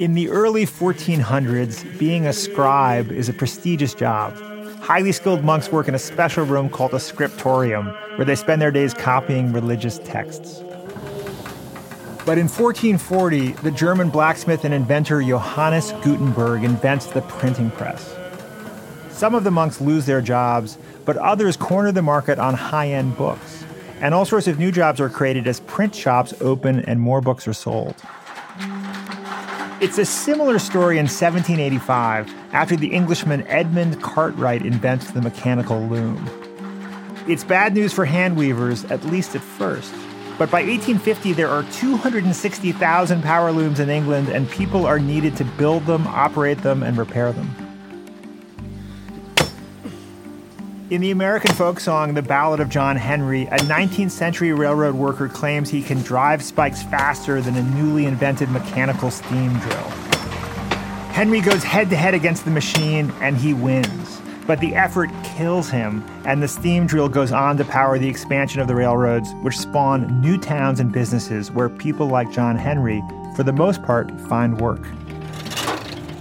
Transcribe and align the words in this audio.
In 0.00 0.14
the 0.14 0.30
early 0.30 0.64
1400s, 0.64 1.98
being 1.98 2.26
a 2.26 2.32
scribe 2.32 3.12
is 3.12 3.28
a 3.28 3.34
prestigious 3.34 3.92
job. 3.92 4.34
Highly 4.80 5.12
skilled 5.12 5.44
monks 5.44 5.70
work 5.70 5.88
in 5.88 5.94
a 5.94 5.98
special 5.98 6.46
room 6.46 6.70
called 6.70 6.94
a 6.94 6.98
scriptorium, 6.98 7.88
where 8.16 8.24
they 8.24 8.34
spend 8.34 8.62
their 8.62 8.70
days 8.70 8.94
copying 8.94 9.52
religious 9.52 9.98
texts. 9.98 10.60
But 12.24 12.38
in 12.38 12.48
1440, 12.48 13.52
the 13.62 13.70
German 13.70 14.08
blacksmith 14.08 14.64
and 14.64 14.72
inventor 14.72 15.20
Johannes 15.20 15.92
Gutenberg 16.02 16.64
invents 16.64 17.04
the 17.08 17.20
printing 17.20 17.70
press. 17.70 18.16
Some 19.10 19.34
of 19.34 19.44
the 19.44 19.50
monks 19.50 19.82
lose 19.82 20.06
their 20.06 20.22
jobs, 20.22 20.78
but 21.04 21.18
others 21.18 21.58
corner 21.58 21.92
the 21.92 22.00
market 22.00 22.38
on 22.38 22.54
high 22.54 22.88
end 22.88 23.18
books. 23.18 23.66
And 24.00 24.14
all 24.14 24.24
sorts 24.24 24.46
of 24.46 24.58
new 24.58 24.72
jobs 24.72 24.98
are 24.98 25.10
created 25.10 25.46
as 25.46 25.60
print 25.60 25.94
shops 25.94 26.32
open 26.40 26.80
and 26.86 26.98
more 26.98 27.20
books 27.20 27.46
are 27.46 27.52
sold. 27.52 27.96
It's 29.80 29.96
a 29.96 30.04
similar 30.04 30.58
story 30.58 30.98
in 30.98 31.04
1785 31.04 32.30
after 32.52 32.76
the 32.76 32.88
Englishman 32.88 33.46
Edmund 33.46 34.02
Cartwright 34.02 34.60
invents 34.60 35.12
the 35.12 35.22
mechanical 35.22 35.80
loom. 35.80 36.28
It's 37.26 37.44
bad 37.44 37.72
news 37.72 37.90
for 37.90 38.04
hand 38.04 38.36
weavers, 38.36 38.84
at 38.84 39.02
least 39.06 39.34
at 39.34 39.40
first. 39.40 39.94
But 40.36 40.50
by 40.50 40.60
1850, 40.64 41.32
there 41.32 41.48
are 41.48 41.62
260,000 41.72 43.22
power 43.22 43.52
looms 43.52 43.80
in 43.80 43.88
England, 43.88 44.28
and 44.28 44.50
people 44.50 44.84
are 44.84 44.98
needed 44.98 45.34
to 45.38 45.44
build 45.44 45.86
them, 45.86 46.06
operate 46.08 46.62
them, 46.62 46.82
and 46.82 46.98
repair 46.98 47.32
them. 47.32 47.69
In 50.90 51.00
the 51.00 51.12
American 51.12 51.54
folk 51.54 51.78
song 51.78 52.14
The 52.14 52.22
Ballad 52.22 52.58
of 52.58 52.68
John 52.68 52.96
Henry, 52.96 53.42
a 53.44 53.58
19th 53.58 54.10
century 54.10 54.52
railroad 54.52 54.96
worker 54.96 55.28
claims 55.28 55.70
he 55.70 55.82
can 55.82 56.02
drive 56.02 56.42
spikes 56.42 56.82
faster 56.82 57.40
than 57.40 57.54
a 57.54 57.62
newly 57.62 58.06
invented 58.06 58.50
mechanical 58.50 59.12
steam 59.12 59.56
drill. 59.60 59.88
Henry 61.12 61.40
goes 61.40 61.62
head 61.62 61.90
to 61.90 61.96
head 61.96 62.12
against 62.12 62.44
the 62.44 62.50
machine 62.50 63.12
and 63.20 63.36
he 63.36 63.54
wins. 63.54 64.20
But 64.48 64.58
the 64.58 64.74
effort 64.74 65.10
kills 65.22 65.70
him, 65.70 66.04
and 66.24 66.42
the 66.42 66.48
steam 66.48 66.88
drill 66.88 67.08
goes 67.08 67.30
on 67.30 67.56
to 67.58 67.64
power 67.64 67.96
the 67.96 68.08
expansion 68.08 68.60
of 68.60 68.66
the 68.66 68.74
railroads, 68.74 69.32
which 69.42 69.58
spawn 69.58 70.20
new 70.20 70.38
towns 70.38 70.80
and 70.80 70.90
businesses 70.90 71.52
where 71.52 71.68
people 71.68 72.08
like 72.08 72.32
John 72.32 72.56
Henry, 72.56 73.00
for 73.36 73.44
the 73.44 73.52
most 73.52 73.80
part, 73.84 74.10
find 74.22 74.60
work. 74.60 74.84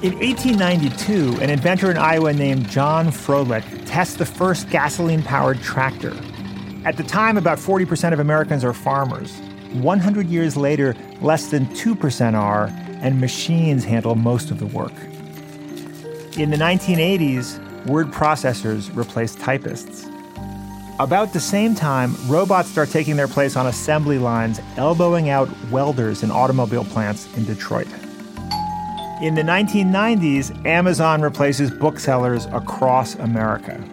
In 0.03 0.14
1892, 0.20 1.42
an 1.42 1.50
inventor 1.50 1.90
in 1.90 1.97
Iowa 1.97 2.34
named 2.34 2.70
John 2.70 3.08
Froelich 3.08 3.78
tests 3.90 4.18
the 4.18 4.26
first 4.26 4.70
gasoline 4.70 5.23
powered 5.23 5.59
tractor. 5.62 6.16
At 6.86 6.95
the 6.95 7.04
time, 7.04 7.38
about 7.38 7.58
40% 7.58 8.14
of 8.14 8.20
Americans 8.20 8.64
are 8.64 8.72
farmers. 8.72 9.36
100 9.73 10.28
years 10.28 10.56
later, 10.56 10.96
less 11.22 11.48
than 11.48 11.66
2% 11.68 12.36
are, 12.36 12.68
and 13.02 13.20
machines 13.20 13.84
handle 13.84 14.14
most 14.14 14.52
of 14.52 14.59
the 14.59 14.68
work. 14.68 14.94
In 16.38 16.52
the 16.52 16.58
1980s, 16.58 17.88
word 17.88 18.12
processors 18.12 18.96
replaced 18.96 19.40
typists. 19.40 20.08
About 21.00 21.34
the 21.34 21.40
same 21.40 21.74
time, 21.74 22.14
robots 22.28 22.70
start 22.70 22.90
taking 22.90 23.16
their 23.16 23.28
place 23.28 23.56
on 23.56 23.66
assembly 23.66 24.20
lines, 24.20 24.62
elbowing 24.78 25.30
out 25.30 25.50
welders 25.72 26.22
in 26.22 26.30
automobile 26.30 26.86
plants 26.86 27.26
in 27.36 27.44
Detroit. 27.44 27.88
In 29.22 29.36
the 29.36 29.42
1990s, 29.42 30.66
Amazon 30.66 31.22
replaces 31.22 31.70
booksellers 31.70 32.45
across 32.53 33.16
America. 33.16 33.84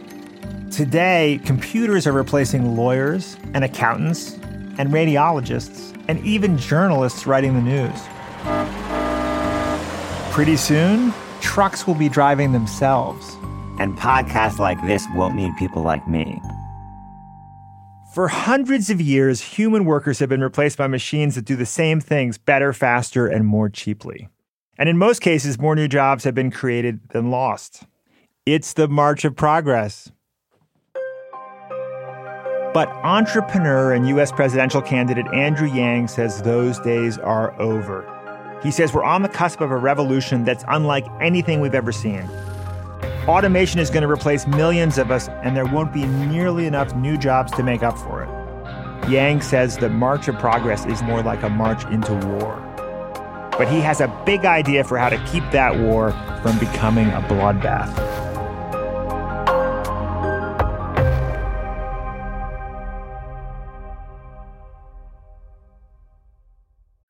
Today, 0.70 1.40
computers 1.44 2.06
are 2.06 2.12
replacing 2.12 2.76
lawyers 2.76 3.36
and 3.52 3.64
accountants 3.64 4.34
and 4.78 4.90
radiologists 4.90 6.00
and 6.06 6.24
even 6.24 6.56
journalists 6.56 7.26
writing 7.26 7.54
the 7.54 7.60
news. 7.60 8.00
Pretty 10.32 10.56
soon, 10.56 11.12
trucks 11.40 11.88
will 11.88 11.96
be 11.96 12.08
driving 12.08 12.52
themselves. 12.52 13.34
And 13.80 13.98
podcasts 13.98 14.60
like 14.60 14.80
this 14.86 15.04
won't 15.12 15.34
need 15.34 15.56
people 15.56 15.82
like 15.82 16.06
me. 16.06 16.40
For 18.14 18.28
hundreds 18.28 18.90
of 18.90 19.00
years, 19.00 19.40
human 19.40 19.86
workers 19.86 20.20
have 20.20 20.28
been 20.28 20.40
replaced 20.40 20.78
by 20.78 20.86
machines 20.86 21.34
that 21.34 21.46
do 21.46 21.56
the 21.56 21.66
same 21.66 22.00
things 22.00 22.38
better, 22.38 22.72
faster, 22.72 23.26
and 23.26 23.44
more 23.44 23.68
cheaply. 23.68 24.28
And 24.78 24.88
in 24.88 24.98
most 24.98 25.20
cases, 25.20 25.58
more 25.58 25.74
new 25.74 25.88
jobs 25.88 26.24
have 26.24 26.34
been 26.34 26.50
created 26.50 27.00
than 27.10 27.30
lost. 27.30 27.84
It's 28.44 28.74
the 28.74 28.88
march 28.88 29.24
of 29.24 29.34
progress. 29.34 30.12
But 32.74 32.88
entrepreneur 33.02 33.94
and 33.94 34.06
U.S. 34.08 34.30
presidential 34.30 34.82
candidate 34.82 35.26
Andrew 35.32 35.66
Yang 35.66 36.08
says 36.08 36.42
those 36.42 36.78
days 36.80 37.16
are 37.16 37.58
over. 37.60 38.04
He 38.62 38.70
says 38.70 38.92
we're 38.92 39.02
on 39.02 39.22
the 39.22 39.30
cusp 39.30 39.62
of 39.62 39.70
a 39.70 39.76
revolution 39.76 40.44
that's 40.44 40.64
unlike 40.68 41.06
anything 41.22 41.60
we've 41.60 41.74
ever 41.74 41.92
seen. 41.92 42.28
Automation 43.26 43.80
is 43.80 43.88
going 43.88 44.02
to 44.02 44.10
replace 44.10 44.46
millions 44.46 44.98
of 44.98 45.10
us, 45.10 45.28
and 45.42 45.56
there 45.56 45.64
won't 45.64 45.92
be 45.92 46.04
nearly 46.04 46.66
enough 46.66 46.94
new 46.94 47.16
jobs 47.16 47.50
to 47.52 47.62
make 47.62 47.82
up 47.82 47.96
for 47.96 48.22
it. 48.22 49.10
Yang 49.10 49.40
says 49.40 49.78
the 49.78 49.88
march 49.88 50.28
of 50.28 50.38
progress 50.38 50.84
is 50.84 51.02
more 51.02 51.22
like 51.22 51.42
a 51.42 51.48
march 51.48 51.84
into 51.86 52.14
war 52.14 52.65
but 53.58 53.68
he 53.68 53.80
has 53.80 54.00
a 54.00 54.08
big 54.24 54.44
idea 54.44 54.84
for 54.84 54.98
how 54.98 55.08
to 55.08 55.18
keep 55.26 55.44
that 55.50 55.78
war 55.78 56.12
from 56.42 56.58
becoming 56.58 57.08
a 57.08 57.20
bloodbath. 57.22 57.94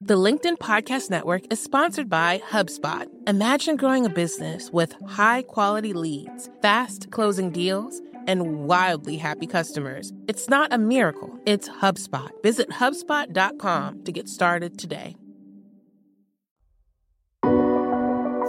The 0.07 0.15
LinkedIn 0.15 0.59
Podcast 0.59 1.11
Network 1.11 1.53
is 1.53 1.61
sponsored 1.61 2.09
by 2.09 2.41
HubSpot. 2.51 3.09
Imagine 3.27 3.75
growing 3.75 4.07
a 4.07 4.09
business 4.09 4.71
with 4.71 4.95
high 5.09 5.43
quality 5.43 5.93
leads, 5.93 6.49
fast 6.63 7.11
closing 7.11 7.51
deals, 7.51 8.01
and 8.28 8.69
wildly 8.69 9.17
happy 9.17 9.49
customers. 9.49 10.13
It's 10.28 10.49
not 10.49 10.73
a 10.73 10.78
miracle, 10.78 11.37
it's 11.45 11.69
HubSpot. 11.69 12.31
Visit 12.45 12.71
HubSpot.com 12.71 14.05
to 14.05 14.13
get 14.13 14.28
started 14.28 14.78
today. 14.78 15.17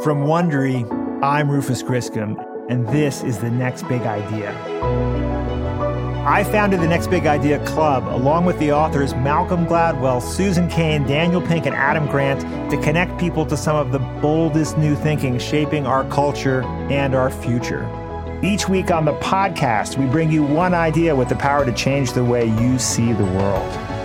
From 0.03 0.25
Wondery, 0.25 0.87
I'm 1.23 1.49
Rufus 1.49 1.81
Griscom, 1.81 2.37
and 2.69 2.87
this 2.89 3.23
is 3.23 3.39
The 3.39 3.49
Next 3.49 3.81
Big 3.87 4.03
Idea. 4.03 4.51
I 6.23 6.43
founded 6.43 6.81
the 6.81 6.87
Next 6.87 7.07
Big 7.07 7.25
Idea 7.25 7.65
Club 7.65 8.03
along 8.07 8.45
with 8.45 8.59
the 8.59 8.71
authors 8.71 9.15
Malcolm 9.15 9.65
Gladwell, 9.65 10.21
Susan 10.21 10.69
Cain, 10.69 11.03
Daniel 11.07 11.41
Pink, 11.41 11.65
and 11.65 11.75
Adam 11.75 12.05
Grant 12.05 12.41
to 12.69 12.79
connect 12.83 13.19
people 13.19 13.43
to 13.47 13.57
some 13.57 13.75
of 13.75 13.91
the 13.91 13.97
boldest 14.21 14.77
new 14.77 14.95
thinking 14.95 15.39
shaping 15.39 15.87
our 15.87 16.07
culture 16.11 16.61
and 16.91 17.15
our 17.15 17.31
future. 17.31 17.83
Each 18.43 18.69
week 18.69 18.91
on 18.91 19.03
the 19.03 19.15
podcast, 19.15 19.97
we 19.97 20.05
bring 20.05 20.31
you 20.31 20.43
one 20.43 20.75
idea 20.75 21.15
with 21.15 21.27
the 21.27 21.35
power 21.35 21.65
to 21.65 21.73
change 21.73 22.13
the 22.13 22.23
way 22.23 22.45
you 22.45 22.77
see 22.77 23.13
the 23.13 23.25
world. 23.25 23.96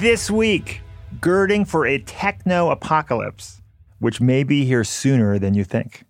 This 0.00 0.30
week, 0.30 0.80
girding 1.20 1.66
for 1.66 1.86
a 1.86 1.98
techno 1.98 2.70
apocalypse, 2.70 3.60
which 3.98 4.18
may 4.18 4.44
be 4.44 4.64
here 4.64 4.82
sooner 4.82 5.38
than 5.38 5.52
you 5.52 5.62
think. 5.62 6.04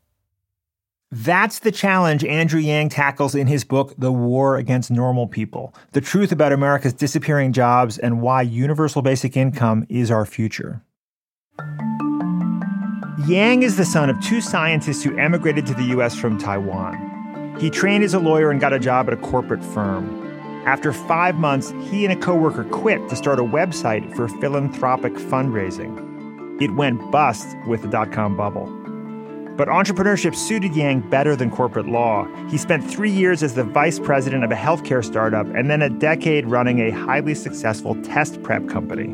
That's 1.11 1.59
the 1.59 1.73
challenge 1.73 2.25
Andrew 2.25 2.61
Yang 2.61 2.91
tackles 2.91 3.35
in 3.35 3.49
his 3.49 3.65
book, 3.65 3.95
The 3.99 4.13
War 4.13 4.57
Against 4.57 4.93
Normal 4.93 5.27
People 5.27 5.75
The 5.91 6.01
Truth 6.01 6.31
About 6.31 6.53
America's 6.53 6.93
Disappearing 6.93 7.53
Jobs 7.53 7.99
and 7.99 8.23
Why 8.23 8.43
Universal 8.43 9.03
Basic 9.03 9.37
Income 9.37 9.87
is 9.89 10.09
Our 10.09 10.25
Future. 10.25 10.85
Yang 13.27 13.65
is 13.65 13.77
the 13.77 13.85
son 13.85 14.09
of 14.09 14.21
two 14.21 14.41
scientists 14.41 15.03
who 15.03 15.19
emigrated 15.19 15.67
to 15.67 15.75
the 15.75 15.99
US 15.99 16.17
from 16.17 16.39
Taiwan. 16.39 17.57
He 17.59 17.71
trained 17.71 18.05
as 18.05 18.15
a 18.15 18.21
lawyer 18.21 18.53
and 18.53 18.61
got 18.61 18.73
a 18.73 18.79
job 18.79 19.09
at 19.09 19.15
a 19.15 19.17
corporate 19.17 19.65
firm. 19.65 20.20
After 20.67 20.93
five 20.93 21.37
months, 21.37 21.73
he 21.91 22.05
and 22.05 22.13
a 22.13 22.17
coworker 22.17 22.65
quit 22.65 23.09
to 23.09 23.17
start 23.17 23.39
a 23.39 23.43
website 23.43 24.15
for 24.15 24.29
philanthropic 24.29 25.15
fundraising. 25.15 26.61
It 26.61 26.75
went 26.75 27.11
bust 27.11 27.57
with 27.67 27.81
the 27.83 27.89
dot 27.89 28.13
com 28.13 28.37
bubble. 28.37 28.67
But 29.57 29.69
entrepreneurship 29.69 30.35
suited 30.35 30.77
Yang 30.77 31.09
better 31.11 31.35
than 31.35 31.51
corporate 31.51 31.89
law. 31.89 32.27
He 32.49 32.59
spent 32.59 32.89
three 32.89 33.11
years 33.11 33.43
as 33.43 33.55
the 33.55 33.65
vice 33.65 33.99
president 33.99 34.45
of 34.45 34.51
a 34.51 34.55
healthcare 34.55 35.05
startup 35.05 35.47
and 35.47 35.71
then 35.71 35.83
a 35.83 35.91
decade 35.91 36.47
running 36.47 36.81
a 36.81 36.91
highly 36.91 37.35
successful 37.35 37.95
test 38.03 38.43
prep 38.43 38.69
company. 38.69 39.09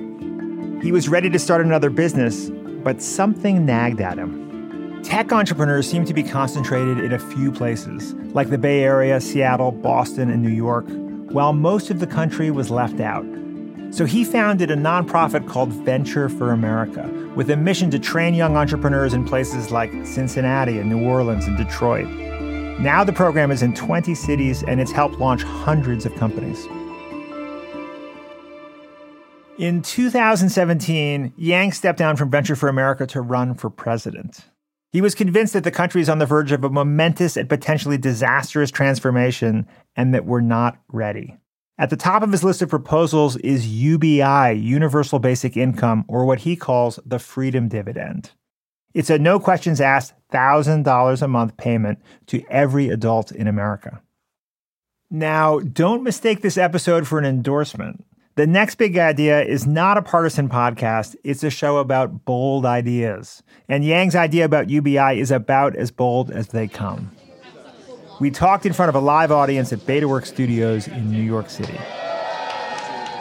He 0.82 0.92
was 0.92 1.08
ready 1.08 1.30
to 1.30 1.38
start 1.38 1.64
another 1.64 1.90
business, 1.90 2.50
but 2.50 3.00
something 3.00 3.64
nagged 3.64 4.00
at 4.00 4.18
him. 4.18 5.02
Tech 5.02 5.32
entrepreneurs 5.32 5.88
seem 5.88 6.04
to 6.04 6.14
be 6.14 6.22
concentrated 6.22 6.98
in 6.98 7.12
a 7.12 7.18
few 7.18 7.52
places, 7.52 8.14
like 8.34 8.50
the 8.50 8.58
Bay 8.58 8.82
Area, 8.82 9.20
Seattle, 9.20 9.70
Boston, 9.70 10.30
and 10.30 10.42
New 10.42 10.50
York, 10.50 10.86
while 11.36 11.52
most 11.52 11.90
of 11.90 12.00
the 12.00 12.06
country 12.06 12.50
was 12.50 12.70
left 12.70 12.98
out. 12.98 13.26
So 13.90 14.06
he 14.06 14.24
founded 14.24 14.70
a 14.70 14.74
nonprofit 14.74 15.46
called 15.46 15.68
Venture 15.68 16.30
for 16.30 16.50
America 16.50 17.06
with 17.36 17.50
a 17.50 17.56
mission 17.58 17.90
to 17.90 17.98
train 17.98 18.32
young 18.32 18.56
entrepreneurs 18.56 19.12
in 19.12 19.22
places 19.22 19.70
like 19.70 19.90
Cincinnati 20.06 20.78
and 20.78 20.88
New 20.88 21.04
Orleans 21.04 21.46
and 21.46 21.54
Detroit. 21.58 22.08
Now 22.80 23.04
the 23.04 23.12
program 23.12 23.50
is 23.50 23.62
in 23.62 23.74
20 23.74 24.14
cities 24.14 24.62
and 24.62 24.80
it's 24.80 24.90
helped 24.90 25.16
launch 25.16 25.42
hundreds 25.42 26.06
of 26.06 26.14
companies. 26.14 26.66
In 29.58 29.82
2017, 29.82 31.34
Yang 31.36 31.72
stepped 31.72 31.98
down 31.98 32.16
from 32.16 32.30
Venture 32.30 32.56
for 32.56 32.70
America 32.70 33.06
to 33.08 33.20
run 33.20 33.52
for 33.52 33.68
president. 33.68 34.46
He 34.92 35.00
was 35.00 35.14
convinced 35.14 35.52
that 35.52 35.64
the 35.64 35.70
country 35.70 36.00
is 36.00 36.08
on 36.08 36.18
the 36.18 36.26
verge 36.26 36.52
of 36.52 36.64
a 36.64 36.70
momentous 36.70 37.36
and 37.36 37.48
potentially 37.48 37.98
disastrous 37.98 38.70
transformation 38.70 39.66
and 39.94 40.14
that 40.14 40.24
we're 40.24 40.40
not 40.40 40.78
ready. 40.88 41.36
At 41.78 41.90
the 41.90 41.96
top 41.96 42.22
of 42.22 42.32
his 42.32 42.42
list 42.42 42.62
of 42.62 42.70
proposals 42.70 43.36
is 43.36 43.68
UBI, 43.68 44.52
Universal 44.52 45.18
Basic 45.18 45.56
Income, 45.56 46.06
or 46.08 46.24
what 46.24 46.40
he 46.40 46.56
calls 46.56 46.98
the 47.04 47.18
Freedom 47.18 47.68
Dividend. 47.68 48.30
It's 48.94 49.10
a 49.10 49.18
no 49.18 49.38
questions 49.38 49.78
asked 49.78 50.14
$1,000 50.32 51.22
a 51.22 51.28
month 51.28 51.56
payment 51.58 51.98
to 52.28 52.42
every 52.48 52.88
adult 52.88 53.30
in 53.30 53.46
America. 53.46 54.00
Now, 55.10 55.60
don't 55.60 56.02
mistake 56.02 56.40
this 56.40 56.56
episode 56.56 57.06
for 57.06 57.18
an 57.18 57.26
endorsement. 57.26 58.04
The 58.36 58.46
next 58.46 58.74
big 58.74 58.98
idea 58.98 59.42
is 59.42 59.66
not 59.66 59.96
a 59.96 60.02
partisan 60.02 60.50
podcast, 60.50 61.16
it's 61.24 61.42
a 61.42 61.48
show 61.48 61.78
about 61.78 62.26
bold 62.26 62.66
ideas. 62.66 63.42
And 63.66 63.82
Yang's 63.82 64.14
idea 64.14 64.44
about 64.44 64.68
UBI 64.68 65.18
is 65.18 65.30
about 65.30 65.74
as 65.74 65.90
bold 65.90 66.30
as 66.30 66.48
they 66.48 66.68
come. 66.68 67.10
We 68.20 68.30
talked 68.30 68.66
in 68.66 68.74
front 68.74 68.90
of 68.90 68.94
a 68.94 69.00
live 69.00 69.32
audience 69.32 69.72
at 69.72 69.78
BetaWorks 69.80 70.26
Studios 70.26 70.86
in 70.86 71.10
New 71.10 71.22
York 71.22 71.48
City. 71.48 71.78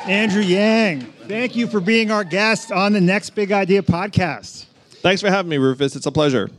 Andrew 0.05 0.41
Yang, 0.41 1.03
thank 1.29 1.55
you 1.55 1.67
for 1.67 1.79
being 1.79 2.11
our 2.11 2.25
guest 2.25 2.73
on 2.73 2.91
the 2.91 2.99
Next 2.99 3.29
Big 3.29 3.53
Idea 3.53 3.83
podcast. 3.83 4.65
Thanks 5.01 5.21
for 5.21 5.29
having 5.29 5.49
me, 5.49 5.57
Rufus. 5.57 5.95
It's 5.95 6.05
a 6.05 6.11
pleasure. 6.11 6.49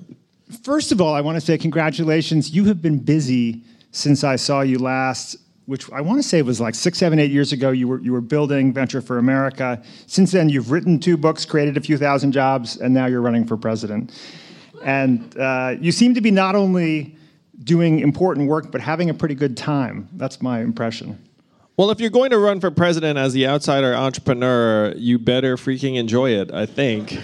First 0.63 0.93
of 0.93 1.03
all, 1.03 1.13
I 1.13 1.21
want 1.21 1.37
to 1.37 1.43
say 1.43 1.59
congratulations. 1.59 2.53
You 2.53 2.65
have 2.65 2.81
been 2.81 3.01
busy 3.01 3.61
since 3.91 4.25
I 4.25 4.37
saw 4.37 4.63
you 4.63 4.79
last 4.79 5.37
which 5.67 5.91
I 5.91 6.01
want 6.01 6.23
to 6.23 6.29
say 6.29 6.43
was 6.43 6.61
like 6.61 6.75
six, 6.75 6.99
seven, 6.99 7.19
eight 7.19 7.31
years 7.31 7.53
ago. 7.53 7.71
You 7.71 7.89
were 7.89 8.01
you 8.01 8.13
were 8.13 8.21
building 8.21 8.73
Venture 8.73 9.01
for 9.01 9.19
America. 9.19 9.83
Since 10.07 10.33
then, 10.33 10.49
you've 10.49 10.71
written 10.71 10.99
two 10.99 11.17
books, 11.17 11.45
created 11.45 11.77
a 11.77 11.81
few 11.81 11.99
thousand 11.99 12.33
jobs, 12.33 12.77
and 12.77 12.95
now 12.95 13.07
you're 13.07 13.21
running 13.21 13.45
for 13.45 13.57
president. 13.57 14.13
And 14.85 15.37
uh, 15.39 15.77
you 15.81 15.93
seem 15.93 16.15
to 16.15 16.21
be 16.21 16.31
not 16.31 16.55
only 16.55 17.17
doing 17.65 18.01
important 18.01 18.49
work, 18.49 18.71
but 18.71 18.81
having 18.81 19.11
a 19.11 19.15
pretty 19.15 19.35
good 19.35 19.57
time. 19.57 20.09
That's 20.13 20.41
my 20.41 20.61
impression. 20.61 21.19
Well, 21.77 21.91
if 21.91 22.01
you're 22.01 22.11
going 22.11 22.31
to 22.31 22.39
run 22.39 22.61
for 22.61 22.71
president 22.71 23.19
as 23.19 23.33
the 23.33 23.47
outsider 23.47 23.95
entrepreneur, 23.95 24.95
you 24.97 25.19
better 25.19 25.57
freaking 25.57 25.97
enjoy 25.97 26.31
it. 26.31 26.53
I 26.53 26.67
think. 26.67 27.19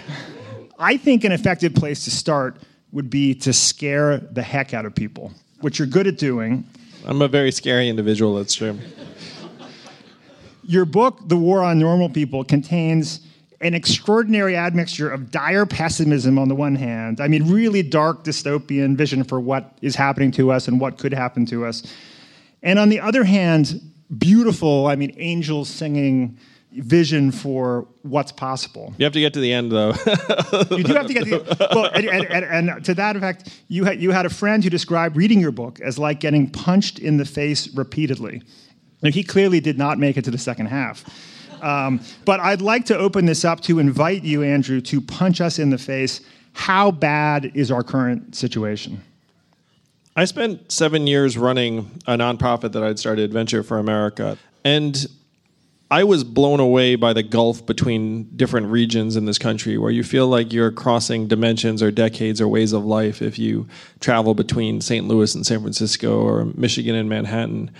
I 0.78 0.96
think 0.96 1.22
an 1.22 1.30
effective 1.30 1.74
place 1.74 2.04
to 2.04 2.10
start 2.10 2.56
would 2.90 3.08
be 3.08 3.34
to 3.36 3.52
scare 3.52 4.18
the 4.18 4.42
heck 4.42 4.74
out 4.74 4.84
of 4.84 4.94
people, 4.94 5.32
which 5.60 5.78
you're 5.78 5.86
good 5.86 6.08
at 6.08 6.18
doing 6.18 6.64
I'm 7.04 7.20
a 7.20 7.28
very 7.28 7.50
scary 7.50 7.88
individual, 7.88 8.36
that's 8.36 8.54
true. 8.54 8.78
Your 10.62 10.84
book, 10.84 11.28
The 11.28 11.36
War 11.36 11.62
on 11.62 11.78
Normal 11.78 12.08
People, 12.08 12.44
contains 12.44 13.20
an 13.60 13.74
extraordinary 13.74 14.56
admixture 14.56 15.10
of 15.10 15.30
dire 15.30 15.66
pessimism 15.66 16.38
on 16.38 16.48
the 16.48 16.54
one 16.54 16.74
hand, 16.74 17.20
I 17.20 17.28
mean, 17.28 17.50
really 17.50 17.82
dark 17.82 18.24
dystopian 18.24 18.96
vision 18.96 19.24
for 19.24 19.40
what 19.40 19.78
is 19.82 19.94
happening 19.94 20.32
to 20.32 20.50
us 20.50 20.68
and 20.68 20.80
what 20.80 20.98
could 20.98 21.12
happen 21.12 21.46
to 21.46 21.64
us. 21.64 21.82
And 22.62 22.78
on 22.78 22.88
the 22.88 23.00
other 23.00 23.24
hand, 23.24 23.80
beautiful, 24.18 24.86
I 24.86 24.96
mean, 24.96 25.14
angels 25.16 25.68
singing 25.68 26.38
vision 26.74 27.30
for 27.30 27.86
what's 28.02 28.32
possible. 28.32 28.94
You 28.98 29.04
have 29.04 29.12
to 29.12 29.20
get 29.20 29.34
to 29.34 29.40
the 29.40 29.52
end, 29.52 29.70
though. 29.70 29.90
you 30.70 30.84
do 30.84 30.94
have 30.94 31.06
to 31.06 31.14
get 31.14 31.24
to 31.24 31.30
the 31.30 31.46
end. 31.48 31.56
well, 31.74 31.90
and, 31.94 32.06
and, 32.06 32.70
and, 32.70 32.84
to 32.84 32.94
that 32.94 33.16
effect, 33.16 33.62
you 33.68 33.84
had 33.84 34.00
you 34.00 34.10
had 34.10 34.26
a 34.26 34.30
friend 34.30 34.64
who 34.64 34.70
described 34.70 35.16
reading 35.16 35.40
your 35.40 35.52
book 35.52 35.80
as 35.80 35.98
like 35.98 36.20
getting 36.20 36.50
punched 36.50 36.98
in 36.98 37.16
the 37.16 37.24
face 37.24 37.68
repeatedly. 37.74 38.42
Now, 39.02 39.10
he 39.10 39.22
clearly 39.22 39.60
did 39.60 39.78
not 39.78 39.98
make 39.98 40.16
it 40.16 40.24
to 40.24 40.30
the 40.30 40.38
second 40.38 40.66
half. 40.66 41.04
Um, 41.62 42.00
but 42.24 42.40
I'd 42.40 42.60
like 42.60 42.86
to 42.86 42.96
open 42.96 43.26
this 43.26 43.44
up 43.44 43.60
to 43.62 43.78
invite 43.78 44.24
you, 44.24 44.42
Andrew, 44.42 44.80
to 44.82 45.00
punch 45.00 45.40
us 45.40 45.58
in 45.58 45.70
the 45.70 45.78
face. 45.78 46.20
How 46.54 46.90
bad 46.90 47.52
is 47.54 47.70
our 47.70 47.82
current 47.82 48.34
situation? 48.34 49.00
I 50.14 50.26
spent 50.26 50.70
seven 50.70 51.06
years 51.06 51.38
running 51.38 51.90
a 52.06 52.16
nonprofit 52.16 52.72
that 52.72 52.82
I'd 52.82 52.98
started, 52.98 53.32
Venture 53.32 53.62
for 53.62 53.78
America. 53.78 54.36
And 54.64 55.06
I 55.92 56.04
was 56.04 56.24
blown 56.24 56.58
away 56.58 56.94
by 56.94 57.12
the 57.12 57.22
gulf 57.22 57.66
between 57.66 58.34
different 58.34 58.68
regions 58.68 59.14
in 59.14 59.26
this 59.26 59.36
country 59.36 59.76
where 59.76 59.90
you 59.90 60.02
feel 60.02 60.26
like 60.26 60.50
you're 60.50 60.70
crossing 60.70 61.28
dimensions 61.28 61.82
or 61.82 61.90
decades 61.90 62.40
or 62.40 62.48
ways 62.48 62.72
of 62.72 62.82
life 62.82 63.20
if 63.20 63.38
you 63.38 63.68
travel 64.00 64.32
between 64.32 64.80
St. 64.80 65.06
Louis 65.06 65.34
and 65.34 65.44
San 65.44 65.60
Francisco 65.60 66.18
or 66.18 66.46
Michigan 66.54 66.94
and 66.94 67.10
Manhattan. 67.10 67.70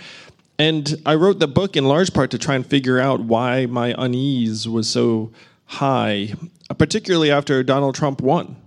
And 0.59 1.01
I 1.07 1.15
wrote 1.15 1.39
the 1.39 1.47
book 1.47 1.75
in 1.75 1.85
large 1.85 2.13
part 2.13 2.29
to 2.29 2.37
try 2.37 2.53
and 2.53 2.63
figure 2.63 2.99
out 2.99 3.21
why 3.21 3.65
my 3.65 3.95
unease 3.97 4.67
was 4.67 4.87
so 4.87 5.31
high, 5.65 6.35
particularly 6.77 7.31
after 7.31 7.63
Donald 7.63 7.95
Trump 7.95 8.21
won. 8.21 8.57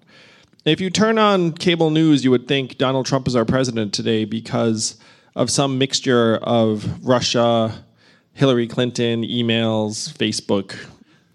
If 0.65 0.81
you 0.81 0.91
turn 0.91 1.21
on 1.21 1.53
cable 1.53 1.91
news, 1.91 2.25
you 2.25 2.33
would 2.33 2.49
think 2.49 2.79
Donald 2.79 3.07
Trump 3.07 3.29
is 3.29 3.37
our 3.37 3.45
president 3.45 3.95
today 3.95 4.25
because 4.25 4.97
of 5.37 5.51
some 5.51 5.79
mixture 5.79 6.39
of 6.39 7.07
Russia, 7.07 7.85
Hillary 8.37 8.67
Clinton, 8.67 9.23
emails, 9.23 10.13
Facebook, 10.13 10.77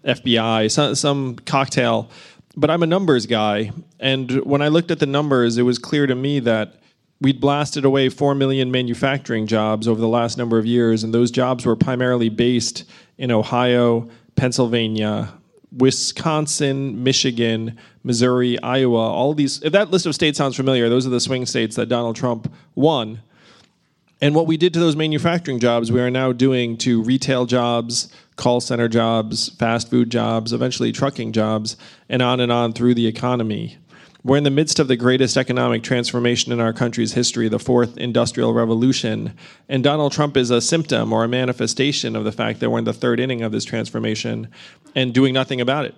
FBI, 0.04 0.70
some, 0.70 0.94
some 0.94 1.36
cocktail. 1.44 2.08
But 2.56 2.70
I'm 2.70 2.84
a 2.84 2.86
numbers 2.86 3.26
guy. 3.26 3.72
And 3.98 4.30
when 4.44 4.62
I 4.62 4.68
looked 4.68 4.92
at 4.92 5.00
the 5.00 5.06
numbers, 5.06 5.58
it 5.58 5.62
was 5.62 5.80
clear 5.80 6.06
to 6.06 6.14
me 6.14 6.38
that 6.40 6.76
we'd 7.20 7.40
blasted 7.40 7.84
away 7.84 8.08
4 8.08 8.36
million 8.36 8.70
manufacturing 8.70 9.48
jobs 9.48 9.88
over 9.88 10.00
the 10.00 10.06
last 10.06 10.38
number 10.38 10.58
of 10.58 10.64
years. 10.64 11.02
And 11.02 11.12
those 11.12 11.32
jobs 11.32 11.66
were 11.66 11.74
primarily 11.74 12.28
based 12.28 12.84
in 13.18 13.32
Ohio, 13.32 14.08
Pennsylvania, 14.36 15.32
Wisconsin, 15.76 17.02
Michigan, 17.02 17.78
Missouri, 18.04 18.62
Iowa, 18.62 19.10
all 19.10 19.34
these. 19.34 19.60
If 19.64 19.72
that 19.72 19.90
list 19.90 20.06
of 20.06 20.14
states 20.14 20.38
sounds 20.38 20.54
familiar, 20.54 20.88
those 20.88 21.04
are 21.04 21.10
the 21.10 21.20
swing 21.20 21.46
states 21.46 21.74
that 21.74 21.88
Donald 21.88 22.14
Trump 22.14 22.52
won. 22.76 23.22
And 24.22 24.36
what 24.36 24.46
we 24.46 24.56
did 24.56 24.72
to 24.74 24.78
those 24.78 24.94
manufacturing 24.94 25.58
jobs, 25.58 25.90
we 25.90 26.00
are 26.00 26.08
now 26.08 26.30
doing 26.30 26.76
to 26.78 27.02
retail 27.02 27.44
jobs, 27.44 28.08
call 28.36 28.60
center 28.60 28.86
jobs, 28.86 29.48
fast 29.48 29.90
food 29.90 30.10
jobs, 30.10 30.52
eventually 30.52 30.92
trucking 30.92 31.32
jobs, 31.32 31.76
and 32.08 32.22
on 32.22 32.38
and 32.38 32.52
on 32.52 32.72
through 32.72 32.94
the 32.94 33.08
economy. 33.08 33.78
We're 34.22 34.36
in 34.36 34.44
the 34.44 34.50
midst 34.50 34.78
of 34.78 34.86
the 34.86 34.94
greatest 34.94 35.36
economic 35.36 35.82
transformation 35.82 36.52
in 36.52 36.60
our 36.60 36.72
country's 36.72 37.14
history, 37.14 37.48
the 37.48 37.58
fourth 37.58 37.98
industrial 37.98 38.54
revolution. 38.54 39.36
And 39.68 39.82
Donald 39.82 40.12
Trump 40.12 40.36
is 40.36 40.50
a 40.50 40.60
symptom 40.60 41.12
or 41.12 41.24
a 41.24 41.28
manifestation 41.28 42.14
of 42.14 42.22
the 42.22 42.30
fact 42.30 42.60
that 42.60 42.70
we're 42.70 42.78
in 42.78 42.84
the 42.84 42.92
third 42.92 43.18
inning 43.18 43.42
of 43.42 43.50
this 43.50 43.64
transformation 43.64 44.46
and 44.94 45.12
doing 45.12 45.34
nothing 45.34 45.60
about 45.60 45.84
it. 45.84 45.96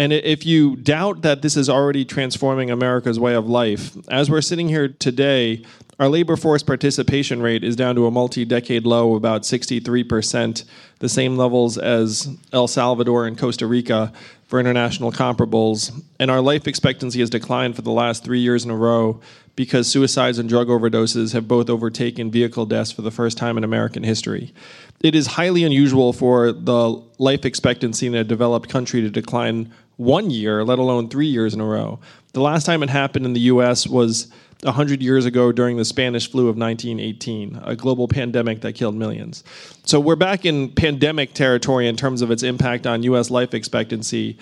And 0.00 0.14
if 0.14 0.46
you 0.46 0.76
doubt 0.76 1.20
that 1.20 1.42
this 1.42 1.58
is 1.58 1.68
already 1.68 2.06
transforming 2.06 2.70
America's 2.70 3.20
way 3.20 3.34
of 3.34 3.50
life, 3.50 3.94
as 4.08 4.30
we're 4.30 4.40
sitting 4.40 4.66
here 4.66 4.88
today, 4.88 5.62
our 5.98 6.08
labor 6.08 6.36
force 6.36 6.62
participation 6.62 7.42
rate 7.42 7.62
is 7.62 7.76
down 7.76 7.96
to 7.96 8.06
a 8.06 8.10
multi 8.10 8.46
decade 8.46 8.86
low, 8.86 9.14
about 9.14 9.42
63%, 9.42 10.64
the 11.00 11.08
same 11.10 11.36
levels 11.36 11.76
as 11.76 12.34
El 12.50 12.66
Salvador 12.66 13.26
and 13.26 13.36
Costa 13.36 13.66
Rica 13.66 14.10
for 14.46 14.58
international 14.58 15.12
comparables. 15.12 15.92
And 16.18 16.30
our 16.30 16.40
life 16.40 16.66
expectancy 16.66 17.20
has 17.20 17.28
declined 17.28 17.76
for 17.76 17.82
the 17.82 17.92
last 17.92 18.24
three 18.24 18.40
years 18.40 18.64
in 18.64 18.70
a 18.70 18.76
row 18.76 19.20
because 19.54 19.86
suicides 19.86 20.38
and 20.38 20.48
drug 20.48 20.68
overdoses 20.68 21.34
have 21.34 21.46
both 21.46 21.68
overtaken 21.68 22.30
vehicle 22.30 22.64
deaths 22.64 22.90
for 22.90 23.02
the 23.02 23.10
first 23.10 23.36
time 23.36 23.58
in 23.58 23.64
American 23.64 24.02
history. 24.02 24.54
It 25.02 25.14
is 25.14 25.26
highly 25.26 25.62
unusual 25.64 26.14
for 26.14 26.52
the 26.52 27.02
life 27.18 27.44
expectancy 27.44 28.06
in 28.06 28.14
a 28.14 28.24
developed 28.24 28.70
country 28.70 29.02
to 29.02 29.10
decline 29.10 29.70
one 30.00 30.30
year, 30.30 30.64
let 30.64 30.78
alone 30.78 31.10
three 31.10 31.26
years 31.26 31.52
in 31.52 31.60
a 31.60 31.64
row. 31.64 32.00
The 32.32 32.40
last 32.40 32.64
time 32.64 32.82
it 32.82 32.88
happened 32.88 33.26
in 33.26 33.34
the 33.34 33.40
US 33.40 33.86
was 33.86 34.28
100 34.62 35.02
years 35.02 35.26
ago 35.26 35.52
during 35.52 35.76
the 35.76 35.84
Spanish 35.84 36.30
flu 36.30 36.48
of 36.48 36.56
1918, 36.56 37.60
a 37.64 37.76
global 37.76 38.08
pandemic 38.08 38.62
that 38.62 38.72
killed 38.72 38.94
millions. 38.94 39.44
So 39.84 40.00
we're 40.00 40.16
back 40.16 40.46
in 40.46 40.70
pandemic 40.70 41.34
territory 41.34 41.86
in 41.86 41.96
terms 41.96 42.22
of 42.22 42.30
its 42.30 42.42
impact 42.42 42.86
on 42.86 43.02
US 43.02 43.30
life 43.30 43.52
expectancy. 43.52 44.38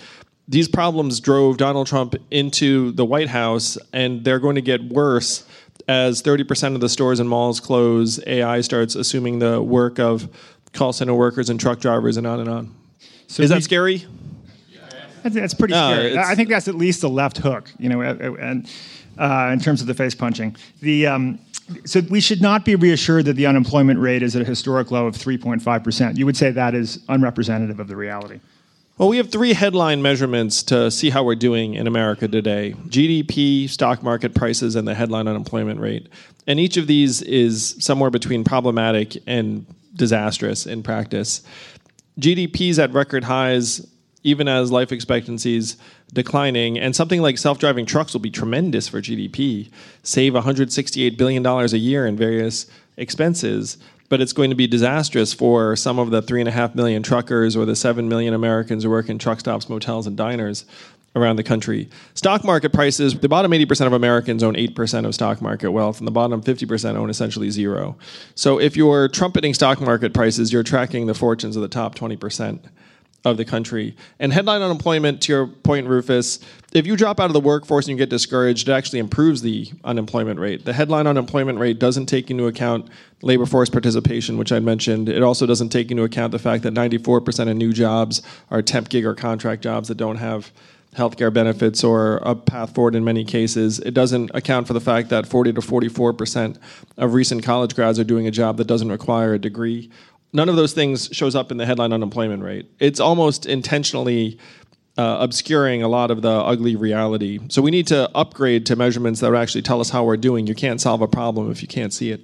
These 0.47 0.69
problems 0.69 1.19
drove 1.19 1.57
Donald 1.57 1.88
Trump 1.88 2.15
into 2.31 2.93
the 2.93 3.05
White 3.05 3.29
House, 3.29 3.77
and 3.93 4.25
they're 4.25 4.38
going 4.38 4.55
to 4.55 4.62
get 4.62 4.83
worse 4.85 5.45
as 5.88 6.23
30% 6.23 6.77
of 6.77 6.81
the 6.81 6.88
stores 6.88 7.19
and 7.19 7.29
malls 7.29 7.59
close. 7.59 8.21
AI 8.29 8.61
starts 8.61 8.95
assuming 8.95 9.41
the 9.41 9.61
work 9.61 9.99
of 9.99 10.29
call 10.73 10.93
center 10.93 11.15
workers 11.15 11.50
and 11.50 11.59
truck 11.59 11.81
drivers, 11.81 12.17
and 12.17 12.29
on 12.29 12.38
and 12.38 12.49
on. 12.49 12.75
So 13.27 13.43
Is 13.43 13.50
that 13.50 13.65
scary? 13.65 14.07
That's, 15.23 15.35
that's 15.35 15.55
pretty 15.55 15.75
no, 15.75 15.93
scary. 15.93 16.19
I 16.19 16.35
think 16.35 16.49
that's 16.49 16.69
at 16.69 16.75
least 16.75 17.03
a 17.03 17.09
left 17.09 17.39
hook, 17.39 17.73
you 17.79 17.89
know, 17.89 18.01
and 18.01 18.71
uh, 19.19 19.51
in 19.53 19.61
terms 19.61 19.81
of 19.81 19.87
the 19.87 19.95
face 19.95 20.15
punching. 20.15 20.57
The 20.81 21.07
um, 21.07 21.39
so 21.85 22.01
we 22.09 22.21
should 22.21 22.41
not 22.41 22.65
be 22.65 22.77
reassured 22.77 23.27
that 23.27 23.35
the 23.35 23.47
unemployment 23.47 24.01
rate 24.01 24.23
is 24.23 24.35
at 24.37 24.43
a 24.43 24.45
historic 24.45 24.91
low 24.91 25.07
of 25.07 25.17
3.5 25.17 25.85
percent. 25.85 26.19
You 26.19 26.27
would 26.27 26.37
say 26.37 26.51
that 26.51 26.75
is 26.75 27.01
unrepresentative 27.09 27.81
of 27.81 27.89
the 27.89 27.97
reality. 27.97 28.41
Well, 28.99 29.09
we 29.09 29.19
have 29.19 29.31
three 29.31 29.53
headline 29.53 30.03
measurements 30.03 30.65
to 30.65 30.91
see 30.91 31.11
how 31.11 31.23
we're 31.23 31.37
doing 31.37 31.75
in 31.75 31.87
America 31.87 32.27
today 32.27 32.75
GDP, 32.89 33.69
stock 33.69 34.03
market 34.03 34.35
prices, 34.35 34.75
and 34.75 34.89
the 34.89 34.95
headline 34.95 35.29
unemployment 35.29 35.79
rate. 35.79 36.09
And 36.49 36.59
each 36.59 36.77
of 36.77 36.87
these 36.87 37.23
is 37.23 37.77
somewhere 37.79 38.11
between 38.11 38.43
problematic 38.43 39.17
and 39.27 39.67
disastrous 39.95 40.67
in 40.67 40.83
practice. 40.83 41.43
GDP's 42.19 42.79
at 42.81 42.93
record 42.93 43.23
highs, 43.23 43.87
even 44.23 44.49
as 44.49 44.73
life 44.73 44.93
expectancies 44.93 45.77
declining, 46.13 46.79
and 46.79 46.95
something 46.95 47.23
like 47.23 47.39
self-driving 47.39 47.87
trucks 47.87 48.13
will 48.13 48.21
be 48.21 48.31
tremendous 48.31 48.89
for 48.89 49.01
GDP, 49.01 49.71
save 50.03 50.35
168 50.35 51.17
billion 51.17 51.43
dollars 51.43 51.73
a 51.73 51.79
year 51.79 52.07
in 52.07 52.17
various 52.17 52.67
expenses. 52.97 53.79
But 54.09 54.23
it's 54.23 54.33
going 54.33 54.49
to 54.49 54.57
be 54.57 54.67
disastrous 54.67 55.35
for 55.35 55.77
some 55.77 55.99
of 55.99 56.11
the 56.11 56.23
three 56.23 56.41
and 56.41 56.49
a 56.49 56.53
half 56.53 56.75
million 56.75 57.03
truckers 57.03 57.55
or 57.55 57.67
the 57.67 57.77
seven 57.77 58.09
million 58.09 58.33
Americans 58.33 58.85
who 58.85 58.91
work 58.91 59.11
in 59.11 59.19
truck 59.19 59.41
stops, 59.41 59.69
motels, 59.69 60.07
and 60.07 60.17
diners 60.17 60.65
around 61.15 61.37
the 61.37 61.43
country. 61.43 61.89
Stock 62.15 62.45
market 62.45 62.73
prices, 62.73 63.19
the 63.19 63.29
bottom 63.29 63.51
80% 63.51 63.87
of 63.87 63.93
Americans 63.93 64.43
own 64.43 64.55
8% 64.55 65.05
of 65.05 65.15
stock 65.15 65.43
market 65.43 65.71
wealth, 65.71 65.99
and 65.99 66.07
the 66.07 66.13
bottom 66.13 66.43
50% 66.43 66.97
own 66.97 67.11
essentially 67.11 67.51
zero. 67.51 67.97
So 68.35 68.59
if 68.59 68.77
you're 68.77 69.09
trumpeting 69.09 69.53
stock 69.55 69.81
market 69.81 70.15
prices, 70.15 70.53
you're 70.53 70.63
tracking 70.63 71.07
the 71.07 71.15
fortunes 71.15 71.57
of 71.57 71.63
the 71.63 71.69
top 71.69 71.95
20% 71.95 72.61
of 73.25 73.37
the 73.37 73.45
country. 73.45 73.97
And 74.19 74.33
headline 74.33 74.63
unemployment, 74.63 75.23
to 75.23 75.33
your 75.33 75.47
point, 75.47 75.89
Rufus, 75.89 76.39
if 76.73 76.87
you 76.87 76.97
drop 76.97 77.19
out 77.19 77.27
of 77.27 77.33
the 77.33 77.41
workforce 77.41 77.87
and 77.87 77.91
you 77.91 77.97
get 77.97 78.11
discouraged, 78.11 78.69
it 78.69 78.73
actually 78.73 79.01
improves 79.01 79.43
the 79.43 79.71
unemployment 79.85 80.39
rate. 80.39 80.65
The 80.65 80.73
headline 80.73 81.07
unemployment 81.07 81.59
rate 81.59 81.79
doesn't 81.79 82.07
take 82.07 82.31
into 82.31 82.47
account 82.47 82.89
labor 83.23 83.47
force 83.47 83.69
participation, 83.69 84.39
which 84.39 84.53
I 84.53 84.61
mentioned. 84.61 85.09
It 85.09 85.23
also 85.23 85.47
doesn't 85.47 85.71
take 85.71 85.91
into 85.91 86.05
account 86.05 86.31
the 86.31 86.39
fact 86.39 86.63
that 86.63 86.75
94% 86.75 87.51
of 87.51 87.57
new 87.57 87.73
jobs 87.73 88.23
are 88.51 88.63
temp 88.63 88.89
gig 88.89 89.05
or 89.05 89.15
contract 89.15 89.63
jobs 89.63 89.89
that 89.89 89.97
don't 89.97 90.17
have 90.17 90.53
healthcare 90.95 91.33
benefits 91.33 91.85
or 91.85 92.17
a 92.19 92.35
path 92.35 92.75
forward 92.75 92.95
in 92.95 93.05
many 93.05 93.25
cases. 93.25 93.79
It 93.81 93.93
doesn't 93.93 94.31
account 94.35 94.67
for 94.67 94.73
the 94.73 94.81
fact 94.81 95.11
that 95.11 95.27
40 95.27 95.53
to 95.55 95.63
44 95.63 96.13
percent 96.13 96.59
of 96.97 97.15
recent 97.15 97.43
college 97.43 97.75
grads 97.75 97.99
are 97.99 98.05
doing 98.05 98.27
a 98.27 98.31
job 98.31 98.57
that 98.57 98.67
doesn't 98.67 98.91
require 98.91 99.35
a 99.35 99.39
degree. 99.39 99.91
None 100.32 100.49
of 100.49 100.56
those 100.56 100.73
things 100.73 101.08
shows 101.12 101.35
up 101.35 101.50
in 101.50 101.56
the 101.56 101.66
headline 101.66 101.92
unemployment 101.92 102.42
rate. 102.42 102.70
It's 102.78 103.00
almost 103.00 103.47
intentionally 103.47 104.38
uh, 104.99 105.18
obscuring 105.20 105.82
a 105.82 105.88
lot 105.88 106.11
of 106.11 106.23
the 106.23 106.30
ugly 106.30 106.76
reality. 106.76 107.38
So 107.49 107.62
we 107.62 107.70
need 107.70 107.87
to 107.87 108.11
upgrade 108.16 108.66
to 108.66 108.76
measurements 108.76 109.20
that 109.20 109.32
actually 109.35 109.62
tell 109.62 109.80
us 109.80 109.90
how 109.90 110.04
we're 110.04 110.16
doing. 110.16 110.47
You 110.47 110.54
can't 110.54 110.80
solve 110.80 111.00
a 111.00 111.08
problem 111.08 111.50
if 111.50 111.62
you 111.62 111.68
can't 111.68 111.92
see 111.92 112.11
it. 112.11 112.20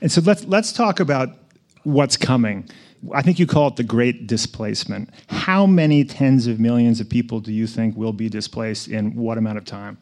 And 0.00 0.12
so 0.12 0.20
let's 0.20 0.44
let's 0.44 0.72
talk 0.72 1.00
about 1.00 1.30
what's 1.84 2.16
coming. 2.16 2.68
I 3.14 3.22
think 3.22 3.38
you 3.38 3.46
call 3.46 3.68
it 3.68 3.76
the 3.76 3.84
great 3.84 4.26
displacement. 4.26 5.10
How 5.28 5.66
many 5.66 6.04
tens 6.04 6.46
of 6.46 6.60
millions 6.60 7.00
of 7.00 7.08
people 7.08 7.40
do 7.40 7.52
you 7.52 7.66
think 7.66 7.96
will 7.96 8.12
be 8.12 8.28
displaced 8.28 8.88
in 8.88 9.14
what 9.14 9.38
amount 9.38 9.58
of 9.58 9.64
time? 9.64 9.96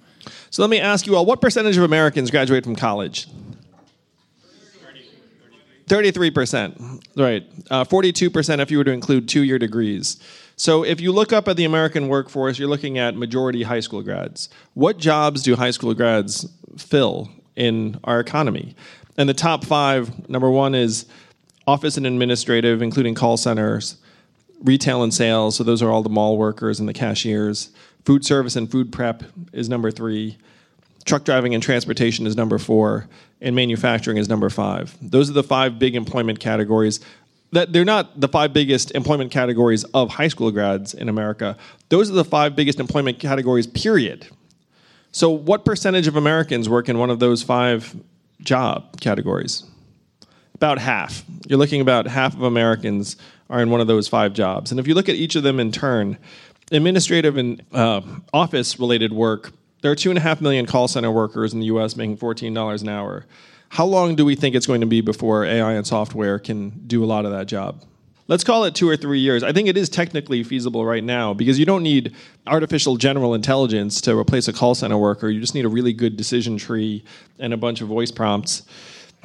So 0.50 0.62
let 0.62 0.70
me 0.70 0.80
ask 0.80 1.06
you 1.06 1.16
all 1.16 1.26
what 1.26 1.40
percentage 1.40 1.76
of 1.76 1.84
Americans 1.84 2.30
graduate 2.30 2.64
from 2.64 2.76
college? 2.76 3.28
33%. 5.86 7.02
Right. 7.16 7.46
Uh, 7.70 7.84
42% 7.84 8.60
if 8.60 8.70
you 8.70 8.78
were 8.78 8.84
to 8.84 8.90
include 8.90 9.28
two 9.28 9.42
year 9.42 9.58
degrees. 9.58 10.18
So 10.56 10.84
if 10.84 11.00
you 11.00 11.12
look 11.12 11.32
up 11.32 11.48
at 11.48 11.56
the 11.56 11.64
American 11.64 12.08
workforce, 12.08 12.58
you're 12.58 12.68
looking 12.68 12.98
at 12.98 13.16
majority 13.16 13.64
high 13.64 13.80
school 13.80 14.02
grads. 14.02 14.48
What 14.74 14.98
jobs 14.98 15.42
do 15.42 15.56
high 15.56 15.72
school 15.72 15.94
grads 15.94 16.48
fill 16.78 17.30
in 17.56 17.98
our 18.04 18.20
economy? 18.20 18.74
And 19.16 19.28
the 19.28 19.34
top 19.34 19.64
five 19.64 20.28
number 20.28 20.50
one 20.50 20.74
is 20.74 21.06
office 21.66 21.96
and 21.96 22.06
administrative, 22.06 22.82
including 22.82 23.14
call 23.14 23.36
centers, 23.36 23.96
retail 24.62 25.02
and 25.02 25.12
sales, 25.12 25.56
so 25.56 25.64
those 25.64 25.82
are 25.82 25.90
all 25.90 26.02
the 26.02 26.08
mall 26.08 26.36
workers 26.36 26.78
and 26.80 26.88
the 26.88 26.92
cashiers. 26.92 27.70
Food 28.04 28.24
service 28.24 28.54
and 28.54 28.70
food 28.70 28.92
prep 28.92 29.24
is 29.52 29.68
number 29.68 29.90
three. 29.90 30.36
Truck 31.04 31.24
driving 31.24 31.54
and 31.54 31.62
transportation 31.62 32.26
is 32.26 32.36
number 32.36 32.58
four, 32.58 33.08
and 33.40 33.54
manufacturing 33.54 34.16
is 34.16 34.28
number 34.28 34.48
five. 34.48 34.96
Those 35.02 35.28
are 35.28 35.34
the 35.34 35.42
five 35.42 35.78
big 35.78 35.94
employment 35.94 36.40
categories. 36.40 37.00
That 37.52 37.72
they're 37.72 37.84
not 37.84 38.20
the 38.20 38.28
five 38.28 38.52
biggest 38.52 38.90
employment 38.92 39.30
categories 39.30 39.84
of 39.94 40.10
high 40.10 40.28
school 40.28 40.50
grads 40.50 40.94
in 40.94 41.08
America. 41.08 41.56
Those 41.88 42.10
are 42.10 42.14
the 42.14 42.24
five 42.24 42.56
biggest 42.56 42.80
employment 42.80 43.18
categories. 43.18 43.66
Period. 43.66 44.28
So, 45.12 45.30
what 45.30 45.64
percentage 45.64 46.08
of 46.08 46.16
Americans 46.16 46.68
work 46.68 46.88
in 46.88 46.98
one 46.98 47.10
of 47.10 47.20
those 47.20 47.42
five 47.42 47.94
job 48.40 49.00
categories? 49.00 49.62
about 50.54 50.78
half. 50.78 51.24
You're 51.46 51.58
looking 51.58 51.80
about 51.80 52.06
half 52.06 52.34
of 52.34 52.42
Americans 52.42 53.16
are 53.50 53.60
in 53.60 53.70
one 53.70 53.80
of 53.80 53.86
those 53.86 54.08
five 54.08 54.32
jobs. 54.32 54.70
And 54.70 54.80
if 54.80 54.86
you 54.86 54.94
look 54.94 55.08
at 55.08 55.14
each 55.14 55.36
of 55.36 55.42
them 55.42 55.60
in 55.60 55.72
turn, 55.72 56.16
administrative 56.72 57.36
and 57.36 57.62
uh, 57.72 58.00
office 58.32 58.78
related 58.78 59.12
work, 59.12 59.52
there 59.84 59.92
are 59.92 59.94
two 59.94 60.08
and 60.08 60.16
a 60.16 60.22
half 60.22 60.40
million 60.40 60.64
call 60.64 60.88
center 60.88 61.10
workers 61.10 61.52
in 61.52 61.60
the 61.60 61.66
US 61.66 61.94
making 61.94 62.16
$14 62.16 62.80
an 62.80 62.88
hour. 62.88 63.26
How 63.68 63.84
long 63.84 64.16
do 64.16 64.24
we 64.24 64.34
think 64.34 64.54
it's 64.54 64.66
going 64.66 64.80
to 64.80 64.86
be 64.86 65.02
before 65.02 65.44
AI 65.44 65.74
and 65.74 65.86
software 65.86 66.38
can 66.38 66.70
do 66.86 67.04
a 67.04 67.06
lot 67.06 67.26
of 67.26 67.32
that 67.32 67.48
job? 67.48 67.84
Let's 68.26 68.44
call 68.44 68.64
it 68.64 68.74
two 68.74 68.88
or 68.88 68.96
three 68.96 69.18
years. 69.18 69.42
I 69.42 69.52
think 69.52 69.68
it 69.68 69.76
is 69.76 69.90
technically 69.90 70.42
feasible 70.42 70.86
right 70.86 71.04
now 71.04 71.34
because 71.34 71.58
you 71.58 71.66
don't 71.66 71.82
need 71.82 72.16
artificial 72.46 72.96
general 72.96 73.34
intelligence 73.34 74.00
to 74.00 74.16
replace 74.18 74.48
a 74.48 74.54
call 74.54 74.74
center 74.74 74.96
worker. 74.96 75.28
You 75.28 75.38
just 75.38 75.54
need 75.54 75.66
a 75.66 75.68
really 75.68 75.92
good 75.92 76.16
decision 76.16 76.56
tree 76.56 77.04
and 77.38 77.52
a 77.52 77.58
bunch 77.58 77.82
of 77.82 77.88
voice 77.88 78.10
prompts. 78.10 78.62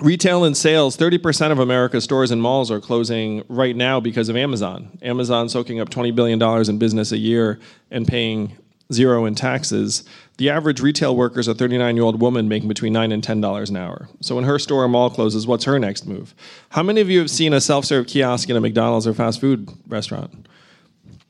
Retail 0.01 0.43
and 0.43 0.57
sales 0.57 0.97
30% 0.97 1.53
of 1.53 1.59
America's 1.59 2.03
stores 2.03 2.31
and 2.31 2.41
malls 2.41 2.69
are 2.69 2.81
closing 2.81 3.45
right 3.47 3.77
now 3.77 4.01
because 4.01 4.27
of 4.27 4.35
Amazon. 4.35 4.97
Amazon 5.01 5.47
soaking 5.47 5.79
up 5.79 5.87
$20 5.89 6.13
billion 6.13 6.69
in 6.69 6.77
business 6.77 7.13
a 7.13 7.17
year 7.17 7.61
and 7.91 8.05
paying 8.05 8.57
zero 8.91 9.25
in 9.25 9.36
taxes. 9.36 10.03
The 10.38 10.50
average 10.50 10.81
retail 10.81 11.15
worker 11.15 11.39
is 11.39 11.48
a 11.48 11.53
39 11.53 11.96
year 11.96 12.03
old 12.03 12.19
woman 12.19 12.48
making 12.48 12.67
between 12.67 12.93
9 12.93 13.12
and 13.12 13.22
$10 13.24 13.69
an 13.69 13.77
hour. 13.77 14.10
So 14.22 14.36
when 14.36 14.46
her 14.46 14.58
store 14.58 14.84
or 14.84 14.88
mall 14.88 15.10
closes, 15.10 15.46
what's 15.46 15.65
her 15.65 15.77
next 15.77 16.08
move? 16.08 16.34
How 16.69 16.81
many 16.81 17.01
of 17.01 17.10
you 17.10 17.19
have 17.19 17.29
seen 17.29 17.53
a 17.53 17.62
self 17.62 17.86
serve 17.86 18.08
kiosk 18.08 18.50
in 18.50 18.55
a 18.55 18.62
McDonald's 18.62 19.05
or 19.05 19.13
fast 19.13 19.39
food 19.39 19.69
restaurant? 19.88 20.48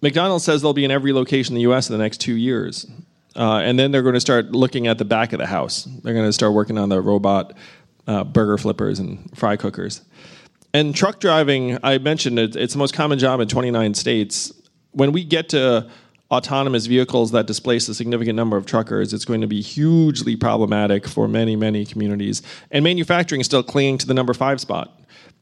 McDonald's 0.02 0.46
says 0.46 0.62
they'll 0.62 0.74
be 0.74 0.86
in 0.86 0.92
every 0.92 1.12
location 1.12 1.54
in 1.54 1.62
the 1.62 1.72
US 1.72 1.90
in 1.90 1.98
the 1.98 2.04
next 2.04 2.20
two 2.20 2.36
years. 2.36 2.86
Uh, 3.36 3.58
and 3.58 3.78
then 3.78 3.92
they're 3.92 4.02
going 4.02 4.14
to 4.14 4.22
start 4.22 4.52
looking 4.52 4.88
at 4.88 4.98
the 4.98 5.06
back 5.06 5.34
of 5.34 5.40
the 5.40 5.46
house. 5.46 5.84
They're 6.04 6.14
going 6.14 6.26
to 6.26 6.34
start 6.34 6.54
working 6.54 6.78
on 6.78 6.90
the 6.90 7.02
robot 7.02 7.54
uh, 8.08 8.24
burger 8.24 8.58
flippers 8.58 9.00
and 9.00 9.38
fry 9.38 9.56
cookers. 9.56 10.02
And 10.74 10.96
truck 10.96 11.20
driving, 11.20 11.78
I 11.84 11.98
mentioned 11.98 12.40
it, 12.40 12.56
it's 12.56 12.74
the 12.74 12.80
most 12.80 12.94
common 12.94 13.20
job 13.20 13.40
in 13.40 13.48
29 13.48 13.94
states. 13.94 14.54
When 14.92 15.12
we 15.12 15.24
get 15.24 15.50
to 15.50 15.90
autonomous 16.32 16.86
vehicles 16.86 17.32
that 17.32 17.48
displace 17.48 17.88
a 17.90 17.96
significant 17.96 18.36
number 18.36 18.56
of 18.56 18.66
truckers, 18.66 19.14
it's 19.14 19.26
going 19.26 19.42
to 19.42 19.48
be 19.48 19.62
hugely 19.62 20.36
problematic 20.36 21.08
for 21.08 21.28
many, 21.28 21.56
many 21.56 21.86
communities. 21.86 22.42
And 22.72 22.84
manufacturing 22.84 23.42
is 23.42 23.48
still 23.48 23.64
clinging 23.64 23.98
to 24.00 24.08
the 24.08 24.14
number 24.14 24.34
five 24.34 24.62
spot. 24.62 25.00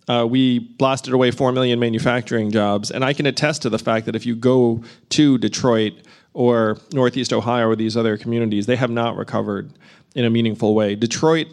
Uh, 0.07 0.25
we 0.29 0.59
blasted 0.59 1.13
away 1.13 1.31
4 1.31 1.51
million 1.51 1.79
manufacturing 1.79 2.49
jobs. 2.49 2.91
And 2.91 3.03
I 3.03 3.11
can 3.11 3.25
attest 3.25 3.61
to 3.63 3.69
the 3.69 3.79
fact 3.79 4.05
that 4.05 4.15
if 4.15 4.25
you 4.25 4.35
go 4.35 4.81
to 5.09 5.37
Detroit 5.37 5.93
or 6.33 6.77
Northeast 6.93 7.33
Ohio 7.33 7.67
or 7.67 7.75
these 7.75 7.97
other 7.97 8.17
communities, 8.17 8.67
they 8.67 8.77
have 8.77 8.89
not 8.89 9.17
recovered 9.17 9.73
in 10.15 10.23
a 10.23 10.29
meaningful 10.29 10.73
way. 10.73 10.95
Detroit 10.95 11.47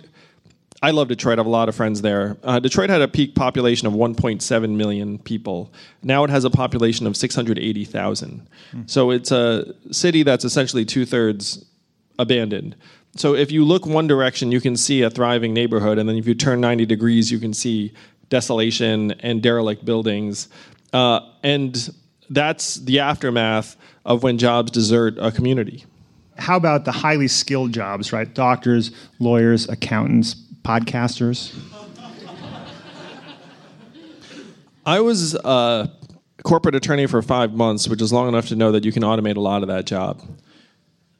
I 0.85 0.91
love 0.91 1.09
Detroit. 1.09 1.39
I 1.39 1.41
have 1.41 1.47
a 1.47 1.49
lot 1.49 1.71
of 1.71 1.75
friends 1.75 2.03
there. 2.03 2.37
Uh, 2.43 2.61
Detroit 2.61 2.91
had 2.91 3.01
a 3.01 3.09
peak 3.09 3.35
population 3.35 3.89
of 3.89 3.95
1.7 3.95 4.77
million 4.77 5.19
people. 5.19 5.73
Now 6.03 6.25
it 6.25 6.31
has 6.31 6.45
a 6.45 6.51
population 6.51 7.07
of 7.07 7.17
680,000. 7.17 8.47
Mm. 8.75 8.91
So 8.91 9.11
it's 9.11 9.33
a 9.33 9.75
city 9.91 10.25
that's 10.25 10.45
essentially 10.45 10.85
two 10.85 11.07
thirds 11.07 11.65
abandoned. 12.19 12.77
So 13.17 13.35
if 13.35 13.51
you 13.51 13.65
look 13.65 13.87
one 13.87 14.07
direction, 14.07 14.53
you 14.53 14.61
can 14.61 14.77
see 14.77 15.01
a 15.01 15.09
thriving 15.09 15.55
neighborhood, 15.55 15.97
and 15.97 16.07
then 16.07 16.17
if 16.17 16.29
you 16.29 16.35
turn 16.35 16.61
90 16.61 16.85
degrees, 16.85 17.33
you 17.33 17.39
can 17.39 17.55
see 17.55 17.95
desolation 18.29 19.13
and 19.21 19.43
derelict 19.43 19.87
buildings. 19.87 20.51
Uh, 20.93 21.21
and 21.43 21.95
that's 22.29 22.75
the 22.75 22.99
aftermath 23.01 23.77
of 24.05 24.23
when 24.23 24.37
jobs 24.37 24.71
desert 24.71 25.15
a 25.19 25.33
community. 25.33 25.87
How 26.37 26.59
about 26.59 26.85
the 26.85 26.93
highly 26.93 27.29
skilled 27.29 27.73
jobs, 27.73 28.13
right? 28.13 28.33
Doctors, 28.35 28.91
lawyers, 29.19 29.67
accountants, 29.69 30.35
podcasters? 30.65 31.55
I 34.87 35.01
was 35.01 35.35
a 35.35 35.91
corporate 36.43 36.75
attorney 36.75 37.07
for 37.07 37.23
five 37.23 37.53
months, 37.53 37.89
which 37.89 38.03
is 38.03 38.13
long 38.13 38.29
enough 38.29 38.49
to 38.49 38.57
know 38.57 38.73
that 38.73 38.85
you 38.85 38.93
can 38.93 39.03
automate 39.03 39.37
a 39.37 39.41
lot 39.41 39.63
of 39.63 39.69
that 39.69 39.87
job. 39.87 40.23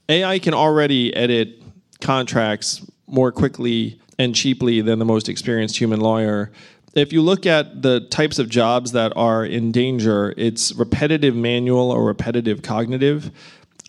AI 0.09 0.39
can 0.39 0.55
already 0.55 1.15
edit 1.15 1.63
contracts 2.01 2.85
more 3.07 3.33
quickly 3.33 4.01
and 4.19 4.35
cheaply 4.35 4.81
than 4.81 4.99
the 4.99 5.05
most 5.05 5.29
experienced 5.29 5.79
human 5.79 6.01
lawyer. 6.01 6.51
If 6.95 7.13
you 7.13 7.23
look 7.23 7.47
at 7.47 7.83
the 7.83 8.01
types 8.01 8.39
of 8.39 8.49
jobs 8.49 8.93
that 8.93 9.13
are 9.17 9.45
in 9.45 9.73
danger, 9.73 10.33
it's 10.37 10.75
repetitive 10.75 11.35
manual 11.35 11.91
or 11.91 12.05
repetitive 12.05 12.63
cognitive. 12.63 13.31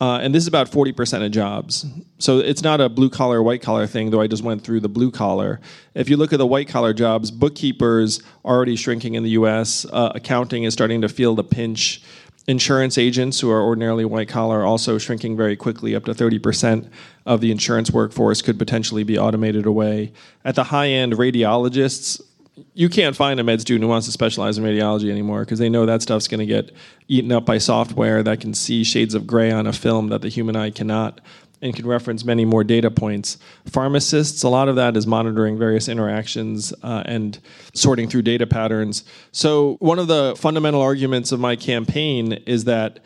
Uh, 0.02 0.20
and 0.22 0.36
this 0.36 0.44
is 0.44 0.48
about 0.48 0.70
40% 0.70 1.26
of 1.26 1.32
jobs. 1.32 1.86
So 2.20 2.40
it's 2.40 2.62
not 2.62 2.82
a 2.82 2.90
blue 2.90 3.10
collar, 3.10 3.42
white 3.42 3.62
collar 3.62 3.88
thing, 3.88 4.10
though 4.10 4.20
I 4.20 4.28
just 4.28 4.44
went 4.44 4.62
through 4.62 4.82
the 4.82 4.90
blue 4.90 5.10
collar. 5.10 5.62
If 5.94 6.10
you 6.10 6.18
look 6.18 6.34
at 6.34 6.38
the 6.38 6.46
white 6.46 6.68
collar 6.68 6.94
jobs, 6.94 7.32
bookkeepers 7.32 8.22
already 8.44 8.76
shrinking 8.76 9.14
in 9.16 9.24
the 9.24 9.32
US, 9.32 9.86
uh, 9.86 10.12
accounting 10.14 10.64
is 10.64 10.74
starting 10.74 11.02
to 11.02 11.10
feel 11.10 11.36
the 11.36 11.44
pinch. 11.44 12.02
Insurance 12.48 13.00
agents, 13.00 13.40
who 13.40 13.50
are 13.50 13.64
ordinarily 13.64 14.06
white 14.06 14.30
collar, 14.30 14.64
also 14.64 15.00
shrinking 15.00 15.36
very 15.36 15.56
quickly. 15.56 15.96
Up 15.96 16.06
to 16.06 16.14
30% 16.14 16.88
of 17.26 17.42
the 17.42 17.50
insurance 17.50 17.90
workforce 17.90 18.44
could 18.44 18.60
potentially 18.60 19.04
be 19.04 19.18
automated 19.18 19.66
away. 19.66 20.14
At 20.44 20.54
the 20.54 20.66
high 20.66 20.90
end, 20.90 21.14
radiologists 21.14 22.22
you 22.74 22.90
can't 22.90 23.16
find 23.16 23.40
a 23.40 23.44
med 23.44 23.62
student 23.62 23.84
who 23.84 23.90
wants 23.90 24.06
to 24.08 24.12
specialize 24.12 24.58
in 24.58 24.64
radiology 24.64 25.10
anymore 25.10 25.42
because 25.42 25.60
they 25.60 25.70
know 25.70 25.86
that 25.86 26.02
stuff's 26.02 26.28
going 26.28 26.40
to 26.40 26.46
get 26.46 26.72
eaten 27.08 27.32
up 27.32 27.46
by 27.46 27.58
software 27.58 28.24
that 28.24 28.40
can 28.40 28.54
see 28.54 28.84
shades 28.84 29.14
of 29.14 29.28
gray 29.28 29.52
on 29.52 29.68
a 29.68 29.74
film 29.74 30.10
that 30.10 30.22
the 30.22 30.30
human 30.30 30.56
eye 30.56 30.70
cannot 30.70 31.20
and 31.62 31.76
can 31.76 31.88
reference 31.88 32.24
many 32.24 32.46
more 32.46 32.64
data 32.64 32.92
points. 32.92 33.38
Pharmacists, 33.66 34.44
a 34.44 34.50
lot 34.50 34.68
of 34.70 34.76
that 34.76 34.96
is 34.96 35.08
monitoring 35.08 35.58
various 35.58 35.90
interactions 35.90 36.74
uh, 36.84 37.04
and 37.06 37.40
sorting 37.74 38.08
through 38.08 38.22
data 38.22 38.46
patterns. 38.46 39.04
So, 39.32 39.78
one 39.80 40.00
of 40.00 40.08
the 40.08 40.36
fundamental 40.38 40.82
arguments 40.82 41.32
of 41.32 41.40
my 41.40 41.56
campaign 41.56 42.34
is 42.46 42.66
that 42.66 43.00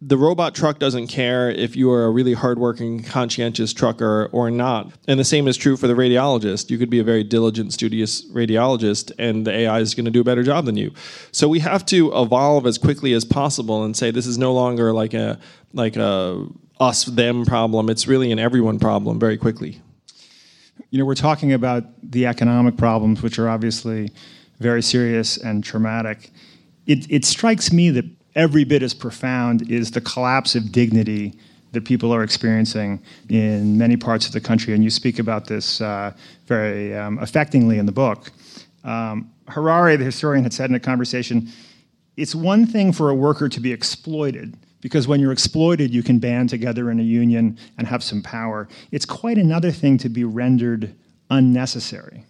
the 0.00 0.18
robot 0.18 0.54
truck 0.54 0.78
doesn't 0.78 1.06
care 1.06 1.50
if 1.50 1.76
you 1.76 1.90
are 1.90 2.04
a 2.04 2.10
really 2.10 2.34
hardworking, 2.34 3.02
conscientious 3.02 3.72
trucker 3.72 4.28
or 4.32 4.50
not. 4.50 4.92
And 5.08 5.18
the 5.18 5.24
same 5.24 5.48
is 5.48 5.56
true 5.56 5.76
for 5.76 5.86
the 5.86 5.94
radiologist. 5.94 6.68
You 6.68 6.78
could 6.78 6.90
be 6.90 6.98
a 6.98 7.04
very 7.04 7.24
diligent, 7.24 7.72
studious 7.72 8.24
radiologist, 8.30 9.12
and 9.18 9.46
the 9.46 9.52
AI 9.52 9.80
is 9.80 9.94
going 9.94 10.04
to 10.04 10.10
do 10.10 10.20
a 10.20 10.24
better 10.24 10.42
job 10.42 10.66
than 10.66 10.76
you. 10.76 10.92
So 11.32 11.48
we 11.48 11.60
have 11.60 11.86
to 11.86 12.12
evolve 12.14 12.66
as 12.66 12.76
quickly 12.76 13.14
as 13.14 13.24
possible 13.24 13.84
and 13.84 13.96
say 13.96 14.10
this 14.10 14.26
is 14.26 14.36
no 14.36 14.52
longer 14.52 14.92
like 14.92 15.14
a 15.14 15.38
like 15.72 15.96
a 15.96 16.46
us 16.80 17.04
them 17.04 17.46
problem. 17.46 17.88
It's 17.88 18.06
really 18.06 18.30
an 18.30 18.38
everyone 18.38 18.78
problem 18.78 19.18
very 19.18 19.38
quickly. 19.38 19.80
You 20.90 20.98
know, 20.98 21.04
we're 21.04 21.14
talking 21.14 21.52
about 21.52 21.84
the 22.02 22.26
economic 22.26 22.76
problems, 22.76 23.22
which 23.22 23.38
are 23.38 23.48
obviously 23.48 24.10
very 24.58 24.82
serious 24.82 25.36
and 25.36 25.64
traumatic. 25.64 26.30
It, 26.86 27.10
it 27.10 27.24
strikes 27.24 27.72
me 27.72 27.90
that 27.90 28.04
every 28.34 28.64
bit 28.64 28.82
as 28.82 28.94
profound 28.94 29.70
is 29.70 29.90
the 29.90 30.00
collapse 30.00 30.54
of 30.54 30.72
dignity 30.72 31.34
that 31.72 31.84
people 31.84 32.12
are 32.14 32.22
experiencing 32.22 33.02
in 33.28 33.76
many 33.76 33.96
parts 33.96 34.26
of 34.26 34.32
the 34.32 34.40
country. 34.40 34.74
And 34.74 34.82
you 34.82 34.90
speak 34.90 35.18
about 35.18 35.46
this 35.46 35.80
uh, 35.80 36.12
very 36.46 36.96
um, 36.96 37.18
affectingly 37.18 37.78
in 37.78 37.86
the 37.86 37.92
book. 37.92 38.30
Um, 38.84 39.30
Harari, 39.48 39.96
the 39.96 40.04
historian, 40.04 40.44
had 40.44 40.52
said 40.52 40.70
in 40.70 40.76
a 40.76 40.80
conversation 40.80 41.48
it's 42.16 42.34
one 42.34 42.64
thing 42.64 42.92
for 42.92 43.10
a 43.10 43.14
worker 43.14 43.48
to 43.48 43.60
be 43.60 43.72
exploited, 43.72 44.56
because 44.80 45.08
when 45.08 45.18
you're 45.18 45.32
exploited, 45.32 45.92
you 45.92 46.02
can 46.02 46.20
band 46.20 46.48
together 46.48 46.90
in 46.90 47.00
a 47.00 47.02
union 47.02 47.58
and 47.76 47.88
have 47.88 48.04
some 48.04 48.22
power. 48.22 48.68
It's 48.92 49.04
quite 49.04 49.36
another 49.36 49.72
thing 49.72 49.98
to 49.98 50.08
be 50.08 50.22
rendered 50.22 50.94
unnecessary. 51.30 52.24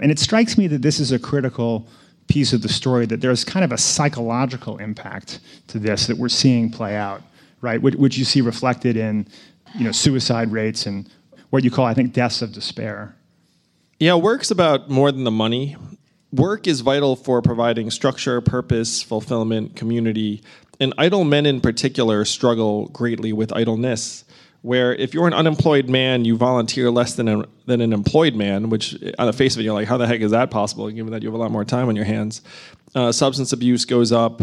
And 0.00 0.10
it 0.10 0.18
strikes 0.18 0.58
me 0.58 0.66
that 0.66 0.82
this 0.82 0.98
is 0.98 1.12
a 1.12 1.18
critical 1.18 1.86
piece 2.30 2.52
of 2.52 2.62
the 2.62 2.68
story 2.68 3.04
that 3.06 3.20
there's 3.20 3.44
kind 3.44 3.64
of 3.64 3.72
a 3.72 3.76
psychological 3.76 4.78
impact 4.78 5.40
to 5.66 5.78
this 5.78 6.06
that 6.06 6.16
we're 6.16 6.28
seeing 6.28 6.70
play 6.70 6.96
out, 6.96 7.22
right? 7.60 7.82
Which 7.82 8.16
you 8.16 8.24
see 8.24 8.40
reflected 8.40 8.96
in, 8.96 9.26
you 9.74 9.84
know, 9.84 9.92
suicide 9.92 10.52
rates 10.52 10.86
and 10.86 11.10
what 11.50 11.64
you 11.64 11.70
call, 11.70 11.84
I 11.84 11.92
think, 11.92 12.12
deaths 12.12 12.40
of 12.40 12.52
despair. 12.52 13.16
Yeah, 13.98 14.14
work's 14.14 14.50
about 14.50 14.88
more 14.88 15.12
than 15.12 15.24
the 15.24 15.30
money. 15.30 15.76
Work 16.32 16.68
is 16.68 16.80
vital 16.80 17.16
for 17.16 17.42
providing 17.42 17.90
structure, 17.90 18.40
purpose, 18.40 19.02
fulfillment, 19.02 19.74
community. 19.74 20.42
And 20.78 20.94
idle 20.96 21.24
men 21.24 21.44
in 21.44 21.60
particular 21.60 22.24
struggle 22.24 22.86
greatly 22.88 23.32
with 23.32 23.52
idleness 23.52 24.24
where 24.62 24.94
if 24.94 25.14
you're 25.14 25.26
an 25.26 25.32
unemployed 25.32 25.88
man, 25.88 26.24
you 26.24 26.36
volunteer 26.36 26.90
less 26.90 27.14
than, 27.14 27.28
a, 27.28 27.44
than 27.66 27.80
an 27.80 27.92
employed 27.92 28.34
man, 28.34 28.68
which 28.68 28.94
on 29.18 29.26
the 29.26 29.32
face 29.32 29.54
of 29.54 29.60
it, 29.60 29.64
you're 29.64 29.74
like, 29.74 29.88
how 29.88 29.96
the 29.96 30.06
heck 30.06 30.20
is 30.20 30.32
that 30.32 30.50
possible, 30.50 30.90
given 30.90 31.12
that 31.12 31.22
you 31.22 31.28
have 31.28 31.34
a 31.34 31.42
lot 31.42 31.50
more 31.50 31.64
time 31.64 31.88
on 31.88 31.96
your 31.96 32.04
hands? 32.04 32.42
Uh, 32.94 33.10
substance 33.10 33.52
abuse 33.52 33.84
goes 33.84 34.12
up, 34.12 34.42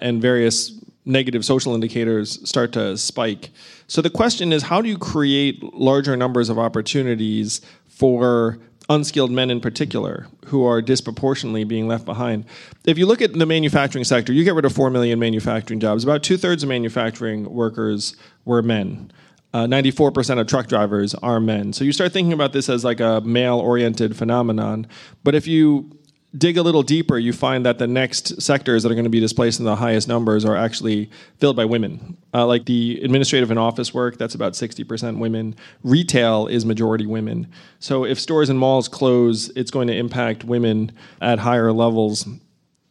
and 0.00 0.22
various 0.22 0.72
negative 1.04 1.44
social 1.44 1.74
indicators 1.74 2.46
start 2.48 2.72
to 2.72 2.96
spike. 2.96 3.50
So 3.86 4.02
the 4.02 4.10
question 4.10 4.52
is, 4.52 4.64
how 4.64 4.82
do 4.82 4.88
you 4.88 4.98
create 4.98 5.62
larger 5.74 6.16
numbers 6.16 6.48
of 6.48 6.58
opportunities 6.58 7.60
for 7.88 8.58
unskilled 8.88 9.30
men 9.30 9.50
in 9.50 9.60
particular 9.60 10.26
who 10.46 10.64
are 10.64 10.80
disproportionately 10.80 11.64
being 11.64 11.88
left 11.88 12.04
behind. 12.04 12.44
If 12.84 12.98
you 12.98 13.06
look 13.06 13.20
at 13.20 13.32
the 13.32 13.46
manufacturing 13.46 14.04
sector, 14.04 14.32
you 14.32 14.44
get 14.44 14.54
rid 14.54 14.64
of 14.64 14.72
4 14.72 14.90
million 14.90 15.18
manufacturing 15.18 15.80
jobs. 15.80 16.04
About 16.04 16.22
two 16.22 16.36
thirds 16.36 16.62
of 16.62 16.68
manufacturing 16.68 17.52
workers 17.52 18.14
were 18.44 18.62
men 18.62 19.10
uh, 19.52 19.64
94% 19.66 20.40
of 20.40 20.46
truck 20.46 20.66
drivers 20.66 21.14
are 21.14 21.40
men. 21.40 21.72
So 21.72 21.84
you 21.84 21.92
start 21.92 22.12
thinking 22.12 22.32
about 22.32 22.52
this 22.52 22.68
as 22.68 22.84
like 22.84 23.00
a 23.00 23.20
male 23.22 23.58
oriented 23.58 24.16
phenomenon. 24.16 24.86
But 25.24 25.34
if 25.34 25.46
you 25.46 25.96
dig 26.36 26.56
a 26.56 26.62
little 26.62 26.82
deeper, 26.82 27.18
you 27.18 27.32
find 27.32 27.64
that 27.64 27.78
the 27.78 27.86
next 27.86 28.42
sectors 28.42 28.82
that 28.82 28.92
are 28.92 28.94
going 28.94 29.04
to 29.04 29.10
be 29.10 29.20
displaced 29.20 29.58
in 29.58 29.64
the 29.64 29.76
highest 29.76 30.08
numbers 30.08 30.44
are 30.44 30.56
actually 30.56 31.10
filled 31.38 31.56
by 31.56 31.64
women. 31.64 32.16
Uh, 32.34 32.46
like 32.46 32.66
the 32.66 33.00
administrative 33.02 33.50
and 33.50 33.58
office 33.58 33.94
work, 33.94 34.18
that's 34.18 34.34
about 34.34 34.52
60% 34.52 35.18
women. 35.18 35.54
Retail 35.82 36.46
is 36.46 36.66
majority 36.66 37.06
women. 37.06 37.46
So 37.78 38.04
if 38.04 38.20
stores 38.20 38.50
and 38.50 38.58
malls 38.58 38.88
close, 38.88 39.48
it's 39.50 39.70
going 39.70 39.88
to 39.88 39.96
impact 39.96 40.44
women 40.44 40.92
at 41.20 41.38
higher 41.38 41.72
levels 41.72 42.26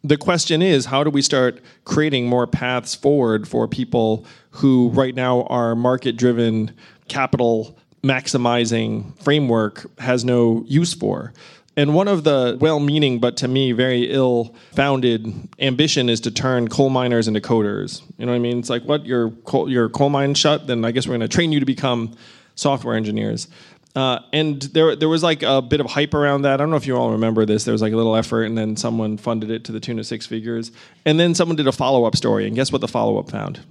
the 0.08 0.18
question 0.18 0.62
is 0.62 0.86
how 0.86 1.04
do 1.04 1.10
we 1.10 1.22
start 1.22 1.62
creating 1.84 2.28
more 2.28 2.46
paths 2.48 2.94
forward 2.96 3.48
for 3.48 3.68
people 3.68 4.26
who 4.52 4.90
right 4.90 5.16
now 5.16 5.44
are 5.44 5.76
market 5.76 6.16
driven 6.16 6.72
capital 7.08 7.78
maximizing 8.04 9.20
framework 9.22 9.86
has 10.00 10.24
no 10.24 10.64
use 10.68 10.94
for 10.94 11.34
and 11.78 11.94
one 11.94 12.08
of 12.08 12.24
the 12.24 12.58
well 12.62 12.80
meaning, 12.80 13.20
but 13.20 13.36
to 13.38 13.48
me 13.48 13.74
very 13.74 14.10
ill 14.12 14.56
founded 14.72 15.50
ambition 15.60 16.08
is 16.08 16.22
to 16.22 16.32
turn 16.32 16.70
coal 16.70 16.90
miners 16.90 17.28
into 17.28 17.42
coders. 17.42 18.02
You 18.18 18.26
know 18.26 18.32
what 18.32 18.38
I 18.38 18.40
mean? 18.40 18.60
It's 18.60 18.70
like, 18.70 18.84
what, 18.84 19.06
your 19.06 19.32
coal, 19.32 19.70
your 19.70 19.90
coal 19.90 20.10
mine 20.10 20.36
shut? 20.36 20.68
Then 20.68 20.86
I 20.86 20.92
guess 20.92 21.06
we're 21.06 21.18
going 21.18 21.22
to 21.22 21.28
train 21.28 21.52
you 21.52 21.60
to 21.60 21.66
become 21.66 22.16
software 22.56 22.96
engineers. 22.96 23.50
Uh, 23.96 24.20
and 24.34 24.62
there, 24.62 24.96
there 24.96 25.08
was 25.08 25.24
like 25.24 25.42
a 25.42 25.62
bit 25.62 25.80
of 25.80 25.86
hype 25.86 26.14
around 26.14 26.42
that. 26.42 26.56
I 26.56 26.58
don't 26.58 26.70
know 26.70 26.76
if 26.76 26.86
you 26.86 26.98
all 26.98 27.12
remember 27.12 27.46
this. 27.46 27.64
There 27.64 27.72
was 27.72 27.82
like 27.82 27.94
a 27.94 27.96
little 27.96 28.16
effort, 28.16 28.44
and 28.44 28.58
then 28.58 28.76
someone 28.76 29.18
funded 29.18 29.50
it 29.50 29.64
to 29.66 29.72
the 29.72 29.80
tune 29.80 30.00
of 30.00 30.06
six 30.06 30.26
figures. 30.26 30.72
And 31.06 31.18
then 31.18 31.34
someone 31.34 31.56
did 31.56 31.68
a 31.68 31.72
follow 31.72 32.04
up 32.04 32.16
story, 32.16 32.46
and 32.46 32.56
guess 32.56 32.72
what 32.72 32.82
the 32.82 32.90
follow 32.90 33.18
up 33.18 33.30
found? 33.30 33.62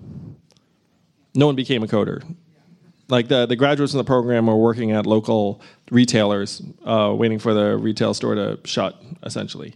No 1.34 1.46
one 1.46 1.56
became 1.56 1.82
a 1.82 1.86
coder. 1.86 2.22
Like 3.08 3.28
the, 3.28 3.44
the 3.44 3.56
graduates 3.56 3.92
in 3.92 3.98
the 3.98 4.04
program 4.04 4.46
were 4.46 4.56
working 4.56 4.92
at 4.92 5.04
local 5.04 5.60
retailers, 5.90 6.62
uh, 6.86 7.12
waiting 7.14 7.38
for 7.38 7.52
the 7.52 7.76
retail 7.76 8.14
store 8.14 8.34
to 8.34 8.58
shut, 8.64 8.98
essentially. 9.24 9.74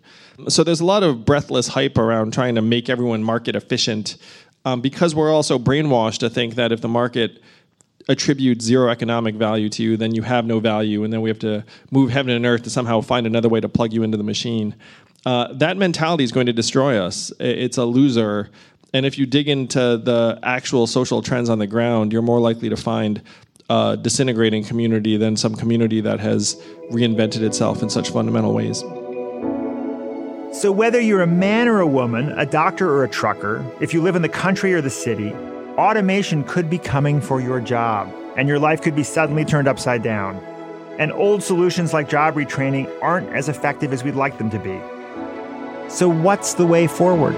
So 0.48 0.64
there's 0.64 0.80
a 0.80 0.86
lot 0.86 1.02
of 1.02 1.26
breathless 1.26 1.68
hype 1.68 1.98
around 1.98 2.32
trying 2.32 2.54
to 2.54 2.62
make 2.62 2.88
everyone 2.88 3.22
market 3.22 3.54
efficient 3.54 4.16
um, 4.64 4.80
because 4.80 5.14
we're 5.14 5.32
also 5.32 5.58
brainwashed 5.58 6.18
to 6.18 6.30
think 6.30 6.54
that 6.54 6.72
if 6.72 6.80
the 6.80 6.88
market 6.88 7.42
attribute 8.08 8.62
zero 8.62 8.90
economic 8.90 9.34
value 9.34 9.68
to 9.68 9.82
you, 9.82 9.96
then 9.96 10.14
you 10.14 10.22
have 10.22 10.46
no 10.46 10.60
value, 10.60 11.04
and 11.04 11.12
then 11.12 11.20
we 11.20 11.28
have 11.28 11.38
to 11.40 11.64
move 11.90 12.10
heaven 12.10 12.32
and 12.32 12.46
earth 12.46 12.62
to 12.62 12.70
somehow 12.70 13.00
find 13.00 13.26
another 13.26 13.48
way 13.48 13.60
to 13.60 13.68
plug 13.68 13.92
you 13.92 14.02
into 14.02 14.16
the 14.16 14.24
machine. 14.24 14.74
Uh, 15.26 15.52
that 15.52 15.76
mentality 15.76 16.24
is 16.24 16.32
going 16.32 16.46
to 16.46 16.52
destroy 16.52 16.98
us. 16.98 17.32
It's 17.38 17.76
a 17.76 17.84
loser. 17.84 18.50
And 18.94 19.04
if 19.04 19.18
you 19.18 19.26
dig 19.26 19.48
into 19.48 19.98
the 19.98 20.38
actual 20.42 20.86
social 20.86 21.20
trends 21.20 21.50
on 21.50 21.58
the 21.58 21.66
ground, 21.66 22.12
you're 22.12 22.22
more 22.22 22.40
likely 22.40 22.70
to 22.70 22.76
find 22.76 23.20
a 23.68 23.98
disintegrating 24.00 24.64
community 24.64 25.18
than 25.18 25.36
some 25.36 25.54
community 25.54 26.00
that 26.00 26.20
has 26.20 26.54
reinvented 26.90 27.42
itself 27.42 27.82
in 27.82 27.90
such 27.90 28.10
fundamental 28.10 28.54
ways. 28.54 28.82
So, 30.50 30.72
whether 30.72 30.98
you're 30.98 31.20
a 31.20 31.26
man 31.26 31.68
or 31.68 31.80
a 31.80 31.86
woman, 31.86 32.30
a 32.38 32.46
doctor 32.46 32.90
or 32.90 33.04
a 33.04 33.08
trucker, 33.08 33.64
if 33.82 33.92
you 33.92 34.00
live 34.00 34.16
in 34.16 34.22
the 34.22 34.28
country 34.30 34.72
or 34.72 34.80
the 34.80 34.88
city, 34.88 35.34
automation 35.78 36.42
could 36.42 36.68
be 36.68 36.76
coming 36.76 37.20
for 37.20 37.40
your 37.40 37.60
job, 37.60 38.12
and 38.36 38.48
your 38.48 38.58
life 38.58 38.82
could 38.82 38.96
be 38.96 39.04
suddenly 39.04 39.44
turned 39.44 39.68
upside 39.68 40.02
down. 40.02 40.36
And 40.98 41.12
old 41.12 41.44
solutions 41.44 41.94
like 41.94 42.08
job 42.08 42.34
retraining 42.34 42.90
aren't 43.00 43.28
as 43.28 43.48
effective 43.48 43.92
as 43.92 44.02
we'd 44.02 44.16
like 44.16 44.36
them 44.36 44.50
to 44.50 44.58
be. 44.58 44.80
So, 45.88 46.08
what's 46.08 46.54
the 46.54 46.66
way 46.66 46.88
forward? 46.88 47.36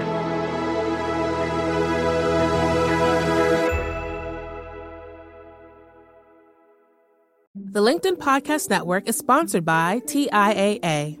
The 7.53 7.79
LinkedIn 7.79 8.17
Podcast 8.17 8.69
Network 8.69 9.07
is 9.07 9.17
sponsored 9.17 9.63
by 9.63 10.01
TIAA. 10.05 11.20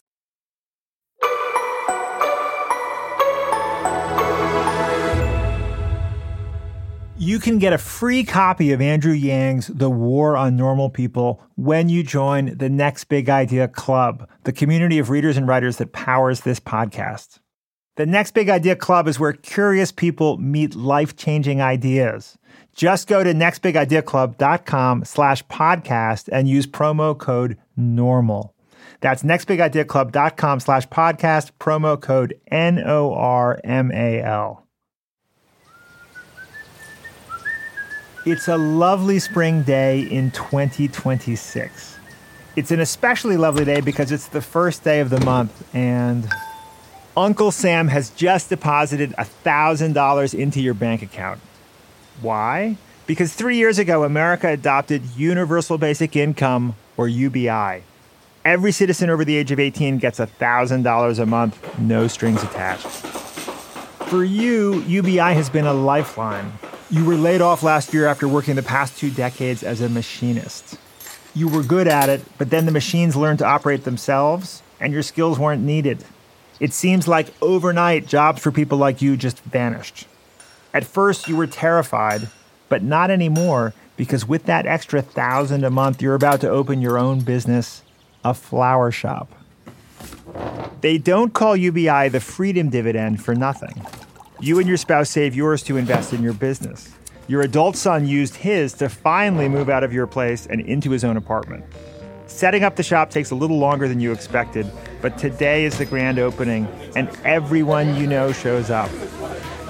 You 7.21 7.37
can 7.37 7.59
get 7.59 7.71
a 7.71 7.77
free 7.77 8.23
copy 8.23 8.71
of 8.71 8.81
Andrew 8.81 9.13
Yang's 9.13 9.67
The 9.67 9.91
War 9.91 10.35
on 10.35 10.55
Normal 10.55 10.89
People 10.89 11.39
when 11.53 11.87
you 11.87 12.01
join 12.01 12.57
the 12.57 12.67
Next 12.67 13.03
Big 13.03 13.29
Idea 13.29 13.67
Club, 13.67 14.27
the 14.43 14.51
community 14.51 14.97
of 14.97 15.11
readers 15.11 15.37
and 15.37 15.47
writers 15.47 15.77
that 15.77 15.93
powers 15.93 16.41
this 16.41 16.59
podcast. 16.59 17.37
The 17.95 18.07
Next 18.07 18.31
Big 18.31 18.49
Idea 18.49 18.75
Club 18.75 19.07
is 19.07 19.19
where 19.19 19.33
curious 19.33 19.91
people 19.91 20.37
meet 20.37 20.73
life-changing 20.73 21.61
ideas. 21.61 22.39
Just 22.75 23.07
go 23.07 23.23
to 23.23 23.35
nextbigideaclub.com 23.35 25.05
slash 25.05 25.45
podcast 25.45 26.27
and 26.31 26.49
use 26.49 26.65
promo 26.65 27.15
code 27.15 27.55
NORMAL. 27.77 28.49
That's 29.01 29.21
nextbigideaclub.com 29.21 30.59
slash 30.59 30.87
podcast, 30.87 31.51
promo 31.59 32.01
code 32.01 32.33
N-O-R-M-A-L. 32.49 33.11
It's 38.23 38.47
a 38.47 38.55
lovely 38.57 39.17
spring 39.17 39.63
day 39.63 40.01
in 40.01 40.29
2026. 40.29 41.97
It's 42.55 42.69
an 42.69 42.79
especially 42.79 43.35
lovely 43.35 43.65
day 43.65 43.81
because 43.81 44.11
it's 44.11 44.27
the 44.27 44.43
first 44.43 44.83
day 44.83 44.99
of 44.99 45.09
the 45.09 45.19
month 45.21 45.67
and 45.73 46.29
Uncle 47.17 47.49
Sam 47.49 47.87
has 47.87 48.11
just 48.11 48.49
deposited 48.49 49.11
$1,000 49.17 50.37
into 50.37 50.61
your 50.61 50.75
bank 50.75 51.01
account. 51.01 51.39
Why? 52.21 52.77
Because 53.07 53.33
three 53.33 53.57
years 53.57 53.79
ago, 53.79 54.03
America 54.03 54.49
adopted 54.49 55.03
Universal 55.17 55.79
Basic 55.79 56.15
Income, 56.15 56.75
or 56.97 57.07
UBI. 57.07 57.81
Every 58.45 58.71
citizen 58.71 59.09
over 59.09 59.25
the 59.25 59.35
age 59.35 59.51
of 59.51 59.59
18 59.59 59.97
gets 59.97 60.19
$1,000 60.19 61.19
a 61.19 61.25
month, 61.25 61.79
no 61.79 62.07
strings 62.07 62.43
attached. 62.43 62.87
For 62.87 64.23
you, 64.23 64.81
UBI 64.83 65.33
has 65.33 65.49
been 65.49 65.65
a 65.65 65.73
lifeline. 65.73 66.51
You 66.91 67.05
were 67.05 67.15
laid 67.15 67.39
off 67.39 67.63
last 67.63 67.93
year 67.93 68.05
after 68.05 68.27
working 68.27 68.55
the 68.55 68.63
past 68.63 68.97
two 68.97 69.11
decades 69.11 69.63
as 69.63 69.79
a 69.79 69.87
machinist. 69.87 70.77
You 71.33 71.47
were 71.47 71.63
good 71.63 71.87
at 71.87 72.09
it, 72.09 72.21
but 72.37 72.49
then 72.49 72.65
the 72.65 72.71
machines 72.73 73.15
learned 73.15 73.39
to 73.39 73.45
operate 73.45 73.85
themselves, 73.85 74.61
and 74.77 74.91
your 74.91 75.01
skills 75.01 75.39
weren't 75.39 75.63
needed. 75.63 76.03
It 76.59 76.73
seems 76.73 77.07
like 77.07 77.33
overnight, 77.41 78.07
jobs 78.07 78.41
for 78.41 78.51
people 78.51 78.77
like 78.77 79.01
you 79.01 79.15
just 79.15 79.39
vanished. 79.39 80.05
At 80.73 80.83
first, 80.83 81.29
you 81.29 81.37
were 81.37 81.47
terrified, 81.47 82.27
but 82.67 82.83
not 82.83 83.09
anymore, 83.09 83.73
because 83.95 84.27
with 84.27 84.43
that 84.47 84.65
extra 84.65 85.01
thousand 85.01 85.63
a 85.63 85.69
month, 85.69 86.01
you're 86.01 86.13
about 86.13 86.41
to 86.41 86.49
open 86.49 86.81
your 86.81 86.97
own 86.97 87.21
business, 87.21 87.83
a 88.25 88.33
flower 88.33 88.91
shop. 88.91 89.31
They 90.81 90.97
don't 90.97 91.33
call 91.33 91.55
UBI 91.55 92.09
the 92.09 92.19
freedom 92.19 92.69
dividend 92.69 93.23
for 93.23 93.33
nothing. 93.33 93.81
You 94.41 94.57
and 94.57 94.67
your 94.67 94.77
spouse 94.77 95.11
save 95.11 95.35
yours 95.35 95.61
to 95.63 95.77
invest 95.77 96.13
in 96.13 96.23
your 96.23 96.33
business. 96.33 96.91
Your 97.27 97.41
adult 97.41 97.75
son 97.75 98.07
used 98.07 98.35
his 98.35 98.73
to 98.73 98.89
finally 98.89 99.47
move 99.47 99.69
out 99.69 99.83
of 99.83 99.93
your 99.93 100.07
place 100.07 100.47
and 100.47 100.61
into 100.61 100.89
his 100.89 101.03
own 101.03 101.15
apartment. 101.15 101.63
Setting 102.25 102.63
up 102.63 102.75
the 102.75 102.81
shop 102.81 103.11
takes 103.11 103.29
a 103.29 103.35
little 103.35 103.59
longer 103.59 103.87
than 103.87 103.99
you 103.99 104.11
expected, 104.11 104.65
but 104.99 105.15
today 105.19 105.63
is 105.63 105.77
the 105.77 105.85
grand 105.85 106.17
opening, 106.17 106.65
and 106.95 107.07
everyone 107.23 107.95
you 107.95 108.07
know 108.07 108.31
shows 108.31 108.71
up. 108.71 108.89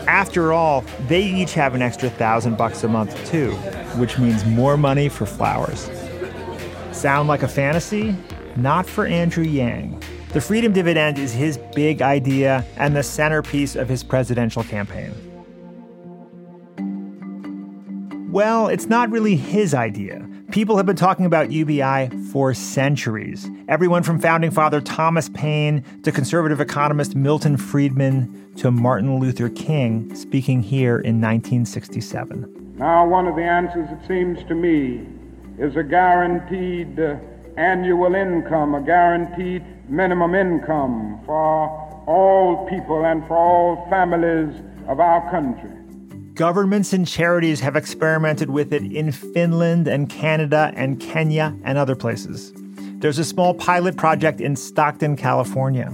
After 0.08 0.54
all, 0.54 0.86
they 1.10 1.22
each 1.22 1.54
have 1.54 1.76
an 1.76 1.82
extra 1.82 2.10
thousand 2.10 2.58
bucks 2.58 2.86
a 2.86 2.88
month 2.88 3.30
too, 3.30 3.52
which 3.98 4.18
means 4.20 4.46
more 4.46 4.78
money 4.78 5.10
for 5.10 5.26
flowers. 5.26 5.90
Sound 6.94 7.28
like 7.28 7.44
a 7.44 7.48
fantasy? 7.50 8.16
Not 8.56 8.86
for 8.86 9.06
Andrew 9.06 9.44
Yang. 9.44 10.02
The 10.34 10.40
freedom 10.40 10.72
dividend 10.72 11.20
is 11.20 11.34
his 11.34 11.58
big 11.76 12.02
idea 12.02 12.66
and 12.78 12.96
the 12.96 13.04
centerpiece 13.04 13.76
of 13.76 13.90
his 13.90 14.02
presidential 14.02 14.64
campaign. 14.64 15.14
Well, 18.32 18.70
it's 18.70 18.86
not 18.86 19.12
really 19.12 19.36
his 19.36 19.74
idea. 19.74 20.26
People 20.50 20.78
have 20.78 20.86
been 20.86 20.96
talking 20.96 21.26
about 21.26 21.52
UBI 21.52 22.12
for 22.32 22.54
centuries. 22.54 23.50
Everyone 23.68 24.04
from 24.04 24.20
founding 24.20 24.52
father 24.52 24.80
Thomas 24.80 25.28
Paine 25.28 25.84
to 26.04 26.14
conservative 26.14 26.62
economist 26.62 27.14
Milton 27.14 27.58
Friedman 27.58 28.54
to 28.56 28.72
Martin 28.72 29.20
Luther 29.20 29.50
King 29.50 30.16
speaking 30.16 30.64
here 30.64 30.96
in 30.96 31.20
1967. 31.20 32.76
Now, 32.78 33.06
one 33.06 33.28
of 33.28 33.36
the 33.36 33.44
answers, 33.44 33.90
it 33.92 34.08
seems 34.08 34.48
to 34.48 34.56
me, 34.56 35.06
is 35.60 35.76
a 35.76 35.84
guaranteed 35.84 36.98
uh, 36.98 37.18
annual 37.58 38.16
income, 38.16 38.76
a 38.76 38.82
guaranteed 38.82 39.64
minimum 39.90 40.36
income 40.36 41.22
for 41.26 41.70
all 42.08 42.68
people 42.68 43.06
and 43.06 43.26
for 43.28 43.38
all 43.38 43.88
families 43.90 44.62
of 44.88 45.00
our 45.00 45.30
country. 45.30 45.70
Governments 46.34 46.94
and 46.94 47.08
charities 47.08 47.60
have 47.60 47.76
experimented 47.76 48.50
with 48.50 48.74
it 48.74 48.84
in 48.84 49.12
Finland 49.12 49.88
and 49.88 50.10
Canada 50.10 50.72
and 50.76 51.00
Kenya 51.00 51.56
and 51.64 51.78
other 51.78 51.96
places. 51.96 52.54
There's 53.00 53.20
a 53.20 53.26
small 53.26 53.54
pilot 53.54 53.98
project 53.98 54.40
in 54.40 54.56
Stockton, 54.56 55.18
California. 55.18 55.92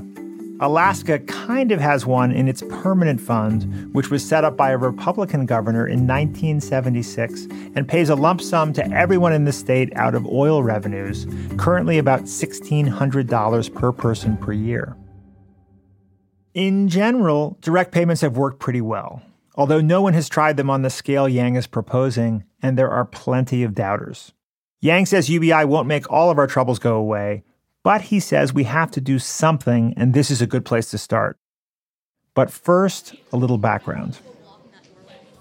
Alaska 0.60 1.20
kind 1.20 1.72
of 1.72 1.80
has 1.80 2.08
one 2.08 2.32
in 2.32 2.48
its 2.48 2.64
permanent 2.68 3.22
fund, 3.22 3.94
which 3.94 4.10
was 4.10 4.28
set 4.28 4.44
up 4.44 4.58
by 4.58 4.72
a 4.72 4.78
Republican 4.78 5.46
governor 5.46 5.86
in 5.86 6.08
1976 6.08 7.46
and 7.76 7.88
pays 7.88 8.10
a 8.10 8.16
lump 8.16 8.42
sum 8.42 8.74
to 8.74 8.92
everyone 8.92 9.34
in 9.34 9.46
the 9.46 9.52
state 9.52 9.96
out 9.96 10.16
of 10.16 10.26
oil 10.26 10.64
revenues, 10.64 11.28
currently 11.58 12.00
about 12.00 12.24
$1,600 12.24 13.74
per 13.76 13.92
person 13.92 14.36
per 14.38 14.52
year. 14.52 14.98
In 16.56 16.90
general, 16.90 17.60
direct 17.62 17.92
payments 17.92 18.22
have 18.22 18.36
worked 18.36 18.60
pretty 18.60 18.82
well, 18.82 19.22
although 19.54 19.82
no 19.82 20.02
one 20.02 20.16
has 20.16 20.28
tried 20.28 20.58
them 20.58 20.72
on 20.72 20.82
the 20.82 20.90
scale 20.90 21.30
Yang 21.30 21.56
is 21.58 21.68
proposing, 21.68 22.46
and 22.64 22.76
there 22.76 22.90
are 22.90 23.06
plenty 23.06 23.62
of 23.62 23.76
doubters. 23.76 24.34
Yang 24.80 25.06
says 25.06 25.30
UBI 25.30 25.66
won't 25.66 25.88
make 25.88 26.12
all 26.12 26.32
of 26.32 26.40
our 26.40 26.48
troubles 26.48 26.80
go 26.80 26.96
away, 26.96 27.44
but 27.84 28.02
he 28.02 28.20
says 28.20 28.54
we 28.54 28.66
have 28.66 28.92
to 28.92 29.02
do 29.02 29.20
something, 29.20 29.94
and 29.98 30.14
this 30.14 30.30
is 30.30 30.42
a 30.42 30.48
good 30.48 30.66
place 30.66 30.92
to 30.92 30.98
start. 30.98 31.38
But 32.34 32.52
first, 32.52 33.16
a 33.34 33.38
little 33.38 33.58
background. 33.58 34.20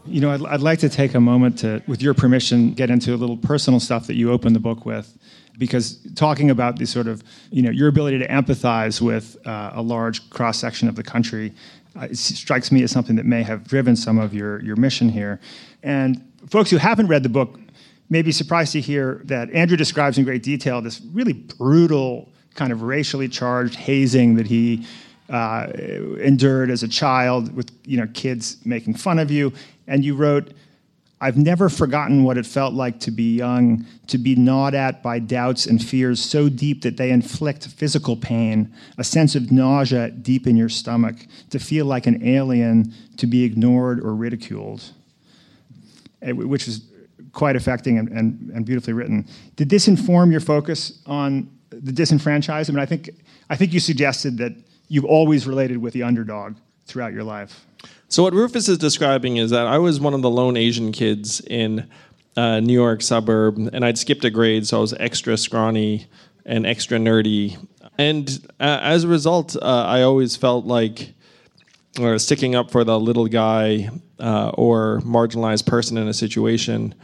You 0.06 0.20
know, 0.20 0.30
I'd, 0.30 0.46
I'd, 0.46 0.60
like 0.60 0.78
to 0.80 0.88
take 0.88 1.14
a 1.14 1.20
moment 1.20 1.58
to, 1.58 1.82
with 1.88 2.00
your 2.00 2.14
permission, 2.14 2.72
get 2.72 2.90
into 2.90 3.12
a 3.12 3.16
little 3.16 3.36
personal 3.36 3.80
stuff 3.80 4.06
that 4.06 4.14
you 4.14 4.30
open 4.30 4.52
the 4.52 4.60
book 4.60 4.86
with, 4.86 5.18
because 5.58 5.98
talking 6.14 6.48
about 6.48 6.78
the 6.78 6.86
sort 6.86 7.08
of, 7.08 7.24
you 7.50 7.60
know, 7.60 7.70
your 7.70 7.88
ability 7.88 8.18
to 8.20 8.28
empathize 8.28 9.00
with 9.00 9.36
uh, 9.46 9.72
a 9.74 9.82
large 9.82 10.30
cross 10.30 10.58
section 10.58 10.88
of 10.88 10.94
the 10.94 11.02
country 11.02 11.52
uh, 11.96 12.08
strikes 12.12 12.70
me 12.70 12.82
as 12.82 12.90
something 12.90 13.16
that 13.16 13.26
may 13.26 13.42
have 13.42 13.64
driven 13.64 13.96
some 13.96 14.18
of 14.18 14.32
your 14.32 14.62
your 14.62 14.76
mission 14.76 15.08
here. 15.08 15.40
And 15.82 16.22
folks 16.48 16.70
who 16.70 16.76
haven't 16.76 17.08
read 17.08 17.22
the 17.22 17.28
book 17.28 17.58
may 18.08 18.22
be 18.22 18.32
surprised 18.32 18.72
to 18.72 18.80
hear 18.80 19.20
that 19.24 19.50
Andrew 19.50 19.76
describes 19.76 20.18
in 20.18 20.24
great 20.24 20.42
detail 20.42 20.80
this 20.80 21.00
really 21.12 21.32
brutal 21.32 22.30
kind 22.54 22.72
of 22.72 22.82
racially 22.82 23.28
charged 23.28 23.74
hazing 23.74 24.36
that 24.36 24.46
he 24.46 24.86
uh, 25.28 25.66
endured 26.20 26.70
as 26.70 26.82
a 26.82 26.88
child 26.88 27.54
with 27.54 27.70
you 27.84 27.96
know 27.96 28.06
kids 28.14 28.58
making 28.64 28.94
fun 28.94 29.18
of 29.18 29.30
you. 29.30 29.52
And 29.86 30.04
you 30.04 30.14
wrote 30.14 30.52
i've 31.18 31.38
never 31.38 31.70
forgotten 31.70 32.24
what 32.24 32.36
it 32.36 32.44
felt 32.44 32.74
like 32.74 33.00
to 33.00 33.10
be 33.10 33.36
young 33.36 33.86
to 34.06 34.18
be 34.18 34.36
gnawed 34.36 34.74
at 34.74 35.02
by 35.02 35.18
doubts 35.18 35.64
and 35.64 35.82
fears 35.82 36.22
so 36.22 36.46
deep 36.50 36.82
that 36.82 36.98
they 36.98 37.10
inflict 37.10 37.66
physical 37.68 38.18
pain 38.18 38.70
a 38.98 39.02
sense 39.02 39.34
of 39.34 39.50
nausea 39.50 40.10
deep 40.10 40.46
in 40.46 40.58
your 40.58 40.68
stomach 40.68 41.16
to 41.48 41.58
feel 41.58 41.86
like 41.86 42.06
an 42.06 42.22
alien 42.22 42.92
to 43.16 43.26
be 43.26 43.44
ignored 43.44 44.00
or 44.00 44.14
ridiculed. 44.14 44.82
Which 46.22 46.66
is 46.66 46.80
quite 47.36 47.54
affecting 47.54 47.98
and, 47.98 48.08
and, 48.08 48.50
and 48.54 48.64
beautifully 48.64 48.94
written 48.94 49.26
did 49.56 49.68
this 49.68 49.88
inform 49.88 50.32
your 50.32 50.40
focus 50.40 51.02
on 51.04 51.48
the 51.68 51.92
disenfranchised. 51.92 52.70
I 52.70 52.72
mean, 52.72 52.82
I 52.82 52.86
think 52.86 53.10
I 53.50 53.56
think 53.56 53.72
you 53.74 53.80
suggested 53.80 54.38
that 54.38 54.52
you've 54.88 55.04
always 55.04 55.46
related 55.46 55.76
with 55.78 55.92
the 55.92 56.02
underdog 56.02 56.56
throughout 56.86 57.12
your 57.12 57.24
life. 57.24 57.66
So 58.08 58.22
what 58.22 58.32
Rufus 58.32 58.68
is 58.68 58.78
describing 58.78 59.36
is 59.36 59.50
that 59.50 59.66
I 59.66 59.78
was 59.78 60.00
one 60.00 60.14
of 60.14 60.22
the 60.22 60.30
lone 60.30 60.56
Asian 60.56 60.92
kids 60.92 61.40
in 61.40 61.88
a 62.36 62.60
New 62.60 62.72
York 62.72 63.02
suburb, 63.02 63.58
and 63.72 63.84
I'd 63.84 63.98
skipped 63.98 64.24
a 64.24 64.30
grade, 64.30 64.66
so 64.66 64.78
I 64.78 64.80
was 64.80 64.94
extra 64.94 65.36
scrawny 65.36 66.06
and 66.44 66.66
extra 66.66 66.98
nerdy. 66.98 67.58
And 67.98 68.28
uh, 68.60 68.78
as 68.82 69.04
a 69.04 69.08
result, 69.08 69.56
uh, 69.56 69.84
I 69.86 70.02
always 70.02 70.36
felt 70.36 70.64
like 70.64 71.14
sticking 72.18 72.54
up 72.54 72.70
for 72.70 72.84
the 72.84 72.98
little 72.98 73.26
guy 73.26 73.90
uh, 74.18 74.50
or 74.54 75.00
marginalized 75.00 75.66
person 75.66 75.96
in 75.96 76.08
a 76.08 76.14
situation. 76.14 76.94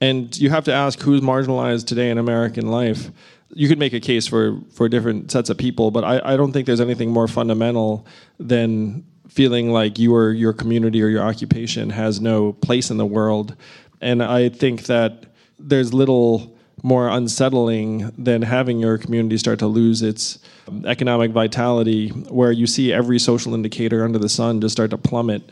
And 0.00 0.36
you 0.36 0.50
have 0.50 0.64
to 0.64 0.72
ask 0.72 1.00
who's 1.00 1.20
marginalized 1.20 1.86
today 1.86 2.10
in 2.10 2.18
American 2.18 2.68
life 2.68 3.10
you 3.54 3.68
could 3.68 3.78
make 3.78 3.92
a 3.92 4.00
case 4.00 4.26
for 4.26 4.58
for 4.72 4.88
different 4.88 5.30
sets 5.30 5.50
of 5.50 5.58
people, 5.58 5.90
but 5.90 6.04
I, 6.04 6.34
I 6.34 6.36
don't 6.36 6.52
think 6.52 6.66
there's 6.66 6.80
anything 6.80 7.10
more 7.10 7.28
fundamental 7.28 8.06
than 8.38 9.04
feeling 9.28 9.70
like 9.70 9.98
your 9.98 10.32
your 10.32 10.52
community 10.52 11.02
or 11.02 11.08
your 11.08 11.22
occupation 11.22 11.90
has 11.90 12.20
no 12.20 12.52
place 12.52 12.90
in 12.90 12.96
the 12.96 13.06
world. 13.06 13.56
And 14.00 14.22
I 14.22 14.48
think 14.48 14.84
that 14.84 15.26
there's 15.58 15.94
little 15.94 16.54
more 16.82 17.08
unsettling 17.08 18.12
than 18.18 18.42
having 18.42 18.78
your 18.78 18.98
community 18.98 19.38
start 19.38 19.58
to 19.60 19.66
lose 19.66 20.02
its 20.02 20.38
economic 20.84 21.30
vitality, 21.30 22.08
where 22.08 22.52
you 22.52 22.66
see 22.66 22.92
every 22.92 23.18
social 23.18 23.54
indicator 23.54 24.04
under 24.04 24.18
the 24.18 24.28
sun 24.28 24.60
just 24.60 24.72
start 24.72 24.90
to 24.90 24.98
plummet 24.98 25.42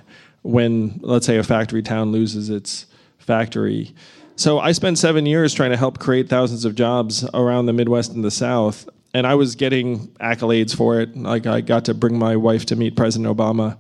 when, 0.43 1.01
let's 1.03 1.25
say, 1.25 1.39
a 1.39 1.43
factory 1.43 1.83
town 1.83 2.13
loses 2.13 2.51
its 2.51 2.87
factory. 3.19 3.95
So 4.37 4.59
I 4.59 4.73
spent 4.73 4.99
seven 4.99 5.27
years 5.27 5.55
trying 5.55 5.71
to 5.71 5.77
help 5.77 6.01
create 6.01 6.29
thousands 6.29 6.65
of 6.65 6.75
jobs 6.75 7.25
around 7.35 7.67
the 7.67 7.73
Midwest 7.73 8.13
and 8.13 8.25
the 8.25 8.33
South. 8.33 8.89
and 9.15 9.29
I 9.29 9.37
was 9.37 9.55
getting 9.55 10.09
accolades 10.21 10.77
for 10.77 11.01
it. 11.01 11.17
Like 11.17 11.47
I 11.47 11.61
got 11.61 11.85
to 11.85 11.95
bring 11.95 12.19
my 12.19 12.35
wife 12.35 12.67
to 12.67 12.77
meet 12.77 12.97
President 12.97 13.35
Obama 13.35 13.77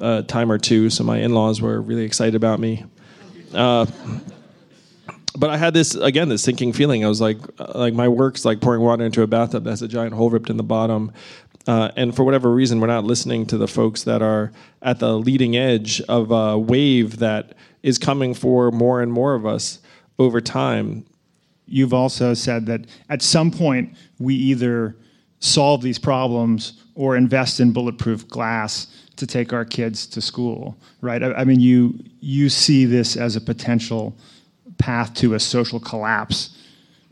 a 0.00 0.22
time 0.22 0.50
or 0.50 0.56
two, 0.56 0.88
so 0.88 1.04
my 1.04 1.18
in-laws 1.18 1.60
were 1.60 1.82
really 1.82 2.04
excited 2.04 2.34
about 2.34 2.58
me. 2.58 2.86
Uh, 3.52 3.84
but 5.36 5.50
I 5.50 5.58
had 5.58 5.74
this 5.74 5.94
again, 5.94 6.30
this 6.30 6.42
sinking 6.42 6.72
feeling. 6.72 7.04
I 7.04 7.08
was 7.08 7.20
like, 7.20 7.36
uh, 7.58 7.72
like 7.74 7.92
my 7.92 8.08
work's 8.08 8.46
like 8.46 8.62
pouring 8.62 8.80
water 8.80 9.04
into 9.04 9.20
a 9.20 9.26
bathtub 9.26 9.64
that 9.64 9.70
has 9.70 9.82
a 9.82 9.88
giant 9.88 10.14
hole 10.14 10.30
ripped 10.30 10.48
in 10.48 10.56
the 10.56 10.62
bottom. 10.62 11.12
Uh, 11.66 11.90
and 11.96 12.16
for 12.16 12.24
whatever 12.24 12.50
reason, 12.50 12.80
we're 12.80 12.86
not 12.86 13.04
listening 13.04 13.44
to 13.46 13.58
the 13.58 13.68
folks 13.68 14.04
that 14.04 14.22
are 14.22 14.50
at 14.80 14.98
the 14.98 15.18
leading 15.18 15.58
edge 15.58 16.00
of 16.02 16.30
a 16.30 16.58
wave 16.58 17.18
that 17.18 17.52
is 17.82 17.98
coming 17.98 18.32
for 18.32 18.70
more 18.70 19.02
and 19.02 19.12
more 19.12 19.34
of 19.34 19.44
us 19.44 19.79
over 20.20 20.40
time. 20.40 21.04
You've 21.66 21.94
also 21.94 22.34
said 22.34 22.66
that 22.66 22.86
at 23.08 23.22
some 23.22 23.50
point 23.50 23.96
we 24.20 24.34
either 24.34 24.94
solve 25.40 25.82
these 25.82 25.98
problems 25.98 26.84
or 26.94 27.16
invest 27.16 27.58
in 27.58 27.72
bulletproof 27.72 28.28
glass 28.28 28.86
to 29.16 29.26
take 29.26 29.52
our 29.52 29.64
kids 29.64 30.06
to 30.06 30.20
school, 30.20 30.76
right? 31.00 31.22
I, 31.22 31.32
I 31.32 31.44
mean, 31.44 31.58
you 31.60 31.98
you 32.20 32.48
see 32.50 32.84
this 32.84 33.16
as 33.16 33.34
a 33.34 33.40
potential 33.40 34.14
path 34.78 35.14
to 35.14 35.34
a 35.34 35.40
social 35.40 35.80
collapse 35.80 36.56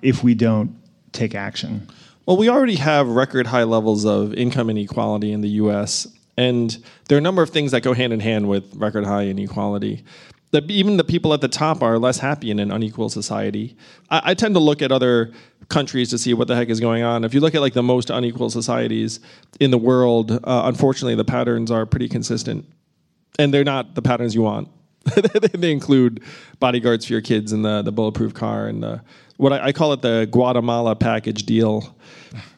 if 0.03 0.23
we 0.23 0.35
don't 0.35 0.77
take 1.13 1.35
action. 1.35 1.89
Well, 2.27 2.37
we 2.37 2.51
already 2.51 2.77
have 2.77 3.09
record 3.09 3.47
high 3.47 3.65
levels 3.65 4.05
of 4.05 4.35
income 4.35 4.69
inequality 4.69 5.33
in 5.33 5.41
the 5.41 5.49
US, 5.63 6.07
and 6.37 6.77
there 7.09 7.17
are 7.17 7.21
a 7.21 7.23
number 7.23 7.43
of 7.43 7.51
things 7.51 7.73
that 7.73 7.83
go 7.83 7.95
hand 7.95 8.13
in 8.13 8.21
hand 8.21 8.49
with 8.49 8.75
record 8.77 9.05
high 9.05 9.27
inequality. 9.27 10.05
That 10.51 10.71
even 10.71 10.97
the 10.97 11.05
people 11.05 11.35
at 11.35 11.43
the 11.43 11.49
top 11.49 11.83
are 11.83 11.99
less 11.99 12.19
happy 12.19 12.51
in 12.51 12.59
an 12.59 12.71
unequal 12.71 13.11
society. 13.11 13.77
I, 14.09 14.23
I 14.31 14.35
tend 14.35 14.55
to 14.55 14.61
look 14.61 14.81
at 14.81 14.91
other 14.91 15.33
countries 15.69 16.09
to 16.11 16.19
see 16.19 16.33
what 16.33 16.49
the 16.49 16.57
heck 16.57 16.69
is 16.69 16.81
going 16.81 17.03
on. 17.03 17.25
If 17.25 17.35
you 17.35 17.41
look 17.41 17.55
at 17.55 17.61
like 17.61 17.75
the 17.75 17.83
most 17.83 18.09
unequal 18.09 18.49
societies 18.51 19.21
in 19.61 19.71
the 19.71 19.79
world, 19.79 20.33
uh, 20.33 20.63
unfortunately, 20.65 21.17
the 21.17 21.25
patterns 21.25 21.71
are 21.71 21.85
pretty 21.85 22.09
consistent, 22.09 22.67
and 23.39 23.53
they're 23.53 23.65
not 23.65 23.95
the 23.95 24.03
patterns 24.03 24.35
you 24.35 24.43
want. 24.43 24.69
they 25.53 25.71
include 25.71 26.23
bodyguards 26.61 27.07
for 27.07 27.13
your 27.13 27.23
kids 27.23 27.53
and 27.53 27.65
the, 27.65 27.83
the 27.83 27.93
bulletproof 27.93 28.35
car 28.35 28.67
and 28.67 28.83
the, 28.83 29.03
what 29.37 29.53
I, 29.53 29.67
I 29.67 29.73
call 29.73 29.93
it 29.93 30.03
the 30.03 30.29
Guatemala 30.31 30.97
package 30.97 31.45
deal. 31.45 31.97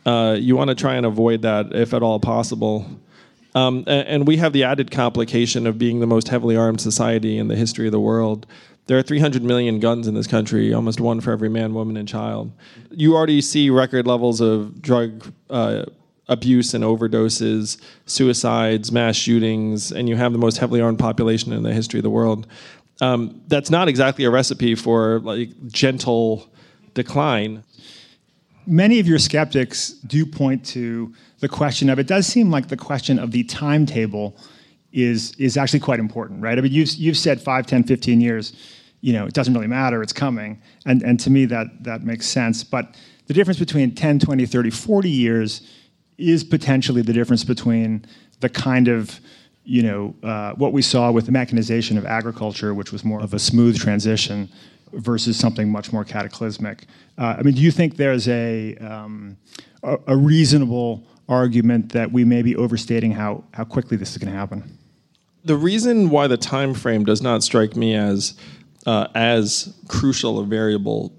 Uh, 0.05 0.37
you 0.39 0.57
want 0.57 0.69
to 0.69 0.75
try 0.75 0.95
and 0.95 1.07
avoid 1.07 1.43
that 1.43 1.75
if 1.75 1.95
at 1.95 2.03
all 2.03 2.19
possible. 2.19 2.87
Um, 3.55 3.85
and, 3.87 4.27
we 4.27 4.37
have 4.37 4.53
the 4.53 4.63
added 4.65 4.91
complication 4.91 5.67
of 5.67 5.77
being 5.77 5.99
the 5.99 6.07
most 6.07 6.29
heavily 6.29 6.57
armed 6.57 6.81
society 6.81 7.37
in 7.37 7.49
the 7.49 7.57
history 7.57 7.87
of 7.87 7.93
the 7.93 8.01
world. 8.01 8.47
There 8.87 8.97
are 8.97 9.03
300 9.03 9.43
million 9.43 9.81
guns 9.81 10.07
in 10.07 10.15
this 10.15 10.27
country, 10.27 10.73
almost 10.73 11.01
one 11.01 11.21
for 11.21 11.33
every 11.33 11.49
man, 11.49 11.75
woman, 11.75 11.97
and 11.97 12.07
child. 12.07 12.53
You 12.91 13.17
already 13.17 13.41
see 13.41 13.71
record 13.71 14.07
levels 14.07 14.41
of 14.41 14.81
drug 14.81 15.33
uh, 15.49 15.85
abuse 16.29 16.75
and 16.75 16.85
overdoses, 16.85 17.81
suicides, 18.07 18.93
mass 18.93 19.17
shootings, 19.17 19.91
and 19.91 20.09
you 20.09 20.17
have 20.17 20.33
the 20.33 20.39
most 20.39 20.59
heavily 20.59 20.81
armed 20.81 20.99
population 20.99 21.53
in 21.53 21.63
the 21.63 21.75
history 21.75 21.99
of 21.99 22.05
the 22.05 22.11
world. 22.11 22.47
Um, 23.01 23.41
that's 23.49 23.71
not 23.71 23.89
exactly 23.89 24.25
a 24.25 24.31
recipe 24.31 24.75
for 24.75 25.21
like 25.21 25.51
gentle 25.69 26.49
decline. 26.95 27.65
Many 28.67 29.01
of 29.01 29.07
your 29.07 29.19
skeptics 29.19 29.91
do 30.07 30.25
point 30.27 30.65
to 30.67 31.13
the 31.41 31.49
question 31.49 31.89
of 31.89 31.99
it 31.99 32.07
does 32.07 32.27
seem 32.27 32.51
like 32.51 32.69
the 32.69 32.77
question 32.77 33.19
of 33.19 33.31
the 33.31 33.45
timetable 33.45 34.37
is 34.93 35.35
is 35.37 35.57
actually 35.57 35.81
quite 35.81 36.01
important, 36.01 36.43
right? 36.43 36.59
I 36.59 36.61
mean, 36.61 36.73
you've 36.73 36.91
you've 36.95 37.17
said 37.17 37.41
5, 37.41 37.67
10, 37.67 37.85
15 37.85 38.21
years, 38.21 38.53
you 39.01 39.13
know, 39.13 39.27
it 39.27 39.35
doesn't 39.35 39.55
really 39.55 39.67
matter, 39.67 40.03
it's 40.03 40.13
coming. 40.13 40.61
And 40.85 41.03
and 41.03 41.19
to 41.21 41.31
me 41.31 41.47
that 41.47 41.85
that 41.85 42.03
makes 42.03 42.27
sense, 42.27 42.65
but 42.65 42.97
the 43.27 43.35
difference 43.35 43.59
between 43.59 43.95
10, 43.95 44.19
20, 44.19 44.47
30, 44.47 44.71
40 44.71 45.09
years 45.09 45.63
is 46.19 46.45
potentially 46.45 47.03
the 47.03 47.13
difference 47.13 47.45
between 47.45 48.05
the 48.41 48.49
kind 48.49 48.89
of 48.89 49.21
you 49.65 49.83
know 49.83 50.15
uh, 50.23 50.53
what 50.55 50.73
we 50.73 50.83
saw 50.83 51.11
with 51.11 51.27
the 51.27 51.33
mechanization 51.33 51.97
of 51.97 52.05
agriculture, 52.05 52.75
which 52.75 52.93
was 52.93 53.05
more 53.05 53.21
of 53.21 53.33
a 53.33 53.39
smooth 53.39 53.79
transition, 53.79 54.51
versus 54.93 55.39
something 55.39 55.71
much 55.71 55.93
more 55.93 56.05
cataclysmic. 56.05 56.87
Uh, 57.19 57.37
I 57.39 57.43
mean, 57.43 57.55
do 57.55 57.61
you 57.61 57.71
think 57.71 57.97
there's 57.97 58.29
a, 58.29 58.77
um, 58.77 59.37
a, 59.83 59.99
a 60.09 60.17
reasonable 60.17 61.07
argument 61.29 61.93
that 61.93 62.13
we 62.13 62.25
may 62.25 62.43
be 62.43 62.57
overstating 62.57 63.13
how 63.13 63.45
how 63.53 63.65
quickly 63.65 63.97
this 63.97 64.11
is 64.11 64.19
going 64.19 64.33
to 64.33 64.39
happen? 64.39 64.79
The 65.45 65.57
reason 65.57 66.11
why 66.11 66.27
the 66.27 66.37
time 66.37 66.75
frame 66.75 67.05
does 67.05 67.23
not 67.23 67.43
strike 67.43 67.77
me 67.77 67.95
as 67.95 68.35
uh, 68.85 69.07
as 69.15 69.75
crucial 69.89 70.39
a 70.41 70.45
variable 70.45 71.15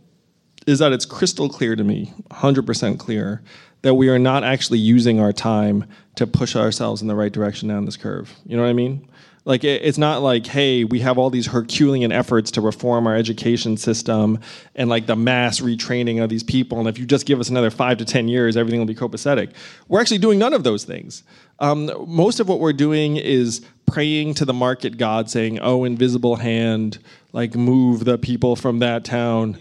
is 0.67 0.79
that 0.79 0.91
it's 0.91 1.05
crystal 1.05 1.49
clear 1.49 1.75
to 1.75 1.83
me, 1.83 2.13
100% 2.29 2.99
clear, 2.99 3.41
that 3.81 3.95
we 3.95 4.09
are 4.09 4.19
not 4.19 4.43
actually 4.43 4.77
using 4.77 5.19
our 5.19 5.33
time 5.33 5.85
to 6.15 6.27
push 6.27 6.55
ourselves 6.55 7.01
in 7.01 7.07
the 7.07 7.15
right 7.15 7.31
direction 7.31 7.67
down 7.67 7.85
this 7.85 7.97
curve. 7.97 8.35
You 8.45 8.57
know 8.57 8.63
what 8.63 8.69
I 8.69 8.73
mean? 8.73 9.07
Like 9.43 9.63
it's 9.63 9.97
not 9.97 10.21
like, 10.21 10.45
hey, 10.45 10.83
we 10.83 10.99
have 10.99 11.17
all 11.17 11.31
these 11.31 11.47
Herculean 11.47 12.11
efforts 12.11 12.51
to 12.51 12.61
reform 12.61 13.07
our 13.07 13.15
education 13.15 13.75
system 13.75 14.39
and 14.75 14.87
like 14.87 15.07
the 15.07 15.15
mass 15.15 15.61
retraining 15.61 16.23
of 16.23 16.29
these 16.29 16.43
people, 16.43 16.79
and 16.79 16.87
if 16.87 16.99
you 16.99 17.05
just 17.05 17.25
give 17.25 17.39
us 17.39 17.49
another 17.49 17.71
five 17.71 17.97
to 17.97 18.05
ten 18.05 18.27
years, 18.27 18.55
everything 18.55 18.79
will 18.79 18.85
be 18.85 18.93
copacetic. 18.93 19.53
We're 19.87 19.99
actually 19.99 20.19
doing 20.19 20.37
none 20.37 20.53
of 20.53 20.63
those 20.63 20.83
things. 20.83 21.23
Um, 21.59 21.91
most 22.07 22.39
of 22.39 22.47
what 22.47 22.59
we're 22.59 22.73
doing 22.73 23.17
is 23.17 23.65
praying 23.87 24.35
to 24.35 24.45
the 24.45 24.53
market 24.53 24.97
god, 24.97 25.29
saying, 25.29 25.59
"Oh, 25.59 25.85
invisible 25.85 26.35
hand, 26.35 26.99
like 27.33 27.55
move 27.55 28.05
the 28.05 28.19
people 28.19 28.55
from 28.55 28.77
that 28.79 29.03
town 29.03 29.57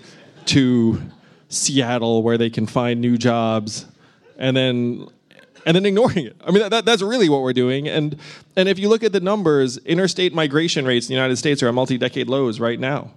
to 0.46 1.00
Seattle 1.48 2.22
where 2.22 2.36
they 2.36 2.50
can 2.50 2.66
find 2.66 3.00
new 3.00 3.16
jobs." 3.16 3.86
and 4.40 4.56
then 4.56 5.06
and 5.66 5.76
then 5.76 5.86
ignoring 5.86 6.26
it. 6.26 6.36
I 6.46 6.50
mean, 6.50 6.68
that, 6.68 6.84
that's 6.84 7.02
really 7.02 7.28
what 7.28 7.42
we're 7.42 7.52
doing. 7.52 7.88
And 7.88 8.16
and 8.56 8.68
if 8.68 8.78
you 8.78 8.88
look 8.88 9.02
at 9.02 9.12
the 9.12 9.20
numbers, 9.20 9.78
interstate 9.78 10.34
migration 10.34 10.84
rates 10.84 11.06
in 11.06 11.10
the 11.10 11.14
United 11.14 11.36
States 11.36 11.62
are 11.62 11.68
at 11.68 11.74
multi-decade 11.74 12.28
lows 12.28 12.60
right 12.60 12.78
now. 12.78 13.10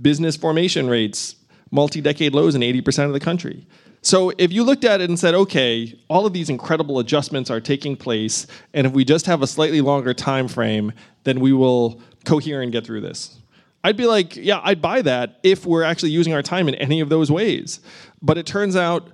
Business 0.00 0.36
formation 0.36 0.88
rates, 0.88 1.36
multi-decade 1.70 2.34
lows 2.34 2.54
in 2.54 2.62
80% 2.62 3.06
of 3.06 3.12
the 3.12 3.20
country. 3.20 3.66
So 4.02 4.32
if 4.38 4.50
you 4.50 4.64
looked 4.64 4.84
at 4.84 5.02
it 5.02 5.10
and 5.10 5.18
said, 5.18 5.34
okay, 5.34 5.98
all 6.08 6.24
of 6.24 6.32
these 6.32 6.48
incredible 6.48 6.98
adjustments 7.00 7.50
are 7.50 7.60
taking 7.60 7.96
place, 7.96 8.46
and 8.72 8.86
if 8.86 8.94
we 8.94 9.04
just 9.04 9.26
have 9.26 9.42
a 9.42 9.46
slightly 9.46 9.82
longer 9.82 10.14
time 10.14 10.48
frame, 10.48 10.92
then 11.24 11.38
we 11.38 11.52
will 11.52 12.00
cohere 12.24 12.62
and 12.62 12.72
get 12.72 12.86
through 12.86 13.02
this. 13.02 13.38
I'd 13.84 13.96
be 13.96 14.06
like, 14.06 14.36
yeah, 14.36 14.60
I'd 14.62 14.80
buy 14.80 15.02
that 15.02 15.38
if 15.42 15.66
we're 15.66 15.82
actually 15.82 16.10
using 16.10 16.32
our 16.32 16.42
time 16.42 16.68
in 16.68 16.74
any 16.76 17.00
of 17.00 17.08
those 17.08 17.30
ways. 17.30 17.80
But 18.22 18.38
it 18.38 18.46
turns 18.46 18.76
out 18.76 19.08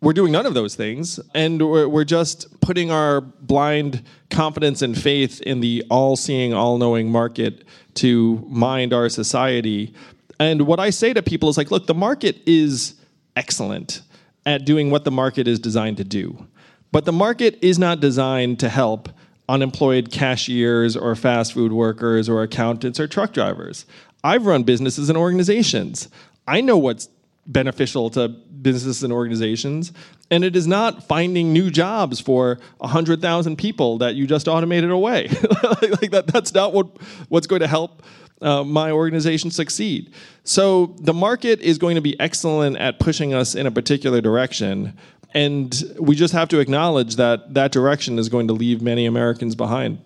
we're 0.00 0.12
doing 0.12 0.32
none 0.32 0.46
of 0.46 0.54
those 0.54 0.74
things 0.74 1.18
and 1.34 1.60
we're, 1.60 1.88
we're, 1.88 2.04
just 2.04 2.60
putting 2.60 2.90
our 2.90 3.20
blind 3.20 4.02
confidence 4.30 4.82
and 4.82 4.96
faith 4.96 5.40
in 5.40 5.60
the 5.60 5.82
all-seeing 5.90 6.52
all-knowing 6.52 7.10
market 7.10 7.64
to 7.94 8.44
mind 8.48 8.92
our 8.92 9.08
society. 9.08 9.94
And 10.38 10.66
what 10.66 10.78
i 10.78 10.90
say 10.90 11.12
to 11.12 11.22
people 11.22 11.48
is 11.48 11.56
like 11.56 11.70
look 11.70 11.86
the 11.86 11.94
market 11.94 12.36
is 12.46 12.94
excellent 13.36 14.02
at 14.44 14.64
doing 14.64 14.90
what 14.90 15.04
the 15.04 15.10
market 15.10 15.48
is 15.48 15.58
designed 15.58 15.96
to 15.96 16.04
do 16.04 16.46
but 16.92 17.04
the 17.04 17.12
market 17.12 17.58
is 17.62 17.78
not 17.78 18.00
designed 18.00 18.58
to 18.60 18.68
help 18.68 19.08
unemployed 19.48 20.10
cashiers 20.10 20.96
or 20.96 21.14
fast 21.14 21.52
food 21.52 21.72
workers 21.72 22.28
or 22.28 22.42
accountants 22.42 22.98
or 22.98 23.06
truck 23.06 23.32
drivers. 23.32 23.86
I've 24.24 24.46
run 24.46 24.64
businesses 24.64 25.08
and 25.08 25.16
organizations. 25.16 26.08
I 26.48 26.60
know 26.60 26.76
what's 26.76 27.08
beneficial 27.46 28.10
to 28.10 28.28
businesses 28.28 29.02
and 29.02 29.12
organizations. 29.12 29.92
And 30.30 30.44
it 30.44 30.56
is 30.56 30.66
not 30.66 31.04
finding 31.04 31.52
new 31.52 31.70
jobs 31.70 32.20
for 32.20 32.58
100,000 32.78 33.56
people 33.56 33.98
that 33.98 34.16
you 34.16 34.26
just 34.26 34.48
automated 34.48 34.90
away. 34.90 35.28
like 35.82 36.10
that, 36.10 36.24
that's 36.26 36.52
not 36.52 36.72
what, 36.72 36.88
what's 37.28 37.46
going 37.46 37.60
to 37.60 37.68
help 37.68 38.02
uh, 38.42 38.64
my 38.64 38.90
organization 38.90 39.50
succeed. 39.50 40.12
So 40.44 40.94
the 40.98 41.14
market 41.14 41.60
is 41.60 41.78
going 41.78 41.94
to 41.94 42.00
be 42.00 42.18
excellent 42.20 42.76
at 42.76 42.98
pushing 42.98 43.32
us 43.32 43.54
in 43.54 43.66
a 43.66 43.70
particular 43.70 44.20
direction. 44.20 44.96
And 45.32 45.74
we 45.98 46.16
just 46.16 46.32
have 46.34 46.48
to 46.48 46.60
acknowledge 46.60 47.16
that 47.16 47.54
that 47.54 47.72
direction 47.72 48.18
is 48.18 48.28
going 48.28 48.48
to 48.48 48.54
leave 48.54 48.82
many 48.82 49.06
Americans 49.06 49.54
behind. 49.54 49.98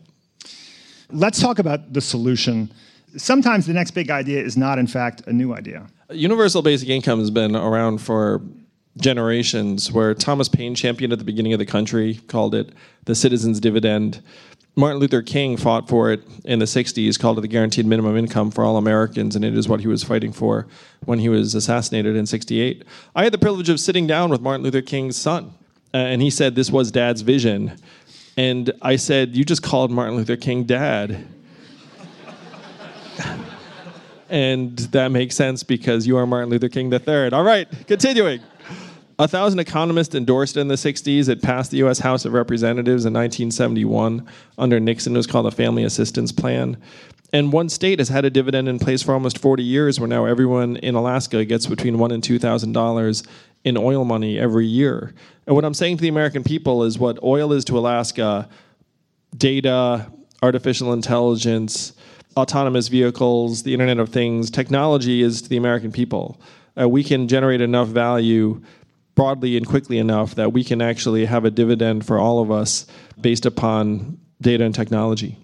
Let's 1.10 1.40
talk 1.40 1.58
about 1.58 1.92
the 1.92 2.00
solution. 2.00 2.72
Sometimes 3.16 3.66
the 3.66 3.72
next 3.72 3.92
big 3.92 4.10
idea 4.10 4.42
is 4.42 4.56
not, 4.56 4.78
in 4.78 4.86
fact, 4.86 5.22
a 5.26 5.32
new 5.32 5.54
idea. 5.54 5.86
Universal 6.10 6.62
basic 6.62 6.88
income 6.88 7.18
has 7.20 7.30
been 7.30 7.54
around 7.54 7.98
for 7.98 8.42
generations, 8.96 9.92
where 9.92 10.14
Thomas 10.14 10.48
Paine 10.48 10.74
championed 10.74 11.12
at 11.12 11.18
the 11.18 11.24
beginning 11.24 11.52
of 11.52 11.58
the 11.58 11.66
country, 11.66 12.20
called 12.28 12.54
it 12.54 12.70
the 13.04 13.14
citizen's 13.14 13.60
dividend. 13.60 14.22
Martin 14.76 15.00
Luther 15.00 15.22
King 15.22 15.56
fought 15.56 15.88
for 15.88 16.12
it 16.12 16.22
in 16.44 16.58
the 16.58 16.64
60s, 16.64 17.18
called 17.18 17.38
it 17.38 17.40
the 17.42 17.48
guaranteed 17.48 17.86
minimum 17.86 18.16
income 18.16 18.50
for 18.50 18.64
all 18.64 18.76
Americans, 18.76 19.36
and 19.36 19.44
it 19.44 19.56
is 19.56 19.68
what 19.68 19.80
he 19.80 19.86
was 19.86 20.04
fighting 20.04 20.32
for 20.32 20.66
when 21.04 21.18
he 21.18 21.28
was 21.28 21.54
assassinated 21.54 22.16
in 22.16 22.26
68. 22.26 22.84
I 23.14 23.24
had 23.24 23.32
the 23.32 23.38
privilege 23.38 23.68
of 23.68 23.80
sitting 23.80 24.06
down 24.06 24.30
with 24.30 24.40
Martin 24.40 24.62
Luther 24.62 24.82
King's 24.82 25.16
son, 25.16 25.52
uh, 25.92 25.98
and 25.98 26.22
he 26.22 26.30
said 26.30 26.54
this 26.54 26.70
was 26.70 26.90
dad's 26.90 27.22
vision. 27.22 27.76
And 28.36 28.72
I 28.80 28.96
said, 28.96 29.36
You 29.36 29.44
just 29.44 29.62
called 29.62 29.90
Martin 29.90 30.16
Luther 30.16 30.36
King 30.36 30.64
dad 30.64 31.26
and 34.30 34.78
that 34.78 35.10
makes 35.10 35.34
sense 35.34 35.62
because 35.62 36.06
you 36.06 36.16
are 36.16 36.26
Martin 36.26 36.50
Luther 36.50 36.68
King 36.68 36.92
III. 36.92 37.30
All 37.32 37.44
right, 37.44 37.68
continuing. 37.86 38.40
A 39.18 39.28
thousand 39.28 39.58
economists 39.58 40.14
endorsed 40.14 40.56
it 40.56 40.60
in 40.60 40.68
the 40.68 40.76
60s. 40.76 41.28
It 41.28 41.42
passed 41.42 41.70
the 41.70 41.76
U.S. 41.78 41.98
House 41.98 42.24
of 42.24 42.32
Representatives 42.32 43.04
in 43.04 43.12
1971 43.12 44.26
under 44.56 44.80
Nixon. 44.80 45.14
It 45.14 45.18
was 45.18 45.26
called 45.26 45.44
the 45.44 45.50
Family 45.50 45.84
Assistance 45.84 46.32
Plan. 46.32 46.78
And 47.32 47.52
one 47.52 47.68
state 47.68 47.98
has 47.98 48.08
had 48.08 48.24
a 48.24 48.30
dividend 48.30 48.66
in 48.66 48.78
place 48.78 49.02
for 49.02 49.12
almost 49.12 49.36
40 49.36 49.62
years, 49.62 50.00
where 50.00 50.08
now 50.08 50.24
everyone 50.24 50.76
in 50.76 50.94
Alaska 50.94 51.44
gets 51.44 51.66
between 51.66 51.98
one 51.98 52.12
and 52.12 52.24
two 52.24 52.38
thousand 52.38 52.72
dollars 52.72 53.22
in 53.62 53.76
oil 53.76 54.04
money 54.04 54.38
every 54.38 54.66
year. 54.66 55.12
And 55.46 55.54
what 55.54 55.66
I'm 55.66 55.74
saying 55.74 55.98
to 55.98 56.02
the 56.02 56.08
American 56.08 56.42
people 56.42 56.82
is 56.84 56.98
what 56.98 57.22
oil 57.22 57.52
is 57.52 57.64
to 57.66 57.78
Alaska: 57.78 58.48
data, 59.36 60.10
artificial 60.42 60.92
intelligence, 60.92 61.92
autonomous 62.36 62.88
vehicles, 62.88 63.62
the 63.62 63.72
Internet 63.72 63.98
of 63.98 64.08
Things. 64.08 64.50
Technology 64.50 65.22
is 65.22 65.42
to 65.42 65.48
the 65.48 65.56
American 65.56 65.92
people. 65.92 66.40
Uh, 66.80 66.88
we 66.88 67.02
can 67.02 67.28
generate 67.28 67.60
enough 67.60 67.88
value 67.88 68.62
broadly 69.14 69.56
and 69.56 69.66
quickly 69.66 69.98
enough 69.98 70.34
that 70.36 70.52
we 70.52 70.64
can 70.64 70.80
actually 70.80 71.24
have 71.26 71.44
a 71.44 71.50
dividend 71.50 72.06
for 72.06 72.18
all 72.18 72.40
of 72.40 72.50
us 72.50 72.86
based 73.20 73.44
upon 73.44 74.18
data 74.40 74.64
and 74.64 74.74
technology. 74.74 75.36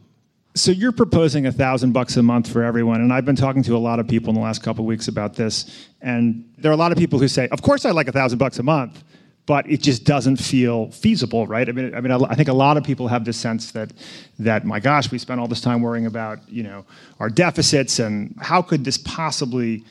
So 0.55 0.71
you're 0.71 0.93
proposing 0.93 1.45
a 1.45 1.53
thousand 1.53 1.93
bucks 1.93 2.17
a 2.17 2.23
month 2.23 2.51
for 2.51 2.63
everyone, 2.63 3.03
and 3.03 3.13
I've 3.13 3.27
been 3.27 3.37
talking 3.37 3.63
to 3.65 3.77
a 3.77 3.79
lot 3.79 4.01
of 4.01 4.09
people 4.09 4.31
in 4.31 4.37
the 4.37 4.41
last 4.41 4.63
couple 4.63 4.85
of 4.85 4.87
weeks 4.87 5.07
about 5.09 5.35
this, 5.35 5.87
and 6.01 6.51
there 6.57 6.71
are 6.71 6.75
a 6.75 6.79
lot 6.79 6.93
of 6.93 6.99
people 6.99 7.19
who 7.19 7.29
say, 7.29 7.47
"Of 7.49 7.61
course, 7.61 7.85
I 7.85 7.91
like 7.91 8.09
a 8.09 8.13
thousand 8.13 8.39
bucks 8.39 8.59
a 8.59 8.63
month," 8.63 9.05
but 9.47 9.71
it 9.71 9.81
just 9.81 10.05
doesn't 10.05 10.37
feel 10.37 10.91
feasible, 10.91 11.47
right? 11.47 11.69
I 11.69 11.73
mean, 11.73 11.95
I 11.95 12.01
mean, 12.01 12.13
I 12.13 12.35
think 12.35 12.49
a 12.49 12.53
lot 12.53 12.77
of 12.77 12.83
people 12.83 13.07
have 13.09 13.25
this 13.25 13.37
sense 13.37 13.71
that, 13.73 13.93
that 14.41 14.65
my 14.65 14.81
gosh, 14.81 15.11
we 15.11 15.19
spent 15.19 15.41
all 15.41 15.47
this 15.47 15.61
time 15.61 15.83
worrying 15.83 16.07
about, 16.07 16.49
you 16.49 16.65
know, 16.65 16.85
our 17.21 17.31
deficits, 17.31 18.01
and 18.01 18.35
how 18.41 18.61
could 18.61 18.85
this 18.85 18.99
possibly 18.99 19.85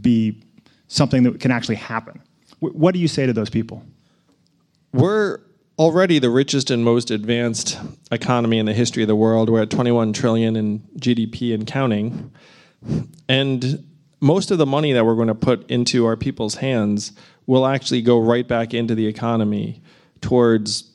be 0.00 0.42
something 0.88 1.22
that 1.22 1.40
can 1.40 1.52
actually 1.52 1.76
happen? 1.76 2.20
What 2.58 2.94
do 2.94 3.00
you 3.00 3.08
say 3.08 3.26
to 3.26 3.32
those 3.32 3.50
people? 3.50 3.84
We're 4.92 5.40
already 5.78 6.18
the 6.18 6.30
richest 6.30 6.70
and 6.70 6.84
most 6.84 7.10
advanced 7.10 7.78
economy 8.10 8.58
in 8.58 8.66
the 8.66 8.72
history 8.72 9.02
of 9.02 9.08
the 9.08 9.16
world. 9.16 9.50
We're 9.50 9.62
at 9.62 9.70
21 9.70 10.14
trillion 10.14 10.56
in 10.56 10.80
GDP 10.98 11.54
and 11.54 11.66
counting. 11.66 12.32
And 13.28 13.84
most 14.20 14.50
of 14.50 14.58
the 14.58 14.66
money 14.66 14.92
that 14.92 15.04
we're 15.04 15.14
going 15.14 15.28
to 15.28 15.34
put 15.34 15.70
into 15.70 16.06
our 16.06 16.16
people's 16.16 16.56
hands 16.56 17.12
will 17.46 17.66
actually 17.66 18.02
go 18.02 18.18
right 18.20 18.46
back 18.46 18.74
into 18.74 18.94
the 18.94 19.06
economy 19.06 19.80
towards 20.20 20.90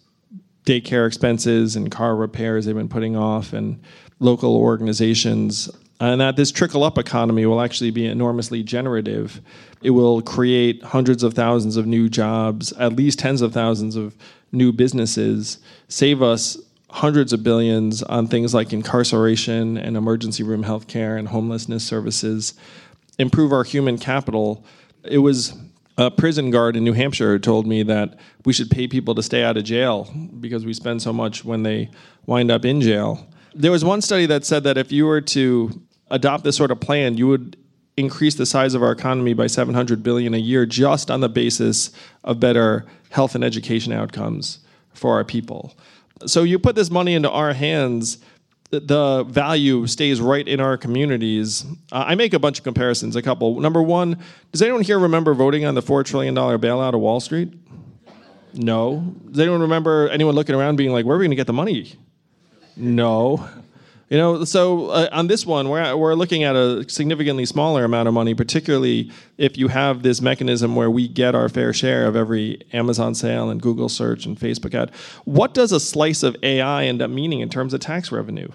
daycare 0.65 1.07
expenses 1.07 1.75
and 1.75 1.91
car 1.91 2.15
repairs 2.15 2.65
they've 2.65 2.75
been 2.75 2.89
putting 2.89 3.15
off 3.15 3.53
and 3.53 3.81
local 4.19 4.55
organizations 4.55 5.69
and 6.01 6.19
that 6.19 6.35
this 6.35 6.51
trickle 6.51 6.83
up 6.83 6.97
economy 6.97 7.45
will 7.45 7.61
actually 7.61 7.91
be 7.91 8.07
enormously 8.07 8.63
generative. 8.63 9.39
It 9.83 9.91
will 9.91 10.21
create 10.23 10.81
hundreds 10.81 11.21
of 11.21 11.35
thousands 11.35 11.77
of 11.77 11.85
new 11.85 12.09
jobs, 12.09 12.73
at 12.73 12.93
least 12.93 13.19
tens 13.19 13.41
of 13.41 13.53
thousands 13.53 13.95
of 13.95 14.15
new 14.51 14.71
businesses, 14.71 15.59
save 15.89 16.23
us 16.23 16.57
hundreds 16.89 17.33
of 17.33 17.43
billions 17.43 18.01
on 18.03 18.27
things 18.27 18.53
like 18.53 18.73
incarceration 18.73 19.77
and 19.77 19.95
emergency 19.95 20.41
room 20.41 20.63
health 20.63 20.87
care 20.87 21.17
and 21.17 21.27
homelessness 21.27 21.85
services, 21.85 22.55
improve 23.19 23.53
our 23.53 23.63
human 23.63 23.99
capital. 23.99 24.65
It 25.03 25.19
was 25.19 25.53
a 26.01 26.09
prison 26.09 26.49
guard 26.49 26.75
in 26.75 26.83
New 26.83 26.93
Hampshire 26.93 27.37
told 27.37 27.67
me 27.67 27.83
that 27.83 28.17
we 28.43 28.53
should 28.53 28.71
pay 28.71 28.87
people 28.87 29.13
to 29.13 29.21
stay 29.21 29.43
out 29.43 29.55
of 29.55 29.63
jail 29.63 30.11
because 30.39 30.65
we 30.65 30.73
spend 30.73 31.01
so 31.01 31.13
much 31.13 31.45
when 31.45 31.61
they 31.61 31.91
wind 32.25 32.49
up 32.49 32.65
in 32.65 32.81
jail. 32.81 33.27
There 33.53 33.71
was 33.71 33.85
one 33.85 34.01
study 34.01 34.25
that 34.25 34.43
said 34.43 34.63
that 34.63 34.77
if 34.77 34.91
you 34.91 35.05
were 35.05 35.21
to 35.21 35.81
adopt 36.09 36.43
this 36.43 36.55
sort 36.55 36.71
of 36.71 36.79
plan, 36.79 37.17
you 37.17 37.27
would 37.27 37.55
increase 37.97 38.35
the 38.35 38.47
size 38.47 38.73
of 38.73 38.81
our 38.81 38.91
economy 38.91 39.33
by 39.33 39.45
700 39.45 40.01
billion 40.01 40.33
a 40.33 40.37
year 40.37 40.65
just 40.65 41.11
on 41.11 41.19
the 41.19 41.29
basis 41.29 41.91
of 42.23 42.39
better 42.39 42.85
health 43.11 43.35
and 43.35 43.43
education 43.43 43.93
outcomes 43.93 44.59
for 44.93 45.13
our 45.13 45.23
people. 45.23 45.75
So 46.25 46.41
you 46.43 46.57
put 46.57 46.75
this 46.75 46.89
money 46.89 47.13
into 47.13 47.29
our 47.29 47.53
hands, 47.53 48.17
the 48.71 49.25
value 49.27 49.85
stays 49.85 50.21
right 50.21 50.47
in 50.47 50.59
our 50.59 50.77
communities. 50.77 51.65
Uh, 51.91 52.05
I 52.07 52.15
make 52.15 52.33
a 52.33 52.39
bunch 52.39 52.57
of 52.57 52.63
comparisons, 52.63 53.15
a 53.15 53.21
couple. 53.21 53.59
Number 53.59 53.81
one, 53.81 54.17
does 54.51 54.61
anyone 54.61 54.81
here 54.81 54.97
remember 54.97 55.33
voting 55.33 55.65
on 55.65 55.75
the 55.75 55.81
$4 55.81 56.05
trillion 56.05 56.33
bailout 56.33 56.93
of 56.93 57.01
Wall 57.01 57.19
Street? 57.19 57.53
No. 58.53 59.13
Does 59.29 59.39
anyone 59.39 59.61
remember 59.61 60.09
anyone 60.09 60.35
looking 60.35 60.55
around 60.55 60.77
being 60.77 60.91
like, 60.91 61.05
where 61.05 61.15
are 61.15 61.19
we 61.19 61.25
going 61.25 61.31
to 61.31 61.35
get 61.35 61.47
the 61.47 61.53
money? 61.53 61.95
No. 62.75 63.47
You 64.11 64.17
know, 64.17 64.43
so 64.43 64.87
uh, 64.89 65.07
on 65.13 65.27
this 65.27 65.45
one, 65.45 65.69
we're, 65.69 65.95
we're 65.95 66.15
looking 66.15 66.43
at 66.43 66.53
a 66.53 66.83
significantly 66.89 67.45
smaller 67.45 67.85
amount 67.85 68.09
of 68.09 68.13
money, 68.13 68.33
particularly 68.33 69.09
if 69.37 69.57
you 69.57 69.69
have 69.69 70.03
this 70.03 70.19
mechanism 70.19 70.75
where 70.75 70.91
we 70.91 71.07
get 71.07 71.33
our 71.33 71.47
fair 71.47 71.71
share 71.71 72.05
of 72.05 72.17
every 72.17 72.61
Amazon 72.73 73.15
sale 73.15 73.49
and 73.49 73.61
Google 73.61 73.87
search 73.87 74.25
and 74.25 74.37
Facebook 74.37 74.75
ad. 74.75 74.91
What 75.23 75.53
does 75.53 75.71
a 75.71 75.79
slice 75.79 76.23
of 76.23 76.35
AI 76.43 76.87
end 76.87 77.01
up 77.01 77.09
meaning 77.09 77.39
in 77.39 77.47
terms 77.47 77.73
of 77.73 77.79
tax 77.79 78.11
revenue? 78.11 78.49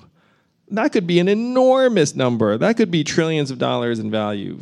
That 0.69 0.93
could 0.93 1.07
be 1.07 1.21
an 1.21 1.29
enormous 1.29 2.15
number. 2.15 2.59
That 2.59 2.77
could 2.77 2.91
be 2.91 3.03
trillions 3.03 3.51
of 3.51 3.57
dollars 3.57 3.99
in 3.99 4.11
value. 4.11 4.61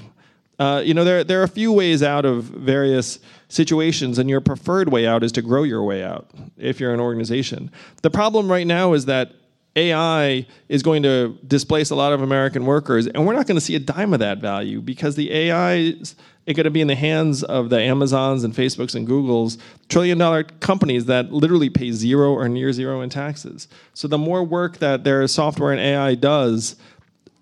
Uh, 0.60 0.80
you 0.84 0.94
know, 0.94 1.02
there, 1.02 1.24
there 1.24 1.40
are 1.40 1.44
a 1.44 1.48
few 1.48 1.72
ways 1.72 2.04
out 2.04 2.24
of 2.24 2.44
various 2.44 3.18
situations, 3.48 4.20
and 4.20 4.30
your 4.30 4.40
preferred 4.40 4.92
way 4.92 5.08
out 5.08 5.24
is 5.24 5.32
to 5.32 5.42
grow 5.42 5.64
your 5.64 5.82
way 5.82 6.04
out 6.04 6.30
if 6.56 6.78
you're 6.78 6.94
an 6.94 7.00
organization. 7.00 7.72
The 8.02 8.10
problem 8.10 8.48
right 8.48 8.66
now 8.66 8.92
is 8.92 9.06
that 9.06 9.32
AI 9.76 10.46
is 10.68 10.82
going 10.82 11.02
to 11.02 11.36
displace 11.46 11.90
a 11.90 11.94
lot 11.94 12.12
of 12.12 12.22
American 12.22 12.64
workers, 12.64 13.06
and 13.06 13.26
we're 13.26 13.34
not 13.34 13.46
going 13.46 13.56
to 13.56 13.60
see 13.60 13.74
a 13.74 13.80
dime 13.80 14.12
of 14.12 14.20
that 14.20 14.38
value 14.38 14.80
because 14.80 15.16
the 15.16 15.32
AI 15.32 15.74
is 15.74 16.14
going 16.46 16.64
to 16.64 16.70
be 16.70 16.80
in 16.80 16.86
the 16.86 16.94
hands 16.94 17.42
of 17.42 17.70
the 17.70 17.80
Amazons 17.80 18.44
and 18.44 18.54
Facebooks 18.54 18.94
and 18.94 19.08
Googles, 19.08 19.58
trillion 19.88 20.18
dollar 20.18 20.44
companies 20.44 21.06
that 21.06 21.32
literally 21.32 21.70
pay 21.70 21.90
zero 21.90 22.32
or 22.32 22.48
near 22.48 22.72
zero 22.72 23.00
in 23.00 23.10
taxes. 23.10 23.66
So 23.94 24.06
the 24.06 24.18
more 24.18 24.44
work 24.44 24.78
that 24.78 25.02
their 25.02 25.26
software 25.26 25.72
and 25.72 25.80
AI 25.80 26.14
does, 26.14 26.76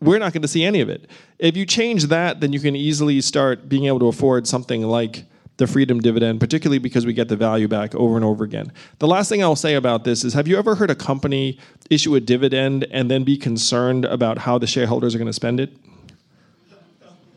we're 0.00 0.18
not 0.18 0.32
going 0.32 0.42
to 0.42 0.48
see 0.48 0.64
any 0.64 0.80
of 0.80 0.88
it. 0.88 1.08
If 1.38 1.56
you 1.56 1.66
change 1.66 2.06
that, 2.06 2.40
then 2.40 2.52
you 2.52 2.60
can 2.60 2.76
easily 2.76 3.20
start 3.20 3.68
being 3.68 3.84
able 3.84 3.98
to 4.00 4.06
afford 4.06 4.46
something 4.46 4.82
like 4.82 5.24
the 5.62 5.72
freedom 5.72 6.00
dividend, 6.00 6.40
particularly 6.40 6.80
because 6.80 7.06
we 7.06 7.12
get 7.12 7.28
the 7.28 7.36
value 7.36 7.68
back 7.68 7.94
over 7.94 8.16
and 8.16 8.24
over 8.24 8.42
again. 8.42 8.72
The 8.98 9.06
last 9.06 9.28
thing 9.28 9.44
I'll 9.44 9.54
say 9.54 9.74
about 9.74 10.02
this 10.02 10.24
is 10.24 10.34
have 10.34 10.48
you 10.48 10.58
ever 10.58 10.74
heard 10.74 10.90
a 10.90 10.94
company 10.96 11.56
issue 11.88 12.16
a 12.16 12.20
dividend 12.20 12.84
and 12.90 13.08
then 13.08 13.22
be 13.22 13.36
concerned 13.36 14.04
about 14.04 14.38
how 14.38 14.58
the 14.58 14.66
shareholders 14.66 15.14
are 15.14 15.18
going 15.18 15.28
to 15.28 15.32
spend 15.32 15.60
it? 15.60 15.72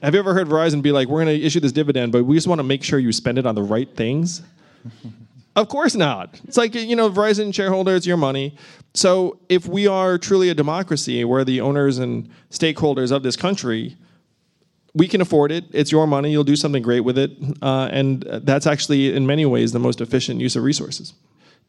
Have 0.01 0.15
you 0.15 0.19
ever 0.19 0.33
heard 0.33 0.47
Verizon 0.47 0.81
be 0.81 0.91
like, 0.91 1.07
we're 1.07 1.23
going 1.23 1.39
to 1.39 1.45
issue 1.45 1.59
this 1.59 1.71
dividend, 1.71 2.11
but 2.11 2.25
we 2.25 2.35
just 2.35 2.47
want 2.47 2.57
to 2.57 2.63
make 2.63 2.83
sure 2.83 2.97
you 2.97 3.11
spend 3.11 3.37
it 3.37 3.45
on 3.45 3.53
the 3.53 3.61
right 3.61 3.95
things? 3.95 4.41
of 5.55 5.69
course 5.69 5.93
not. 5.93 6.41
It's 6.47 6.57
like, 6.57 6.73
you 6.73 6.95
know, 6.95 7.11
Verizon 7.11 7.53
shareholders, 7.53 8.07
your 8.07 8.17
money. 8.17 8.57
So 8.95 9.37
if 9.49 9.67
we 9.67 9.85
are 9.85 10.17
truly 10.17 10.49
a 10.49 10.55
democracy 10.55 11.23
where 11.25 11.43
the 11.43 11.61
owners 11.61 11.99
and 11.99 12.27
stakeholders 12.49 13.11
of 13.11 13.21
this 13.21 13.35
country 13.35 13.97
we 14.95 15.07
can 15.07 15.21
afford 15.21 15.51
it. 15.51 15.65
It's 15.71 15.91
your 15.91 16.07
money. 16.07 16.31
You'll 16.31 16.45
do 16.45 16.55
something 16.55 16.81
great 16.81 17.01
with 17.01 17.17
it. 17.17 17.31
Uh, 17.61 17.89
and 17.91 18.23
that's 18.43 18.65
actually, 18.65 19.13
in 19.13 19.27
many 19.27 19.45
ways, 19.45 19.73
the 19.73 19.79
most 19.79 20.01
efficient 20.01 20.39
use 20.39 20.55
of 20.55 20.63
resources. 20.63 21.13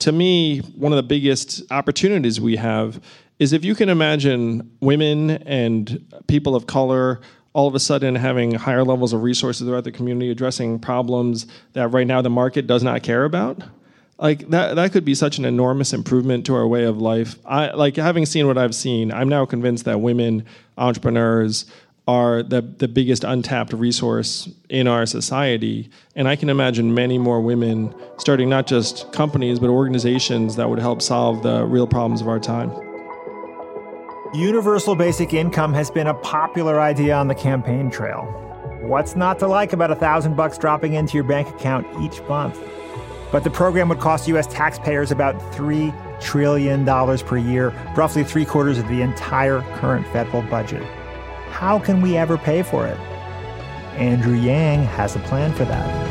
To 0.01 0.13
me, 0.13 0.61
one 0.61 0.93
of 0.93 0.97
the 0.97 1.03
biggest 1.03 1.63
opportunities 1.73 2.41
we 2.41 2.57
have 2.57 3.01
is 3.39 3.53
if 3.53 3.65
you 3.65 3.75
can 3.75 3.89
imagine 3.89 4.71
women 4.81 5.31
and 5.31 6.07
people 6.29 6.55
of 6.55 6.67
color 6.67 7.21
all 7.53 7.67
of 7.67 7.75
a 7.75 7.81
sudden 7.81 8.15
having 8.15 8.53
higher 8.53 8.85
levels 8.85 9.15
of 9.15 9.23
resources 9.23 9.67
throughout 9.67 9.85
the 9.85 9.93
community, 9.93 10.31
addressing 10.31 10.79
problems 10.79 11.47
that 11.73 11.89
right 11.89 12.07
now 12.07 12.21
the 12.21 12.31
market 12.31 12.67
does 12.67 12.83
not 12.83 13.03
care 13.03 13.25
about. 13.25 13.63
Like 14.19 14.49
that, 14.51 14.77
that 14.77 14.93
could 14.93 15.05
be 15.05 15.15
such 15.15 15.39
an 15.39 15.45
enormous 15.45 15.93
improvement 15.93 16.47
to 16.47 16.55
our 16.55 16.67
way 16.67 16.85
of 16.85 17.01
life. 17.01 17.37
I 17.45 17.71
like 17.73 17.97
having 17.97 18.27
seen 18.27 18.47
what 18.47 18.59
I've 18.59 18.75
seen. 18.75 19.11
I'm 19.13 19.29
now 19.29 19.45
convinced 19.47 19.87
that 19.87 20.01
women, 20.01 20.45
entrepreneurs, 20.77 21.67
are 22.07 22.43
the, 22.43 22.63
the 22.63 22.87
biggest 22.87 23.25
untapped 23.25 23.73
resource 23.73 24.49
in 24.69 24.87
our 24.87 25.07
society. 25.07 25.91
And 26.15 26.29
I 26.29 26.37
can 26.37 26.49
imagine 26.49 26.95
many 26.95 27.19
more 27.19 27.41
women 27.41 27.95
starting 28.19 28.49
not 28.49 28.67
just 28.67 29.13
companies, 29.13 29.59
but 29.59 29.71
organizations 29.71 30.57
that 30.57 30.71
would 30.71 30.79
help 30.79 31.03
solve 31.03 31.43
the 31.43 31.65
real 31.65 31.87
problems 31.87 32.21
of 32.21 32.29
our 32.29 32.39
time. 32.39 32.71
Universal 34.35 34.95
basic 34.97 35.35
income 35.35 35.73
has 35.73 35.91
been 35.91 36.07
a 36.07 36.15
popular 36.15 36.81
idea 36.81 37.15
on 37.15 37.27
the 37.27 37.35
campaign 37.35 37.91
trail. 37.91 38.23
What's 38.83 39.17
not 39.17 39.39
to 39.41 39.49
like 39.49 39.73
about 39.73 39.91
a 39.91 39.97
thousand 39.97 40.37
bucks 40.37 40.59
dropping 40.59 40.95
into 40.95 41.15
your 41.15 41.25
bank 41.25 41.49
account 41.49 41.87
each 42.01 42.23
month? 42.29 42.61
But 43.33 43.43
the 43.43 43.51
program 43.51 43.89
would 43.89 43.99
cost 43.99 44.29
U.S. 44.29 44.47
taxpayers 44.47 45.11
about 45.11 45.37
$3 45.53 46.21
trillion 46.21 46.85
per 46.85 47.37
year, 47.37 47.71
roughly 47.97 48.23
three 48.23 48.45
quarters 48.45 48.79
of 48.79 48.87
the 48.89 49.03
entire 49.03 49.63
current 49.79 50.07
federal 50.09 50.43
budget. 50.43 50.83
How 51.51 51.79
can 51.79 52.03
we 52.03 52.17
ever 52.17 52.37
pay 52.39 52.63
for 52.63 52.87
it? 52.87 52.99
Andrew 53.97 54.35
Yang 54.35 54.85
has 54.85 55.17
a 55.17 55.21
plan 55.21 55.53
for 55.55 55.65
that. 55.65 56.07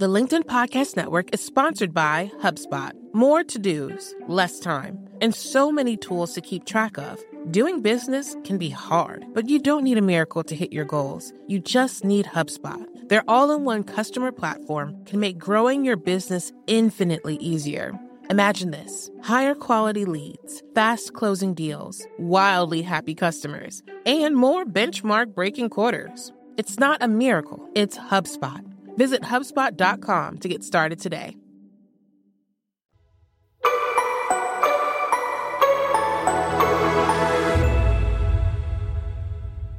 The 0.00 0.08
LinkedIn 0.08 0.44
Podcast 0.44 0.96
Network 0.96 1.28
is 1.34 1.44
sponsored 1.44 1.92
by 1.92 2.32
HubSpot. 2.40 2.92
More 3.12 3.44
to 3.44 3.58
dos, 3.58 4.14
less 4.28 4.58
time, 4.58 4.98
and 5.20 5.34
so 5.34 5.70
many 5.70 5.96
tools 5.96 6.32
to 6.32 6.40
keep 6.40 6.64
track 6.64 6.96
of. 6.96 7.22
Doing 7.50 7.82
business 7.82 8.34
can 8.44 8.56
be 8.56 8.70
hard, 8.70 9.26
but 9.34 9.50
you 9.50 9.58
don't 9.58 9.84
need 9.84 9.98
a 9.98 10.02
miracle 10.02 10.42
to 10.44 10.56
hit 10.56 10.72
your 10.72 10.86
goals. 10.86 11.34
You 11.48 11.60
just 11.60 12.02
need 12.02 12.24
HubSpot. 12.24 12.86
Their 13.10 13.24
all 13.26 13.50
in 13.50 13.64
one 13.64 13.82
customer 13.82 14.30
platform 14.30 15.04
can 15.04 15.18
make 15.18 15.36
growing 15.36 15.84
your 15.84 15.96
business 15.96 16.52
infinitely 16.68 17.38
easier. 17.38 17.92
Imagine 18.30 18.70
this 18.70 19.10
higher 19.20 19.56
quality 19.56 20.04
leads, 20.04 20.62
fast 20.76 21.12
closing 21.12 21.52
deals, 21.52 22.06
wildly 22.20 22.82
happy 22.82 23.16
customers, 23.16 23.82
and 24.06 24.36
more 24.36 24.64
benchmark 24.64 25.34
breaking 25.34 25.70
quarters. 25.70 26.32
It's 26.56 26.78
not 26.78 27.02
a 27.02 27.08
miracle, 27.08 27.68
it's 27.74 27.98
HubSpot. 27.98 28.64
Visit 28.96 29.22
HubSpot.com 29.22 30.38
to 30.38 30.48
get 30.48 30.62
started 30.62 31.00
today. 31.00 31.36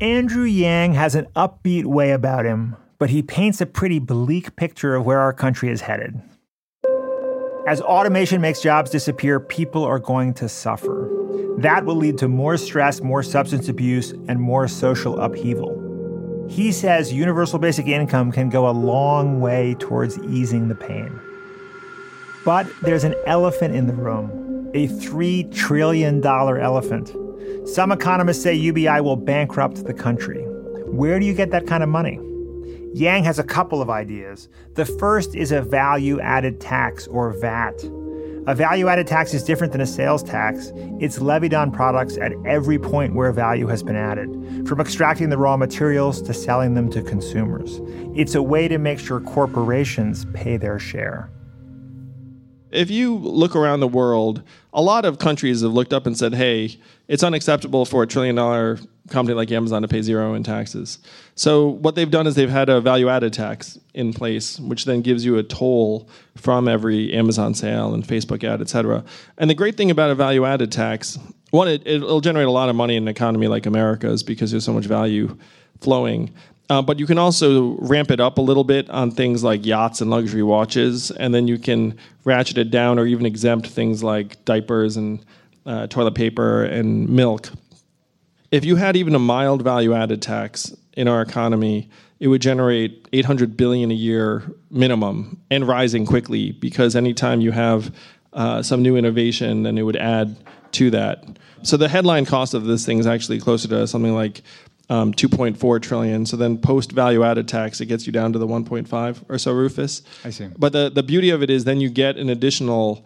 Andrew 0.02 0.44
Yang 0.44 0.96
has 0.96 1.16
an 1.16 1.28
upbeat 1.38 1.86
way 1.86 2.12
about 2.12 2.44
him, 2.44 2.76
but 3.02 3.10
he 3.10 3.24
paints 3.24 3.60
a 3.60 3.66
pretty 3.66 3.98
bleak 3.98 4.56
picture 4.56 4.94
of 4.94 5.08
where 5.08 5.18
our 5.18 5.34
country 5.34 5.70
is 5.72 5.82
headed. 5.82 6.22
As 7.68 7.82
automation 7.82 8.42
makes 8.42 8.62
jobs 8.62 8.92
disappear, 8.92 9.40
people 9.40 9.84
are 9.84 9.98
going 9.98 10.36
to 10.36 10.48
suffer. 10.48 11.10
That 11.58 11.84
will 11.84 11.96
lead 11.96 12.20
to 12.20 12.28
more 12.28 12.58
stress, 12.58 13.02
more 13.02 13.24
substance 13.24 13.70
abuse, 13.70 14.12
and 14.28 14.40
more 14.40 14.68
social 14.68 15.20
upheaval. 15.20 16.46
He 16.48 16.72
says 16.72 17.12
universal 17.12 17.58
basic 17.58 17.88
income 17.88 18.32
can 18.32 18.50
go 18.50 18.70
a 18.70 18.72
long 18.72 19.42
way 19.42 19.76
towards 19.80 20.20
easing 20.20 20.68
the 20.68 20.76
pain. 20.76 21.20
But 22.46 22.68
there's 22.84 23.04
an 23.04 23.16
elephant 23.26 23.74
in 23.76 23.88
the 23.88 23.94
room, 23.94 24.70
a 24.76 24.88
$3 24.88 25.52
trillion 25.52 26.24
elephant. 26.24 27.16
Some 27.68 27.92
economists 27.92 28.44
say 28.44 28.54
UBI 28.54 29.02
will 29.02 29.16
bankrupt 29.16 29.86
the 29.86 29.94
country. 29.96 30.44
Where 30.86 31.20
do 31.20 31.26
you 31.26 31.34
get 31.34 31.50
that 31.50 31.66
kind 31.66 31.82
of 31.82 31.90
money? 31.90 32.20
Yang 32.94 33.24
has 33.24 33.40
a 33.40 33.44
couple 33.44 33.82
of 33.82 33.90
ideas. 33.90 34.50
The 34.74 34.86
first 34.86 35.34
is 35.36 35.52
a 35.52 35.62
value 35.62 36.20
added 36.20 36.60
tax, 36.60 37.08
or 37.08 37.32
VAT. 37.40 37.84
A 38.48 38.56
value 38.56 38.88
added 38.88 39.08
tax 39.08 39.34
is 39.34 39.44
different 39.44 39.72
than 39.72 39.82
a 39.82 39.86
sales 39.86 40.24
tax. 40.24 40.74
It's 41.00 41.22
levied 41.22 41.54
on 41.54 41.72
products 41.72 42.18
at 42.18 42.34
every 42.46 42.80
point 42.80 43.14
where 43.14 43.32
value 43.32 43.68
has 43.68 43.84
been 43.84 43.96
added, 43.96 44.68
from 44.68 44.82
extracting 44.82 45.30
the 45.30 45.38
raw 45.38 45.56
materials 45.56 46.22
to 46.24 46.34
selling 46.34 46.74
them 46.74 46.90
to 46.90 47.02
consumers. 47.04 47.80
It's 48.16 48.36
a 48.36 48.42
way 48.42 48.68
to 48.68 48.78
make 48.78 49.00
sure 49.00 49.22
corporations 49.22 50.26
pay 50.34 50.58
their 50.58 50.80
share. 50.80 51.30
If 52.72 52.90
you 52.90 53.16
look 53.16 53.56
around 53.56 53.82
the 53.82 53.88
world, 53.88 54.44
a 54.74 54.82
lot 54.82 55.06
of 55.06 55.20
countries 55.20 55.62
have 55.62 55.74
looked 55.74 55.94
up 55.94 56.08
and 56.08 56.18
said, 56.18 56.34
hey, 56.34 56.80
it's 57.12 57.24
unacceptable 57.24 57.84
for 57.84 58.04
a 58.04 58.08
trillion 58.08 58.36
dollar 58.36 58.80
company 59.10 59.36
like 59.36 59.52
Amazon 59.52 59.82
to 59.82 59.88
pay 59.90 60.02
zero 60.02 60.34
in 60.34 60.44
taxes. 60.44 61.00
So 61.36 61.68
what 61.68 61.96
they've 61.96 62.10
done 62.10 62.26
is 62.26 62.36
they've 62.36 62.50
had 62.50 62.70
a 62.70 62.80
value 62.80 63.10
added 63.10 63.34
tax 63.34 63.78
in 63.94 64.14
place, 64.14 64.58
which 64.62 64.86
then 64.86 65.02
gives 65.02 65.26
you 65.26 65.38
a 65.38 65.44
toll 65.44 66.08
from 66.38 66.70
every 66.70 67.12
Amazon 67.12 67.54
sale 67.54 67.94
and 67.94 68.02
Facebook 68.02 68.46
ad, 68.46 68.62
et 68.62 68.70
cetera. 68.70 69.04
And 69.38 69.50
the 69.50 69.54
great 69.54 69.76
thing 69.76 69.92
about 69.92 70.10
a 70.10 70.16
value 70.16 70.46
added 70.46 70.72
tax, 70.72 71.20
one, 71.50 71.68
it, 71.68 71.86
it'll 71.86 72.22
generate 72.22 72.48
a 72.48 72.52
lot 72.52 72.70
of 72.70 72.78
money 72.78 72.96
in 72.96 73.04
an 73.04 73.10
economy 73.10 73.50
like 73.50 73.66
America's 73.66 74.24
because 74.24 74.52
there's 74.52 74.64
so 74.64 74.72
much 74.72 74.86
value 74.86 75.38
flowing. 75.82 76.34
Uh, 76.70 76.82
but 76.82 76.98
you 76.98 77.06
can 77.06 77.18
also 77.18 77.76
ramp 77.80 78.10
it 78.10 78.22
up 78.22 78.38
a 78.38 78.42
little 78.42 78.64
bit 78.64 78.90
on 78.90 79.12
things 79.12 79.44
like 79.44 79.66
yachts 79.66 80.00
and 80.00 80.10
luxury 80.10 80.44
watches, 80.44 81.12
and 81.12 81.36
then 81.36 81.46
you 81.46 81.58
can 81.60 81.98
ratchet 82.24 82.58
it 82.58 82.72
down 82.72 82.98
or 82.98 83.06
even 83.06 83.26
exempt 83.26 83.68
things 83.68 84.02
like 84.02 84.46
diapers 84.46 84.96
and 84.96 85.26
uh, 85.66 85.88
toilet 85.88 86.16
paper 86.16 86.64
and 86.64 87.10
milk. 87.10 87.50
If 88.52 88.66
you 88.66 88.76
had 88.76 88.96
even 88.96 89.16
a 89.16 89.20
mild 89.20 89.62
value 89.62 89.94
added 89.94 90.22
tax 90.22 90.76
in 90.94 91.08
our 91.08 91.22
economy, 91.22 91.90
it 92.20 92.28
would 92.28 92.42
generate 92.42 93.08
800 93.14 93.58
billion 93.58 93.92
a 93.92 93.96
year 93.96 94.44
minimum 94.70 95.40
and 95.50 95.68
rising 95.68 96.06
quickly 96.06 96.52
because 96.52 96.96
anytime 96.96 97.42
you 97.42 97.52
have 97.52 97.94
uh, 98.34 98.62
some 98.62 98.82
new 98.82 98.96
innovation, 98.96 99.64
then 99.64 99.78
it 99.78 99.84
would 99.84 99.96
add 99.96 100.38
to 100.74 100.90
that. 100.92 101.24
So 101.64 101.78
the 101.78 101.88
headline 101.88 102.26
cost 102.26 102.54
of 102.54 102.66
this 102.66 102.86
thing 102.86 103.00
is 103.00 103.08
actually 103.08 103.40
closer 103.40 103.68
to 103.70 103.88
something 103.88 104.14
like 104.14 104.42
um, 104.90 105.14
2.4 105.14 105.82
trillion. 105.82 106.26
So 106.26 106.38
then 106.38 106.58
post 106.58 106.92
value 106.92 107.24
added 107.24 107.48
tax, 107.48 107.80
it 107.82 107.86
gets 107.86 108.06
you 108.06 108.12
down 108.12 108.34
to 108.34 108.40
the 108.40 108.48
1.5 108.48 109.24
or 109.30 109.38
so, 109.38 109.54
Rufus. 109.54 110.02
I 110.26 110.32
see. 110.32 110.50
But 110.58 110.74
the, 110.74 110.92
the 110.94 111.04
beauty 111.04 111.30
of 111.30 111.42
it 111.42 111.50
is 111.50 111.64
then 111.64 111.80
you 111.80 111.90
get 111.90 112.18
an 112.18 112.30
additional 112.30 113.06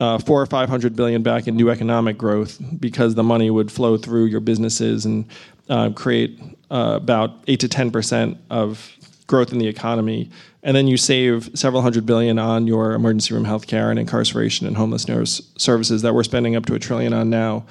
uh, 0.00 0.18
four 0.18 0.42
or 0.42 0.46
500 0.46 0.96
billion 0.96 1.22
back 1.22 1.46
in 1.46 1.56
new 1.56 1.70
economic 1.70 2.18
growth 2.18 2.60
because 2.80 3.14
the 3.14 3.22
money 3.22 3.50
would 3.50 3.70
flow 3.70 3.96
through 3.96 4.24
your 4.24 4.40
businesses 4.40 5.04
and 5.04 5.26
uh, 5.68 5.90
create 5.90 6.40
uh, 6.70 6.98
about 7.00 7.44
8 7.46 7.60
to 7.60 7.68
10% 7.68 8.38
of 8.50 8.90
growth 9.26 9.52
in 9.52 9.58
the 9.58 9.68
economy. 9.68 10.30
And 10.62 10.76
then 10.76 10.86
you 10.86 10.96
save 10.96 11.50
several 11.54 11.82
hundred 11.82 12.06
billion 12.06 12.38
on 12.38 12.66
your 12.66 12.92
emergency 12.92 13.34
room 13.34 13.44
health 13.44 13.66
care 13.66 13.90
and 13.90 13.98
incarceration 13.98 14.66
and 14.66 14.76
homelessness 14.76 15.40
services 15.56 16.02
that 16.02 16.14
we're 16.14 16.22
spending 16.24 16.56
up 16.56 16.66
to 16.66 16.74
a 16.74 16.78
trillion 16.78 17.12
on 17.12 17.30
now 17.30 17.64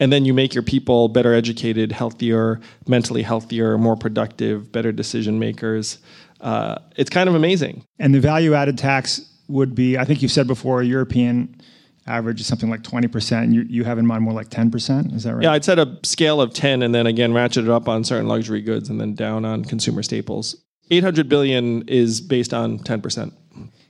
and 0.00 0.12
then 0.12 0.24
you 0.24 0.32
make 0.32 0.54
your 0.54 0.62
people 0.62 1.08
better 1.08 1.34
educated, 1.34 1.92
healthier, 1.92 2.60
mentally 2.86 3.22
healthier, 3.22 3.76
more 3.76 3.96
productive, 3.96 4.70
better 4.70 4.92
decision 4.92 5.38
makers. 5.38 5.98
Uh, 6.40 6.78
it's 6.96 7.10
kind 7.10 7.28
of 7.28 7.34
amazing. 7.34 7.84
And 7.98 8.14
the 8.14 8.20
value 8.20 8.54
added 8.54 8.78
tax 8.78 9.20
would 9.48 9.74
be, 9.74 9.98
I 9.98 10.04
think 10.04 10.22
you've 10.22 10.32
said 10.32 10.46
before, 10.46 10.80
a 10.80 10.84
European 10.84 11.60
average 12.06 12.40
is 12.40 12.46
something 12.46 12.70
like 12.70 12.82
20%. 12.82 13.52
You, 13.52 13.62
you 13.62 13.84
have 13.84 13.98
in 13.98 14.06
mind 14.06 14.22
more 14.22 14.32
like 14.32 14.48
10%? 14.48 15.14
Is 15.14 15.24
that 15.24 15.34
right? 15.34 15.42
Yeah, 15.42 15.52
I'd 15.52 15.64
set 15.64 15.78
a 15.78 15.98
scale 16.02 16.40
of 16.40 16.52
10 16.54 16.82
and 16.82 16.94
then 16.94 17.06
again 17.06 17.34
ratchet 17.34 17.64
it 17.64 17.70
up 17.70 17.88
on 17.88 18.04
certain 18.04 18.28
luxury 18.28 18.62
goods 18.62 18.88
and 18.88 19.00
then 19.00 19.14
down 19.14 19.44
on 19.44 19.64
consumer 19.64 20.02
staples. 20.02 20.56
800 20.90 21.28
billion 21.28 21.86
is 21.86 22.20
based 22.20 22.54
on 22.54 22.78
10%. 22.78 23.32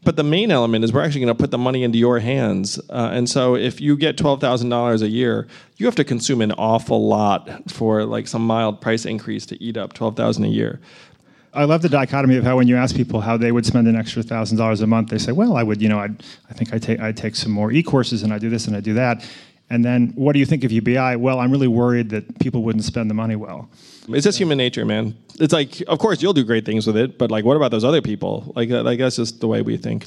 But 0.05 0.17
the 0.17 0.25
main 0.25 0.51
element 0.51 0.85
is 0.85 0.93
we're 0.93 1.03
actually 1.03 1.23
going 1.23 1.37
to 1.37 1.41
put 1.41 1.51
the 1.51 1.59
money 1.59 1.83
into 1.83 1.99
your 1.99 2.19
hands. 2.21 2.79
Uh, 2.89 3.11
and 3.13 3.29
so 3.29 3.57
if 3.57 3.81
you 3.81 3.97
get 3.97 4.17
$12,000 4.17 5.03
a 5.03 5.09
year, 5.09 5.47
you 5.77 5.87
have 5.87 5.97
to 5.97 6.05
consume 6.05 6.41
an 6.41 6.53
awful 6.53 7.07
lot 7.07 7.71
for 7.71 8.05
like 8.05 8.27
some 8.29 8.47
mild 8.47 8.81
price 8.81 9.05
increase 9.05 9.45
to 9.47 9.63
eat 9.63 9.77
up 9.77 9.93
12,000 9.93 10.45
a 10.45 10.49
year. 10.49 10.81
I 11.59 11.65
love 11.65 11.83
the 11.83 11.89
dichotomy 11.89 12.37
of 12.37 12.45
how 12.45 12.57
when 12.57 12.69
you 12.69 12.77
ask 12.77 12.95
people 12.95 13.21
how 13.21 13.37
they 13.37 13.51
would 13.51 13.67
spend 13.67 13.89
an 13.89 13.97
extra 13.97 14.23
thousand 14.23 14.59
dollars 14.59 14.81
a 14.81 14.87
month, 14.87 15.11
they 15.11 15.19
say, 15.19 15.33
"Well, 15.33 15.57
I 15.57 15.65
would, 15.65 15.83
you 15.83 15.89
know, 15.89 15.99
I'd, 15.99 16.23
I 16.49 16.55
think 16.55 16.73
I 16.73 16.79
take 16.79 17.01
I 17.01 17.11
take 17.11 17.35
some 17.35 17.51
more 17.51 17.73
e-courses 17.73 18.23
and 18.23 18.33
I 18.33 18.39
do 18.39 18.49
this 18.49 18.69
and 18.69 18.77
I 18.77 18.81
do 18.81 18.95
that." 18.95 19.29
And 19.69 19.85
then, 19.85 20.13
what 20.15 20.35
do 20.35 20.39
you 20.39 20.47
think 20.47 20.63
of 20.63 20.71
UBI? 20.71 21.17
Well, 21.17 21.41
I'm 21.41 21.51
really 21.51 21.67
worried 21.67 22.11
that 22.11 22.39
people 22.39 22.63
wouldn't 22.63 22.85
spend 22.85 23.11
the 23.11 23.15
money 23.15 23.35
well. 23.35 23.69
It's 24.09 24.25
just 24.25 24.39
human 24.39 24.57
nature, 24.57 24.85
man. 24.87 25.17
It's 25.41 25.53
like, 25.53 25.83
of 25.89 25.99
course, 25.99 26.23
you'll 26.23 26.33
do 26.33 26.45
great 26.45 26.65
things 26.65 26.87
with 26.87 26.97
it, 26.97 27.19
but 27.19 27.31
like, 27.31 27.45
what 27.45 27.57
about 27.57 27.73
those 27.73 27.85
other 27.85 28.01
people? 28.01 28.53
Like, 28.55 28.71
like 28.71 29.01
that's 29.01 29.17
just 29.17 29.41
the 29.41 29.49
way 29.49 29.61
we 29.61 29.77
think. 29.77 30.07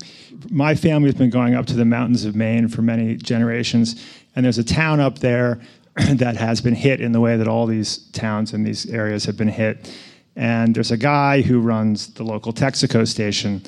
My 0.50 0.74
family's 0.74 1.14
been 1.16 1.30
going 1.30 1.54
up 1.54 1.66
to 1.68 1.76
the 1.76 1.86
mountains 1.86 2.24
of 2.24 2.34
Maine 2.34 2.70
for 2.70 2.82
many 2.82 3.18
generations, 3.18 4.02
and 4.36 4.46
there's 4.46 4.58
a 4.58 4.64
town 4.64 5.02
up 5.02 5.20
there 5.20 5.60
that 6.14 6.38
has 6.38 6.62
been 6.62 6.76
hit 6.76 7.02
in 7.02 7.12
the 7.12 7.20
way 7.20 7.36
that 7.36 7.48
all 7.48 7.68
these 7.68 7.98
towns 8.14 8.54
in 8.54 8.64
these 8.64 8.86
areas 8.88 9.26
have 9.26 9.36
been 9.36 9.50
hit. 9.50 9.94
And 10.36 10.76
there's 10.76 10.92
a 10.92 10.98
guy 10.98 11.42
who 11.42 11.60
runs 11.60 12.14
the 12.14 12.24
local 12.24 12.54
Texaco 12.54 13.08
station, 13.08 13.62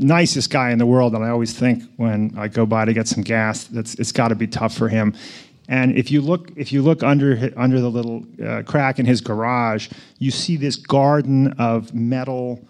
nicest 0.00 0.50
guy 0.50 0.70
in 0.70 0.78
the 0.78 0.86
world. 0.86 1.14
And 1.14 1.24
I 1.24 1.30
always 1.30 1.52
think 1.52 1.82
when 1.96 2.34
I 2.36 2.48
go 2.48 2.66
by 2.66 2.84
to 2.84 2.92
get 2.92 3.08
some 3.08 3.22
gas, 3.22 3.64
that's 3.64 3.94
it's 3.94 4.12
got 4.12 4.28
to 4.28 4.34
be 4.34 4.46
tough 4.46 4.74
for 4.74 4.88
him. 4.88 5.14
And 5.68 5.96
if 5.96 6.10
you 6.10 6.20
look, 6.20 6.50
if 6.56 6.72
you 6.72 6.82
look 6.82 7.02
under 7.02 7.50
under 7.56 7.80
the 7.80 7.90
little 7.90 8.24
uh, 8.44 8.62
crack 8.62 8.98
in 8.98 9.06
his 9.06 9.20
garage, 9.20 9.88
you 10.18 10.30
see 10.30 10.56
this 10.56 10.76
garden 10.76 11.52
of 11.58 11.94
metal, 11.94 12.60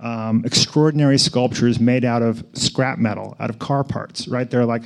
um, 0.00 0.44
extraordinary 0.44 1.18
sculptures 1.18 1.80
made 1.80 2.04
out 2.04 2.22
of 2.22 2.44
scrap 2.52 2.98
metal, 2.98 3.36
out 3.40 3.48
of 3.48 3.58
car 3.58 3.84
parts. 3.84 4.28
Right? 4.28 4.50
They're 4.50 4.66
like 4.66 4.84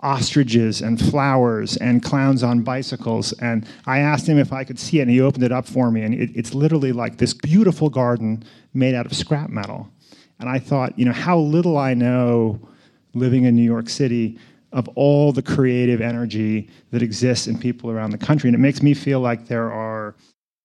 ostriches 0.00 0.82
and 0.82 1.00
flowers 1.00 1.76
and 1.78 2.02
clowns 2.02 2.42
on 2.42 2.62
bicycles. 2.62 3.32
And 3.34 3.66
I 3.86 3.98
asked 3.98 4.28
him 4.28 4.38
if 4.38 4.52
I 4.52 4.64
could 4.64 4.78
see 4.78 4.98
it, 4.98 5.02
and 5.02 5.10
he 5.10 5.20
opened 5.20 5.44
it 5.44 5.52
up 5.52 5.66
for 5.66 5.90
me. 5.90 6.02
And 6.02 6.14
it, 6.14 6.30
it's 6.34 6.54
literally 6.54 6.92
like 6.92 7.18
this 7.18 7.34
beautiful 7.34 7.88
garden 7.88 8.44
made 8.74 8.94
out 8.94 9.06
of 9.06 9.14
scrap 9.14 9.50
metal. 9.50 9.88
And 10.38 10.48
I 10.48 10.58
thought, 10.58 10.98
you 10.98 11.04
know, 11.04 11.12
how 11.12 11.38
little 11.38 11.78
I 11.78 11.94
know 11.94 12.60
living 13.14 13.44
in 13.44 13.56
New 13.56 13.62
York 13.62 13.88
City 13.88 14.38
of 14.72 14.88
all 14.94 15.32
the 15.32 15.42
creative 15.42 16.02
energy 16.02 16.68
that 16.90 17.00
exists 17.02 17.46
in 17.46 17.58
people 17.58 17.90
around 17.90 18.10
the 18.10 18.18
country. 18.18 18.48
And 18.48 18.54
it 18.54 18.58
makes 18.60 18.82
me 18.82 18.92
feel 18.92 19.20
like 19.20 19.46
there 19.46 19.72
are 19.72 20.14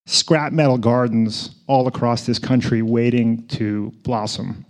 scrap 0.06 0.52
metal 0.52 0.78
gardens 0.78 1.56
all 1.68 1.88
across 1.88 2.26
this 2.26 2.38
country 2.40 2.82
waiting 2.82 3.48
to 3.48 3.94
blossom. 4.04 4.66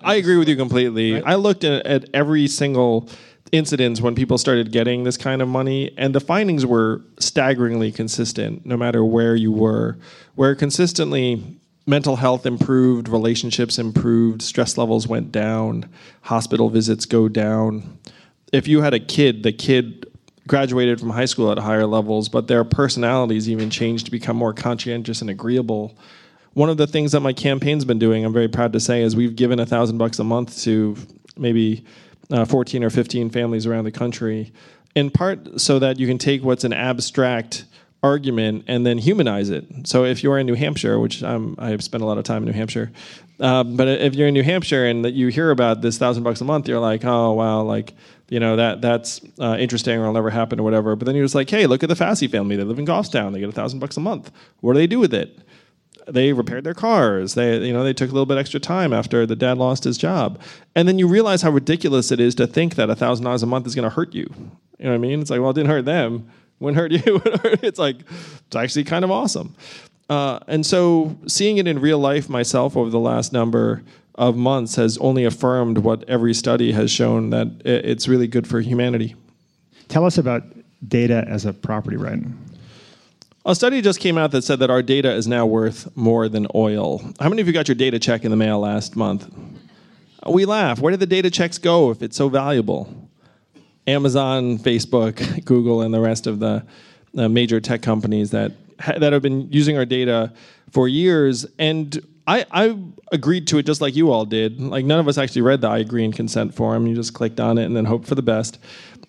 I 0.00 0.16
agree 0.16 0.36
with 0.36 0.48
you 0.48 0.56
completely. 0.56 1.14
Right? 1.14 1.22
I 1.26 1.34
looked 1.34 1.64
at, 1.64 1.84
at 1.86 2.10
every 2.14 2.46
single 2.46 3.08
incidents 3.54 4.00
when 4.00 4.14
people 4.14 4.36
started 4.36 4.72
getting 4.72 5.04
this 5.04 5.16
kind 5.16 5.40
of 5.40 5.48
money, 5.48 5.94
and 5.96 6.14
the 6.14 6.20
findings 6.20 6.66
were 6.66 7.02
staggeringly 7.18 7.92
consistent 7.92 8.66
no 8.66 8.76
matter 8.76 9.04
where 9.04 9.36
you 9.36 9.52
were. 9.52 9.96
Where 10.34 10.54
consistently 10.54 11.60
mental 11.86 12.16
health 12.16 12.46
improved, 12.46 13.08
relationships 13.08 13.78
improved, 13.78 14.42
stress 14.42 14.76
levels 14.76 15.06
went 15.06 15.30
down, 15.30 15.88
hospital 16.22 16.68
visits 16.68 17.06
go 17.06 17.28
down. 17.28 17.98
If 18.52 18.66
you 18.66 18.82
had 18.82 18.94
a 18.94 19.00
kid, 19.00 19.42
the 19.44 19.52
kid 19.52 20.06
graduated 20.48 20.98
from 20.98 21.10
high 21.10 21.24
school 21.24 21.52
at 21.52 21.58
higher 21.58 21.86
levels, 21.86 22.28
but 22.28 22.48
their 22.48 22.64
personalities 22.64 23.48
even 23.48 23.70
changed 23.70 24.06
to 24.06 24.10
become 24.10 24.36
more 24.36 24.52
conscientious 24.52 25.20
and 25.20 25.30
agreeable. 25.30 25.96
One 26.54 26.70
of 26.70 26.76
the 26.76 26.86
things 26.86 27.12
that 27.12 27.20
my 27.20 27.32
campaign's 27.32 27.84
been 27.84 27.98
doing, 27.98 28.24
I'm 28.24 28.32
very 28.32 28.48
proud 28.48 28.72
to 28.72 28.80
say, 28.80 29.02
is 29.02 29.14
we've 29.14 29.36
given 29.36 29.60
a 29.60 29.66
thousand 29.66 29.98
bucks 29.98 30.18
a 30.18 30.24
month 30.24 30.60
to 30.62 30.96
maybe 31.36 31.84
uh, 32.30 32.44
14 32.44 32.84
or 32.84 32.90
15 32.90 33.30
families 33.30 33.66
around 33.66 33.84
the 33.84 33.92
country, 33.92 34.52
in 34.94 35.10
part 35.10 35.60
so 35.60 35.78
that 35.78 35.98
you 35.98 36.06
can 36.06 36.18
take 36.18 36.42
what's 36.42 36.64
an 36.64 36.72
abstract 36.72 37.64
argument 38.02 38.64
and 38.68 38.84
then 38.84 38.98
humanize 38.98 39.48
it. 39.48 39.64
So 39.84 40.04
if 40.04 40.22
you're 40.22 40.38
in 40.38 40.46
New 40.46 40.54
Hampshire, 40.54 41.00
which 41.00 41.22
I'm, 41.22 41.54
I 41.58 41.70
have 41.70 41.82
spent 41.82 42.02
a 42.02 42.06
lot 42.06 42.18
of 42.18 42.24
time 42.24 42.42
in 42.42 42.46
New 42.46 42.52
Hampshire, 42.52 42.92
um, 43.40 43.76
but 43.76 43.88
if 43.88 44.14
you're 44.14 44.28
in 44.28 44.34
New 44.34 44.42
Hampshire 44.42 44.84
and 44.86 45.04
that 45.04 45.14
you 45.14 45.28
hear 45.28 45.50
about 45.50 45.80
this 45.80 45.98
thousand 45.98 46.22
bucks 46.22 46.40
a 46.40 46.44
month, 46.44 46.68
you're 46.68 46.80
like, 46.80 47.04
oh 47.04 47.32
wow, 47.32 47.62
like 47.62 47.94
you 48.28 48.40
know 48.40 48.56
that 48.56 48.80
that's 48.80 49.20
uh, 49.40 49.56
interesting 49.58 49.98
or 49.98 50.02
it'll 50.02 50.12
never 50.12 50.30
happen 50.30 50.60
or 50.60 50.62
whatever. 50.62 50.94
But 50.96 51.06
then 51.06 51.14
you're 51.16 51.24
just 51.24 51.34
like, 51.34 51.50
hey, 51.50 51.66
look 51.66 51.82
at 51.82 51.88
the 51.88 51.94
Fassi 51.94 52.30
family. 52.30 52.56
They 52.56 52.64
live 52.64 52.78
in 52.78 52.86
Goffstown. 52.86 53.32
They 53.32 53.40
get 53.40 53.48
a 53.48 53.52
thousand 53.52 53.80
bucks 53.80 53.96
a 53.96 54.00
month. 54.00 54.30
What 54.60 54.74
do 54.74 54.78
they 54.78 54.86
do 54.86 54.98
with 54.98 55.14
it? 55.14 55.38
They 56.06 56.32
repaired 56.32 56.64
their 56.64 56.74
cars. 56.74 57.34
They 57.34 57.66
you 57.66 57.72
know 57.72 57.82
they 57.82 57.94
took 57.94 58.10
a 58.10 58.12
little 58.12 58.26
bit 58.26 58.38
extra 58.38 58.60
time 58.60 58.92
after 58.92 59.26
the 59.26 59.36
dad 59.36 59.58
lost 59.58 59.84
his 59.84 59.96
job, 59.96 60.40
and 60.74 60.86
then 60.86 60.98
you 60.98 61.08
realize 61.08 61.42
how 61.42 61.50
ridiculous 61.50 62.10
it 62.10 62.20
is 62.20 62.34
to 62.36 62.46
think 62.46 62.74
that 62.74 62.94
thousand 62.98 63.24
dollars 63.24 63.42
a 63.42 63.46
month 63.46 63.66
is 63.66 63.74
going 63.74 63.88
to 63.88 63.94
hurt 63.94 64.14
you. 64.14 64.26
You 64.78 64.84
know 64.84 64.90
what 64.90 64.96
I 64.96 64.98
mean? 64.98 65.20
It's 65.20 65.30
like, 65.30 65.40
well, 65.40 65.50
it 65.50 65.54
didn't 65.54 65.70
hurt 65.70 65.84
them. 65.84 66.28
Wouldn't 66.60 66.76
hurt 66.76 66.92
you. 66.92 67.20
it's 67.62 67.78
like 67.78 67.96
it's 68.46 68.56
actually 68.56 68.84
kind 68.84 69.04
of 69.04 69.10
awesome. 69.10 69.54
Uh, 70.08 70.38
and 70.46 70.64
so 70.64 71.16
seeing 71.26 71.56
it 71.56 71.66
in 71.66 71.80
real 71.80 71.98
life 71.98 72.28
myself 72.28 72.76
over 72.76 72.90
the 72.90 72.98
last 72.98 73.32
number 73.32 73.82
of 74.16 74.36
months 74.36 74.76
has 74.76 74.96
only 74.98 75.24
affirmed 75.24 75.78
what 75.78 76.08
every 76.08 76.34
study 76.34 76.72
has 76.72 76.90
shown 76.90 77.30
that 77.30 77.48
it's 77.64 78.06
really 78.06 78.28
good 78.28 78.46
for 78.46 78.60
humanity. 78.60 79.16
Tell 79.88 80.04
us 80.04 80.18
about 80.18 80.44
data 80.86 81.24
as 81.26 81.44
a 81.44 81.52
property 81.52 81.96
right. 81.96 82.22
A 83.46 83.54
study 83.54 83.82
just 83.82 84.00
came 84.00 84.16
out 84.16 84.30
that 84.30 84.42
said 84.42 84.60
that 84.60 84.70
our 84.70 84.82
data 84.82 85.12
is 85.12 85.28
now 85.28 85.44
worth 85.44 85.94
more 85.94 86.30
than 86.30 86.46
oil. 86.54 87.02
How 87.20 87.28
many 87.28 87.42
of 87.42 87.46
you 87.46 87.52
got 87.52 87.68
your 87.68 87.74
data 87.74 87.98
check 87.98 88.24
in 88.24 88.30
the 88.30 88.38
mail 88.38 88.60
last 88.60 88.96
month? 88.96 89.30
We 90.26 90.46
laugh. 90.46 90.80
Where 90.80 90.90
did 90.90 91.00
the 91.00 91.06
data 91.06 91.30
checks 91.30 91.58
go 91.58 91.90
if 91.90 92.02
it's 92.02 92.16
so 92.16 92.30
valuable? 92.30 92.88
Amazon, 93.86 94.58
Facebook, 94.58 95.44
Google, 95.44 95.82
and 95.82 95.92
the 95.92 96.00
rest 96.00 96.26
of 96.26 96.38
the, 96.38 96.64
the 97.12 97.28
major 97.28 97.60
tech 97.60 97.82
companies 97.82 98.30
that 98.30 98.52
that 98.98 99.12
have 99.12 99.22
been 99.22 99.52
using 99.52 99.76
our 99.76 99.84
data 99.84 100.32
for 100.70 100.88
years, 100.88 101.46
and 101.58 102.00
I, 102.26 102.46
I 102.50 102.76
agreed 103.12 103.46
to 103.48 103.58
it 103.58 103.66
just 103.66 103.80
like 103.82 103.94
you 103.94 104.10
all 104.10 104.24
did. 104.24 104.58
Like 104.58 104.86
none 104.86 104.98
of 104.98 105.06
us 105.06 105.18
actually 105.18 105.42
read 105.42 105.60
the 105.60 105.68
I 105.68 105.78
agree 105.78 106.04
and 106.04 106.16
consent 106.16 106.54
form. 106.54 106.86
You 106.86 106.94
just 106.94 107.12
clicked 107.12 107.38
on 107.38 107.58
it 107.58 107.66
and 107.66 107.76
then 107.76 107.84
hoped 107.84 108.08
for 108.08 108.14
the 108.14 108.22
best. 108.22 108.58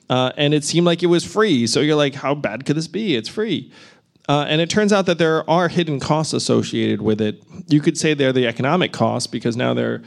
Uh, 0.10 0.32
and 0.38 0.54
it 0.54 0.64
seemed 0.64 0.86
like 0.86 1.02
it 1.02 1.08
was 1.08 1.24
free. 1.26 1.66
So 1.66 1.80
you're 1.80 1.96
like, 1.96 2.14
how 2.14 2.36
bad 2.36 2.66
could 2.66 2.76
this 2.76 2.88
be? 2.88 3.16
It's 3.16 3.30
free. 3.30 3.72
Uh, 4.28 4.46
and 4.48 4.60
it 4.60 4.70
turns 4.70 4.92
out 4.92 5.06
that 5.06 5.18
there 5.18 5.48
are 5.50 5.68
hidden 5.68 6.00
costs 6.00 6.34
associated 6.34 7.02
with 7.02 7.22
it. 7.22 7.44
You 7.68 7.80
could 7.80 7.98
say 7.98 8.14
they're 8.14 8.34
the 8.34 8.48
economic 8.48 8.92
costs 8.92 9.28
because 9.28 9.56
now 9.56 9.74
they're 9.74 10.02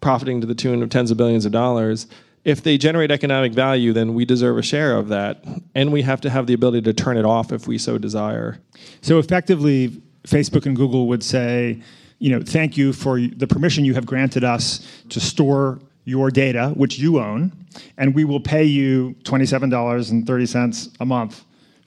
profiting 0.00 0.40
to 0.42 0.46
the 0.46 0.54
tune 0.54 0.82
of 0.82 0.90
tens 0.90 1.10
of 1.10 1.16
billions 1.16 1.46
of 1.46 1.52
dollars. 1.52 2.06
If 2.44 2.62
they 2.62 2.76
generate 2.76 3.10
economic 3.10 3.54
value, 3.54 3.94
then 3.94 4.12
we 4.12 4.26
deserve 4.26 4.58
a 4.58 4.62
share 4.62 4.96
of 4.98 5.08
that. 5.08 5.42
And 5.74 5.92
we 5.92 6.02
have 6.02 6.20
to 6.20 6.30
have 6.30 6.46
the 6.46 6.52
ability 6.52 6.82
to 6.82 6.92
turn 6.92 7.16
it 7.16 7.24
off 7.24 7.52
if 7.52 7.66
we 7.66 7.78
so 7.78 7.96
desire. 7.96 8.60
So 9.00 9.18
effectively, 9.18 10.02
Facebook 10.24 10.66
and 10.66 10.76
Google 10.76 11.08
would 11.08 11.22
say, 11.22 11.80
you 12.18 12.30
know, 12.30 12.42
thank 12.44 12.76
you 12.76 12.92
for 12.92 13.18
the 13.18 13.46
permission 13.46 13.84
you 13.86 13.94
have 13.94 14.04
granted 14.04 14.44
us 14.44 14.86
to 15.08 15.20
store 15.20 15.80
your 16.04 16.30
data, 16.30 16.72
which 16.76 16.98
you 16.98 17.18
own, 17.18 17.50
and 17.96 18.14
we 18.14 18.24
will 18.24 18.40
pay 18.40 18.64
you 18.64 19.14
twenty-seven 19.24 19.70
dollars 19.70 20.10
and 20.10 20.26
thirty 20.26 20.44
cents 20.44 20.90
a 21.00 21.06
month. 21.06 21.44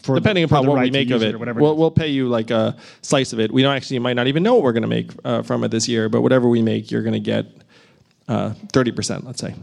For, 0.08 0.16
Depending 0.16 0.48
for 0.48 0.56
upon 0.56 0.64
the 0.66 0.72
what 0.72 0.78
right 0.78 0.86
we 0.86 0.92
make 0.92 1.12
of 1.12 1.22
it, 1.22 1.36
it, 1.36 1.40
whatever. 1.40 1.62
we'll, 1.62 1.76
we'll 1.78 1.92
pay 1.92 2.08
you 2.08 2.30
like 2.30 2.50
a 2.50 2.76
slice 3.02 3.34
of 3.34 3.40
it. 3.40 3.52
We 3.52 3.62
don't 3.62 3.76
actually 3.76 4.00
might 4.00 4.16
not 4.16 4.28
even 4.28 4.42
know 4.42 4.56
what 4.56 4.64
we're 4.64 4.72
going 4.74 4.82
to 4.84 4.88
make 4.88 5.12
uh, 5.26 5.42
from 5.44 5.64
it 5.66 5.70
this 5.70 5.88
year, 5.88 6.08
but 6.10 6.22
whatever 6.22 6.48
we 6.48 6.62
make, 6.62 6.90
you're 6.90 7.04
going 7.04 7.14
to 7.14 7.20
get 7.20 7.46
uh, 8.28 8.54
thirty 8.74 8.92
percent, 8.92 9.26
let's 9.26 9.42
say. 9.42 9.54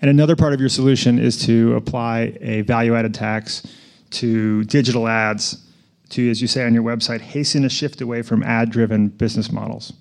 and 0.00 0.10
another 0.10 0.36
part 0.36 0.52
of 0.52 0.60
your 0.60 0.68
solution 0.68 1.18
is 1.18 1.44
to 1.46 1.74
apply 1.74 2.36
a 2.40 2.60
value-added 2.62 3.14
tax 3.14 3.66
to 4.10 4.64
digital 4.64 5.08
ads 5.08 5.64
to, 6.10 6.30
as 6.30 6.40
you 6.40 6.48
say 6.48 6.64
on 6.64 6.72
your 6.72 6.82
website, 6.82 7.20
hasten 7.20 7.64
a 7.64 7.68
shift 7.68 8.00
away 8.00 8.22
from 8.22 8.42
ad-driven 8.42 9.08
business 9.08 9.52
models. 9.52 9.92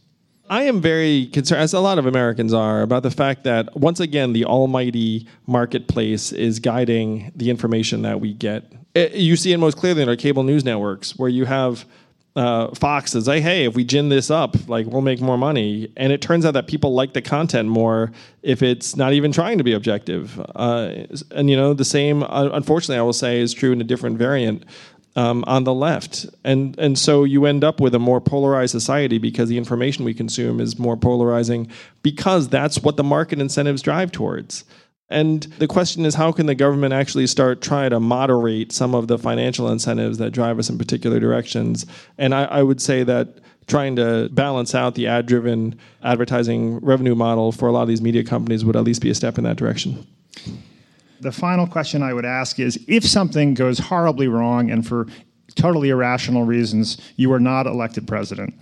I 0.49 0.63
am 0.63 0.79
very 0.79 1.27
concerned, 1.27 1.61
as 1.61 1.73
a 1.73 1.81
lot 1.81 1.99
of 1.99 2.05
Americans 2.05 2.53
are, 2.53 2.81
about 2.81 3.03
the 3.03 3.11
fact 3.11 3.43
that 3.43 3.75
once 3.75 3.99
again 3.99 4.31
the 4.31 4.45
almighty 4.45 5.27
marketplace 5.45 6.31
is 6.31 6.59
guiding 6.59 7.33
the 7.35 7.49
information 7.49 8.03
that 8.03 8.21
we 8.21 8.33
get. 8.33 8.71
It- 8.97 9.15
you 9.15 9.35
see 9.35 9.51
it 9.53 9.57
most 9.57 9.77
clearly 9.77 10.01
in 10.01 10.09
our 10.09 10.15
cable 10.15 10.43
news 10.43 10.63
networks, 10.65 11.17
where 11.17 11.29
you 11.29 11.45
have 11.45 11.85
uh, 12.35 12.73
Fox 12.75 13.13
"Hey, 13.13 13.41
hey, 13.41 13.65
if 13.65 13.75
we 13.75 13.83
gin 13.83 14.09
this 14.09 14.29
up, 14.29 14.55
like 14.69 14.85
we'll 14.85 15.01
make 15.01 15.19
more 15.19 15.37
money." 15.39 15.91
And 15.97 16.13
it 16.13 16.21
turns 16.21 16.45
out 16.45 16.53
that 16.53 16.67
people 16.67 16.93
like 16.93 17.13
the 17.13 17.21
content 17.21 17.67
more 17.67 18.11
if 18.43 18.61
it's 18.61 18.95
not 18.95 19.13
even 19.13 19.31
trying 19.31 19.57
to 19.57 19.63
be 19.63 19.73
objective. 19.73 20.39
Uh, 20.55 20.91
and 21.31 21.49
you 21.49 21.55
know, 21.55 21.73
the 21.73 21.83
same, 21.85 22.21
uh, 22.23 22.49
unfortunately, 22.53 22.99
I 22.99 23.01
will 23.01 23.13
say, 23.13 23.39
is 23.41 23.53
true 23.53 23.71
in 23.71 23.81
a 23.81 23.83
different 23.83 24.19
variant 24.19 24.65
um, 25.15 25.43
on 25.47 25.63
the 25.63 25.73
left, 25.73 26.27
and 26.43 26.77
and 26.77 26.97
so 26.99 27.23
you 27.23 27.45
end 27.47 27.63
up 27.63 27.81
with 27.81 27.95
a 27.95 27.99
more 27.99 28.21
polarized 28.21 28.71
society 28.71 29.17
because 29.17 29.49
the 29.49 29.57
information 29.57 30.05
we 30.05 30.13
consume 30.13 30.59
is 30.59 30.77
more 30.77 30.95
polarizing 30.95 31.67
because 32.03 32.49
that's 32.49 32.79
what 32.83 32.97
the 32.97 33.03
market 33.03 33.39
incentives 33.39 33.81
drive 33.81 34.11
towards. 34.11 34.63
And 35.09 35.43
the 35.59 35.67
question 35.67 36.05
is, 36.05 36.15
how 36.15 36.31
can 36.33 36.47
the 36.47 36.55
government 36.55 36.93
actually 36.93 37.27
start 37.27 37.61
trying 37.61 37.91
to 37.91 37.99
moderate 37.99 38.73
some 38.73 38.93
of 38.93 39.07
the 39.07 39.17
financial 39.17 39.69
incentives 39.69 40.17
that 40.17 40.31
drive 40.31 40.59
us 40.59 40.69
in 40.69 40.77
particular 40.77 41.19
directions? 41.19 41.85
And 42.17 42.35
I, 42.35 42.43
I 42.45 42.63
would 42.63 42.81
say 42.81 43.03
that 43.03 43.39
trying 43.67 43.95
to 43.97 44.29
balance 44.31 44.75
out 44.75 44.95
the 44.95 45.07
ad-driven 45.07 45.77
advertising 46.03 46.79
revenue 46.79 47.15
model 47.15 47.51
for 47.51 47.67
a 47.67 47.71
lot 47.71 47.83
of 47.83 47.87
these 47.87 48.01
media 48.01 48.23
companies 48.23 48.65
would 48.65 48.75
at 48.75 48.83
least 48.83 49.01
be 49.01 49.09
a 49.09 49.15
step 49.15 49.37
in 49.37 49.43
that 49.45 49.57
direction. 49.57 50.05
The 51.19 51.31
final 51.31 51.67
question 51.67 52.03
I 52.03 52.13
would 52.13 52.25
ask 52.25 52.59
is 52.59 52.79
if 52.87 53.05
something 53.05 53.53
goes 53.53 53.79
horribly 53.79 54.27
wrong 54.27 54.69
and 54.71 54.85
for 54.87 55.07
totally 55.55 55.89
irrational 55.89 56.43
reasons 56.43 56.97
you 57.15 57.31
are 57.33 57.39
not 57.39 57.65
elected 57.65 58.07
president, 58.07 58.53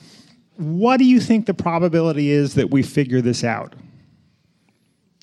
what 0.58 0.98
do 0.98 1.06
you 1.06 1.20
think 1.20 1.48
the 1.48 1.54
probability 1.54 2.30
is 2.30 2.56
that 2.56 2.72
we 2.72 2.82
figure 2.82 3.22
this 3.22 3.44
out? 3.44 3.76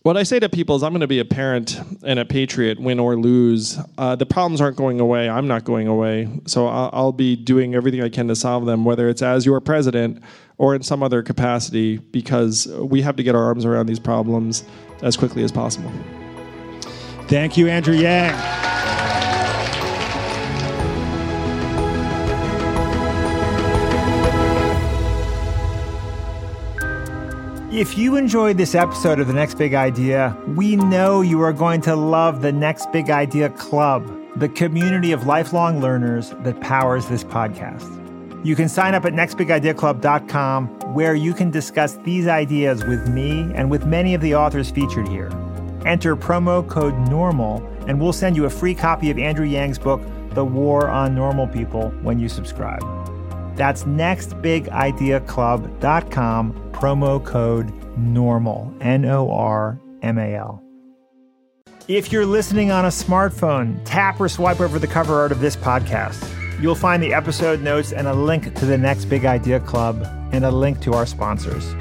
What 0.03 0.16
I 0.16 0.24
say 0.24 0.40
to 0.40 0.48
people 0.48 0.74
is, 0.74 0.82
I'm 0.82 0.90
going 0.90 1.03
to 1.03 1.07
be 1.07 1.20
a 1.20 1.24
parent 1.24 1.78
and 2.03 2.18
a 2.18 2.24
patriot, 2.24 2.80
win 2.80 2.98
or 2.98 3.14
lose. 3.14 3.78
Uh, 3.96 4.16
the 4.16 4.26
problems 4.26 4.61
aren't 4.61 4.76
going 4.76 4.98
away. 4.98 5.30
I'm 5.30 5.46
not 5.46 5.62
going 5.62 5.86
away. 5.86 6.28
So 6.44 6.66
I'll, 6.66 6.90
I'll 6.92 7.12
be 7.12 7.36
doing 7.36 7.76
everything 7.76 8.03
I 8.03 8.09
can 8.09 8.26
to 8.26 8.34
solve 8.34 8.66
them, 8.66 8.84
whether 8.84 9.09
it's 9.09 9.22
as 9.22 9.46
your 9.46 9.61
president 9.61 10.20
or 10.59 10.74
in 10.74 10.82
some 10.82 11.05
other 11.05 11.22
capacity, 11.22 11.98
because 11.98 12.66
we 12.66 13.00
have 13.03 13.14
to 13.14 13.22
get 13.22 13.36
our 13.36 13.44
arms 13.44 13.64
around 13.64 13.86
these 13.86 14.00
problems 14.00 14.64
as 15.03 15.16
quickly 15.16 15.44
as 15.44 15.53
possible. 15.53 15.92
Thank 17.28 17.57
you, 17.57 17.68
Andrew 17.68 17.94
Yang. 17.94 18.34
If 27.72 27.96
you 27.96 28.16
enjoyed 28.16 28.58
this 28.58 28.74
episode 28.74 29.18
of 29.18 29.28
The 29.28 29.32
Next 29.32 29.56
Big 29.56 29.72
Idea, 29.72 30.36
we 30.48 30.76
know 30.76 31.22
you 31.22 31.40
are 31.40 31.54
going 31.54 31.80
to 31.80 31.96
love 31.96 32.42
the 32.42 32.52
Next 32.52 32.92
Big 32.92 33.08
Idea 33.08 33.48
Club, 33.48 34.06
the 34.36 34.50
community 34.50 35.12
of 35.12 35.24
lifelong 35.24 35.80
learners 35.80 36.34
that 36.40 36.60
powers 36.60 37.08
this 37.08 37.24
podcast. 37.24 37.98
You 38.44 38.54
can 38.56 38.68
sign 38.68 38.94
up 38.94 39.06
at 39.06 39.14
nextbigideaclub.com 39.14 40.66
where 40.92 41.14
you 41.14 41.32
can 41.32 41.50
discuss 41.50 41.94
these 42.04 42.26
ideas 42.26 42.84
with 42.84 43.08
me 43.08 43.50
and 43.54 43.70
with 43.70 43.86
many 43.86 44.12
of 44.12 44.20
the 44.20 44.34
authors 44.34 44.70
featured 44.70 45.08
here. 45.08 45.30
Enter 45.86 46.14
promo 46.14 46.68
code 46.68 46.92
NORMAL 47.08 47.88
and 47.88 47.98
we'll 47.98 48.12
send 48.12 48.36
you 48.36 48.44
a 48.44 48.50
free 48.50 48.74
copy 48.74 49.10
of 49.10 49.18
Andrew 49.18 49.46
Yang's 49.46 49.78
book, 49.78 50.02
The 50.32 50.44
War 50.44 50.90
on 50.90 51.14
Normal 51.14 51.48
People, 51.48 51.88
when 52.02 52.18
you 52.18 52.28
subscribe. 52.28 52.82
That's 53.57 53.84
nextbigideaclub.com, 53.84 56.72
promo 56.72 57.24
code 57.24 57.72
NORMAL, 57.98 58.74
N 58.80 59.05
O 59.05 59.30
R 59.30 59.78
M 60.03 60.18
A 60.18 60.34
L. 60.34 60.62
If 61.88 62.12
you're 62.12 62.26
listening 62.26 62.70
on 62.70 62.84
a 62.84 62.88
smartphone, 62.88 63.80
tap 63.84 64.20
or 64.20 64.28
swipe 64.28 64.61
over 64.61 64.78
the 64.78 64.86
cover 64.86 65.20
art 65.20 65.32
of 65.32 65.40
this 65.40 65.57
podcast. 65.57 66.28
You'll 66.61 66.76
find 66.76 67.03
the 67.03 67.12
episode 67.12 67.61
notes 67.61 67.92
and 67.92 68.07
a 68.07 68.14
link 68.14 68.55
to 68.55 68.66
the 68.66 68.78
Next 68.78 69.07
Big 69.07 69.24
Idea 69.24 69.59
Club 69.59 70.07
and 70.32 70.44
a 70.44 70.50
link 70.50 70.80
to 70.82 70.94
our 70.94 71.07
sponsors. 71.07 71.74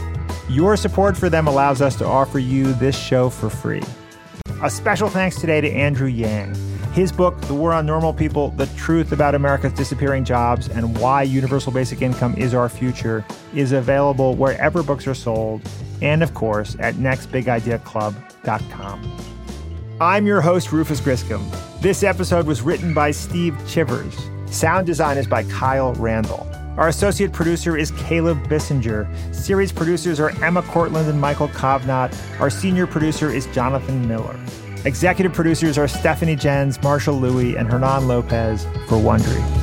Your 0.49 0.75
support 0.75 1.15
for 1.15 1.29
them 1.29 1.47
allows 1.47 1.81
us 1.81 1.95
to 1.97 2.05
offer 2.05 2.39
you 2.39 2.73
this 2.73 2.97
show 2.97 3.29
for 3.29 3.49
free. 3.49 3.83
A 4.63 4.69
special 4.69 5.07
thanks 5.07 5.39
today 5.39 5.61
to 5.61 5.71
Andrew 5.71 6.07
Yang. 6.07 6.55
His 6.93 7.11
book, 7.13 7.39
The 7.41 7.53
War 7.53 7.71
on 7.71 7.85
Normal 7.85 8.13
People 8.13 8.49
The 8.51 8.65
Truth 8.75 9.13
About 9.13 9.33
America's 9.33 9.71
Disappearing 9.71 10.25
Jobs 10.25 10.67
and 10.67 10.97
Why 10.97 11.23
Universal 11.23 11.71
Basic 11.71 12.01
Income 12.01 12.35
is 12.35 12.53
Our 12.53 12.67
Future, 12.67 13.23
is 13.55 13.71
available 13.71 14.35
wherever 14.35 14.83
books 14.83 15.07
are 15.07 15.13
sold 15.13 15.61
and, 16.01 16.21
of 16.21 16.33
course, 16.33 16.75
at 16.79 16.95
nextbigideaclub.com. 16.95 19.17
I'm 20.01 20.27
your 20.27 20.41
host, 20.41 20.73
Rufus 20.73 20.99
Griscom. 20.99 21.41
This 21.79 22.03
episode 22.03 22.45
was 22.45 22.61
written 22.61 22.93
by 22.93 23.11
Steve 23.11 23.55
Chivers. 23.69 24.13
Sound 24.47 24.85
design 24.85 25.17
is 25.17 25.27
by 25.27 25.45
Kyle 25.45 25.93
Randall. 25.93 26.45
Our 26.75 26.89
associate 26.89 27.31
producer 27.31 27.77
is 27.77 27.91
Caleb 27.91 28.45
Bissinger. 28.47 29.07
Series 29.33 29.71
producers 29.71 30.19
are 30.19 30.31
Emma 30.43 30.61
Cortland 30.63 31.07
and 31.07 31.21
Michael 31.21 31.47
Kovnat. 31.49 32.13
Our 32.41 32.49
senior 32.49 32.85
producer 32.85 33.29
is 33.29 33.47
Jonathan 33.47 34.05
Miller. 34.09 34.37
Executive 34.83 35.31
producers 35.31 35.77
are 35.77 35.87
Stephanie 35.87 36.35
Jens, 36.35 36.81
Marshall 36.81 37.19
Lewy, 37.19 37.55
and 37.55 37.69
Hernan 37.69 38.07
Lopez 38.07 38.63
for 38.87 38.97
Wondery. 38.97 39.60